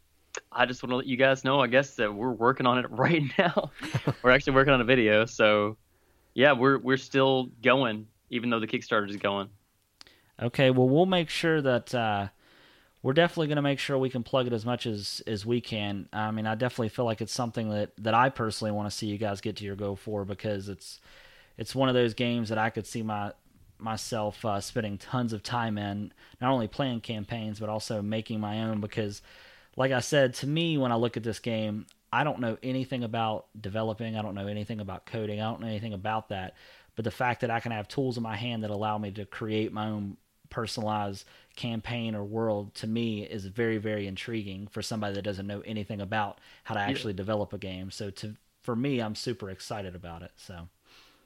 [0.52, 2.86] I just want to let you guys know, I guess, that we're working on it
[2.92, 3.72] right now.
[4.24, 5.78] we're actually working on a video, so
[6.36, 9.50] yeah, we're we're still going, even though the Kickstarter is going.
[10.40, 12.28] Okay, well, we'll make sure that uh,
[13.02, 15.62] we're definitely going to make sure we can plug it as much as as we
[15.62, 16.10] can.
[16.12, 19.08] I mean, I definitely feel like it's something that that I personally want to see
[19.08, 21.00] you guys get to your go for because it's
[21.58, 23.32] it's one of those games that I could see my
[23.78, 28.64] myself uh, spending tons of time in, not only playing campaigns but also making my
[28.64, 28.82] own.
[28.82, 29.22] Because,
[29.78, 33.04] like I said, to me, when I look at this game, I don't know anything
[33.04, 34.16] about developing.
[34.16, 35.42] I don't know anything about coding.
[35.42, 36.56] I don't know anything about that.
[36.96, 39.26] But the fact that I can have tools in my hand that allow me to
[39.26, 40.16] create my own
[40.50, 41.26] personalized
[41.58, 46.00] campaign or world to me is very very intriguing for somebody that doesn't know anything
[46.00, 47.92] about how to actually develop a game.
[47.92, 50.32] So to for me, I'm super excited about it.
[50.38, 50.70] So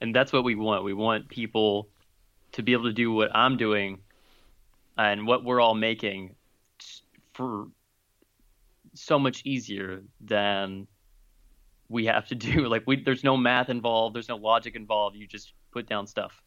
[0.01, 0.83] and that's what we want.
[0.83, 1.87] We want people
[2.53, 3.99] to be able to do what I'm doing
[4.97, 6.35] and what we're all making
[7.33, 7.67] for
[8.99, 10.87] so much easier than
[11.89, 12.67] we have to do.
[12.67, 15.15] Like we, there's no math involved, there's no logic involved.
[15.15, 16.41] You just put down stuff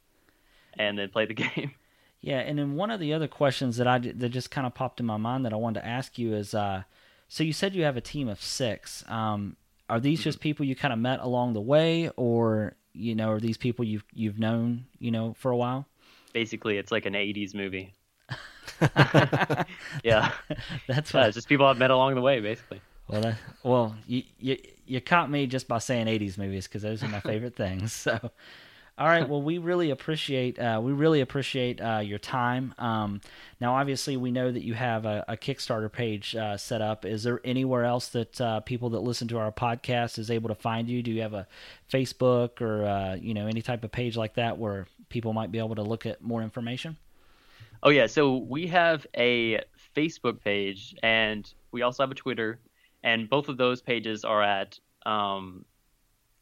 [0.79, 1.73] and then play the game.
[2.20, 5.01] Yeah, and then one of the other questions that I that just kind of popped
[5.01, 6.85] in my mind that I wanted to ask you is, uh,
[7.29, 9.05] so you said you have a team of six.
[9.09, 9.57] Um,
[9.89, 13.41] are these just people you kind of met along the way, or you know, are
[13.41, 15.87] these people you've you've known, you know, for a while?
[16.33, 17.93] Basically, it's like an 80s movie.
[20.05, 20.33] yeah,
[20.87, 21.35] That's yeah, what.
[21.35, 22.81] just people I've met along the way, basically.
[23.09, 24.57] Well, that, well, you, you
[24.87, 27.93] you caught me just by saying '80s movies because those are my favorite things.
[27.93, 28.31] So,
[28.99, 29.29] all right.
[29.29, 32.75] Well, we really appreciate uh, we really appreciate uh, your time.
[32.79, 33.21] Um,
[33.61, 37.05] now, obviously, we know that you have a, a Kickstarter page uh, set up.
[37.05, 40.55] Is there anywhere else that uh, people that listen to our podcast is able to
[40.55, 41.03] find you?
[41.03, 41.47] Do you have a
[41.91, 45.59] Facebook or uh, you know any type of page like that where people might be
[45.59, 46.97] able to look at more information?
[47.83, 49.61] Oh yeah, so we have a
[49.97, 52.61] Facebook page and we also have a Twitter,
[53.03, 55.65] and both of those pages are at um,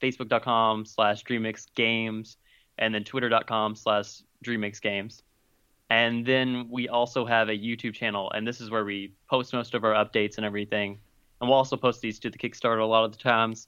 [0.02, 2.36] facebook.com slash dreamixgames
[2.78, 5.22] and then twitter.com slash dreamixgames.
[5.88, 9.74] And then we also have a YouTube channel, and this is where we post most
[9.74, 10.98] of our updates and everything.
[11.40, 13.66] And we'll also post these to the Kickstarter a lot of the times,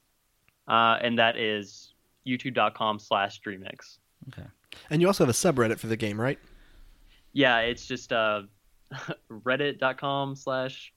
[0.67, 1.93] uh, and that is
[2.25, 3.97] youtube.com slash dreamix.
[4.29, 4.47] Okay.
[4.89, 6.39] And you also have a subreddit for the game, right?
[7.33, 8.43] Yeah, it's just uh,
[9.31, 10.93] reddit.com slash,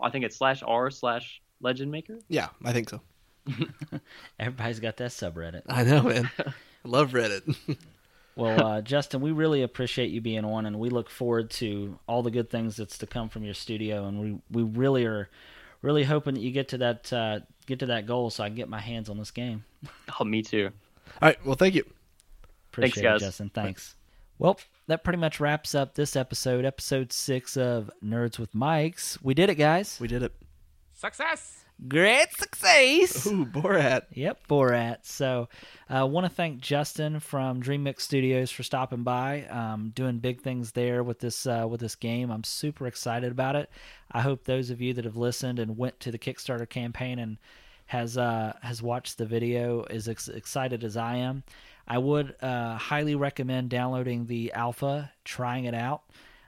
[0.00, 2.18] I think it's slash r slash legend maker.
[2.28, 3.00] Yeah, I think so.
[4.38, 5.62] Everybody's got that subreddit.
[5.68, 6.30] I know, man.
[6.38, 6.52] I
[6.84, 7.56] love Reddit.
[8.34, 12.22] Well, uh, Justin, we really appreciate you being on, and we look forward to all
[12.22, 14.06] the good things that's to come from your studio.
[14.06, 14.18] And
[14.50, 15.28] we, we really are,
[15.82, 18.56] really hoping that you get to that uh, get to that goal, so I can
[18.56, 19.64] get my hands on this game.
[20.18, 20.70] Oh, me too.
[21.20, 21.44] All right.
[21.44, 21.84] Well, thank you.
[22.72, 23.20] Appreciate guys.
[23.20, 23.50] it, Justin.
[23.50, 23.96] Thanks.
[24.38, 29.18] Well, that pretty much wraps up this episode, episode six of Nerds with Mics.
[29.22, 29.98] We did it, guys.
[30.00, 30.32] We did it.
[30.92, 31.64] Success!
[31.88, 33.26] Great success.
[33.26, 34.02] Ooh, Borat.
[34.12, 34.98] Yep, Borat.
[35.02, 35.48] So,
[35.88, 40.40] I uh, want to thank Justin from Dreamix Studios for stopping by, um, doing big
[40.42, 42.30] things there with this uh, with this game.
[42.30, 43.68] I'm super excited about it.
[44.12, 47.38] I hope those of you that have listened and went to the Kickstarter campaign and
[47.86, 51.42] has uh, has watched the video is ex- excited as I am.
[51.86, 56.02] I would uh, highly recommend downloading the alpha, trying it out,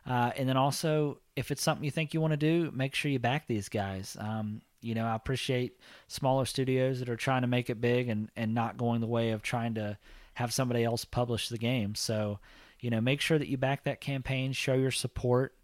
[0.07, 3.11] uh, and then also if it's something you think you want to do, make sure
[3.11, 4.17] you back these guys.
[4.21, 5.79] Um, you know, I appreciate
[6.09, 9.31] smaller studios that are trying to make it big and, and not going the way
[9.31, 9.99] of trying to
[10.35, 11.95] have somebody else publish the game.
[11.95, 12.39] So,
[12.81, 15.55] you know, make sure that you back that campaign, show your support.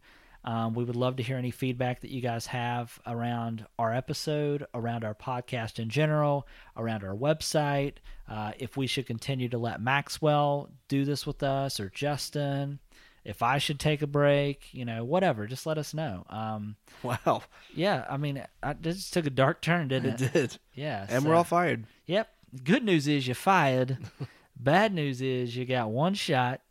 [0.45, 4.67] Um, we would love to hear any feedback that you guys have around our episode,
[4.75, 6.47] around our podcast in general,
[6.77, 7.95] around our website.
[8.29, 12.79] Uh, if we should continue to let Maxwell do this with us or Justin,
[13.23, 16.25] if I should take a break, you know, whatever, just let us know.
[16.31, 17.43] Um, Wow.
[17.75, 20.33] yeah, I mean, I, just took a dark turn, didn't It it?
[20.33, 20.59] did.
[20.75, 21.07] Yeah.
[21.09, 21.85] And so- we're all fired.
[22.07, 22.29] Yep.
[22.65, 23.99] Good news is you're fired.
[24.57, 26.63] Bad news is you got one shot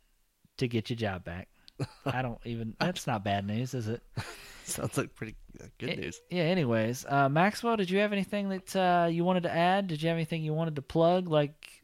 [0.58, 1.48] to get your job back.
[2.06, 2.74] I don't even.
[2.78, 4.02] That's not bad news, is it?
[4.64, 6.20] Sounds like pretty uh, good Eh, news.
[6.30, 6.42] Yeah.
[6.44, 9.86] Anyways, uh, Maxwell, did you have anything that uh, you wanted to add?
[9.88, 11.82] Did you have anything you wanted to plug, like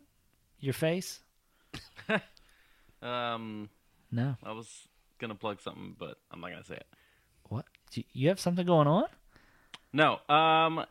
[0.61, 1.21] your face?
[3.03, 3.69] Um,
[4.11, 4.37] No.
[4.43, 6.87] I was gonna plug something, but I'm not gonna say it.
[7.49, 7.67] What?
[7.91, 9.05] Do You have something going on?
[9.93, 10.19] No.
[10.29, 10.85] Um.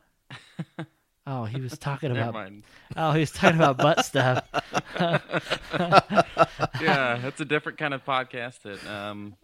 [1.28, 2.34] Oh, he was talking Never about.
[2.34, 2.64] mind.
[2.96, 4.48] Oh, he was talking about butt stuff.
[6.82, 9.36] Yeah, it's a different kind of podcast that um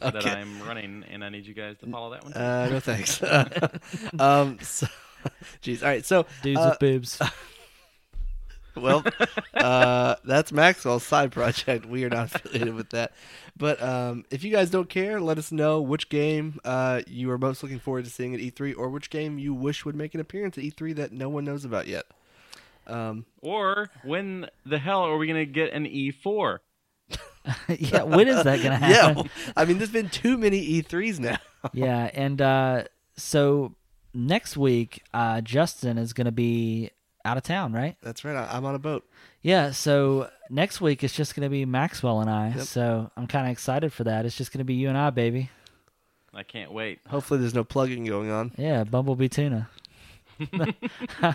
[0.00, 2.32] that I'm running, and I need you guys to follow that one.
[2.32, 2.38] Too.
[2.38, 3.22] Uh, no thanks.
[4.18, 4.86] um, so,
[5.62, 5.82] jeez.
[5.82, 6.04] All right.
[6.04, 7.20] So, Dudes uh, with boobs.
[8.80, 9.04] Well,
[9.54, 11.86] uh, that's Maxwell's side project.
[11.86, 13.12] We are not affiliated with that.
[13.56, 17.38] But um, if you guys don't care, let us know which game uh, you are
[17.38, 20.20] most looking forward to seeing at E3, or which game you wish would make an
[20.20, 22.06] appearance at E3 that no one knows about yet.
[22.86, 26.58] Um, or when the hell are we gonna get an E E4?
[27.68, 28.02] yeah.
[28.02, 29.16] When is that gonna yeah, happen?
[29.16, 29.26] well,
[29.56, 31.38] I mean, there's been too many E3s now.
[31.72, 32.84] yeah, and uh,
[33.16, 33.74] so
[34.14, 36.90] next week, uh, Justin is going to be
[37.28, 37.96] out of town, right?
[38.02, 38.34] That's right.
[38.36, 39.04] I, I'm on a boat.
[39.42, 39.70] Yeah.
[39.72, 42.48] So next week it's just going to be Maxwell and I.
[42.56, 42.60] Yep.
[42.66, 44.24] So I'm kind of excited for that.
[44.26, 45.50] It's just going to be you and I, baby.
[46.34, 47.00] I can't wait.
[47.08, 48.52] Hopefully, there's no plugging going on.
[48.56, 49.68] Yeah, Bumblebee tuna.
[50.52, 51.34] I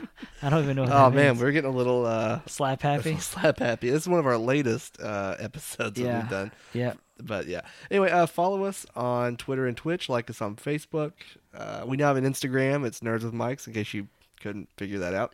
[0.49, 0.83] don't even know.
[0.83, 1.41] What Oh that man, means.
[1.41, 3.17] we're getting a little uh, slap happy.
[3.19, 3.89] slap happy.
[3.89, 6.19] This is one of our latest uh, episodes that Yeah.
[6.21, 6.51] we've done.
[6.73, 6.93] Yeah.
[7.21, 7.61] But yeah.
[7.91, 10.09] Anyway, uh, follow us on Twitter and Twitch.
[10.09, 11.11] Like us on Facebook.
[11.53, 12.85] Uh, we now have an Instagram.
[12.85, 13.67] It's Nerds with Mics.
[13.67, 14.07] In case you
[14.41, 15.33] couldn't figure that out.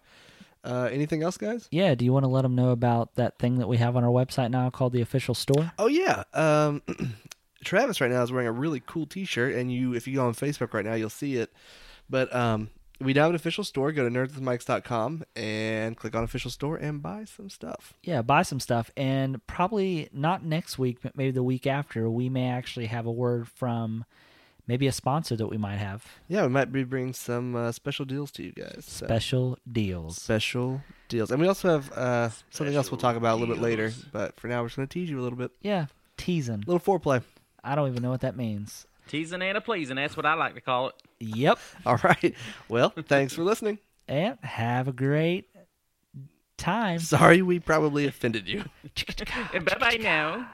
[0.64, 1.68] Uh, anything else, guys?
[1.72, 1.96] Yeah.
[1.96, 4.10] Do you want to let them know about that thing that we have on our
[4.10, 5.72] website now called the official store?
[5.78, 6.24] Oh yeah.
[6.34, 6.82] Um,
[7.64, 10.34] Travis right now is wearing a really cool T-shirt, and you, if you go on
[10.34, 11.52] Facebook right now, you'll see it.
[12.10, 12.70] But um,
[13.02, 13.92] we now have an official store.
[13.92, 17.94] Go to nerdswithmics.com and click on official store and buy some stuff.
[18.04, 22.30] Yeah, buy some stuff, and probably not next week, but maybe the week after, we
[22.30, 24.06] may actually have a word from
[24.70, 26.06] maybe a sponsor that we might have.
[26.28, 28.86] Yeah, we might be bringing some uh, special deals to you guys.
[28.88, 29.08] So.
[29.08, 30.22] Special deals.
[30.22, 31.32] special deals.
[31.32, 33.92] And we also have uh, something else we'll talk about a little bit later.
[34.14, 35.52] But for now, we're just going to tease you a little bit.
[35.62, 35.88] Yeah,
[36.18, 36.64] teasing.
[36.68, 37.24] A little foreplay.
[37.64, 38.86] I don't even know what that means.
[39.08, 39.96] Teasing and a pleasing.
[39.96, 40.96] That's what I like to call it.
[41.20, 41.60] Yep.
[41.88, 42.36] All right.
[42.70, 43.80] Well, thanks for listening.
[44.08, 45.50] And have a great
[46.58, 47.00] time.
[47.00, 48.66] Sorry we probably offended you.
[49.54, 50.48] And bye bye now.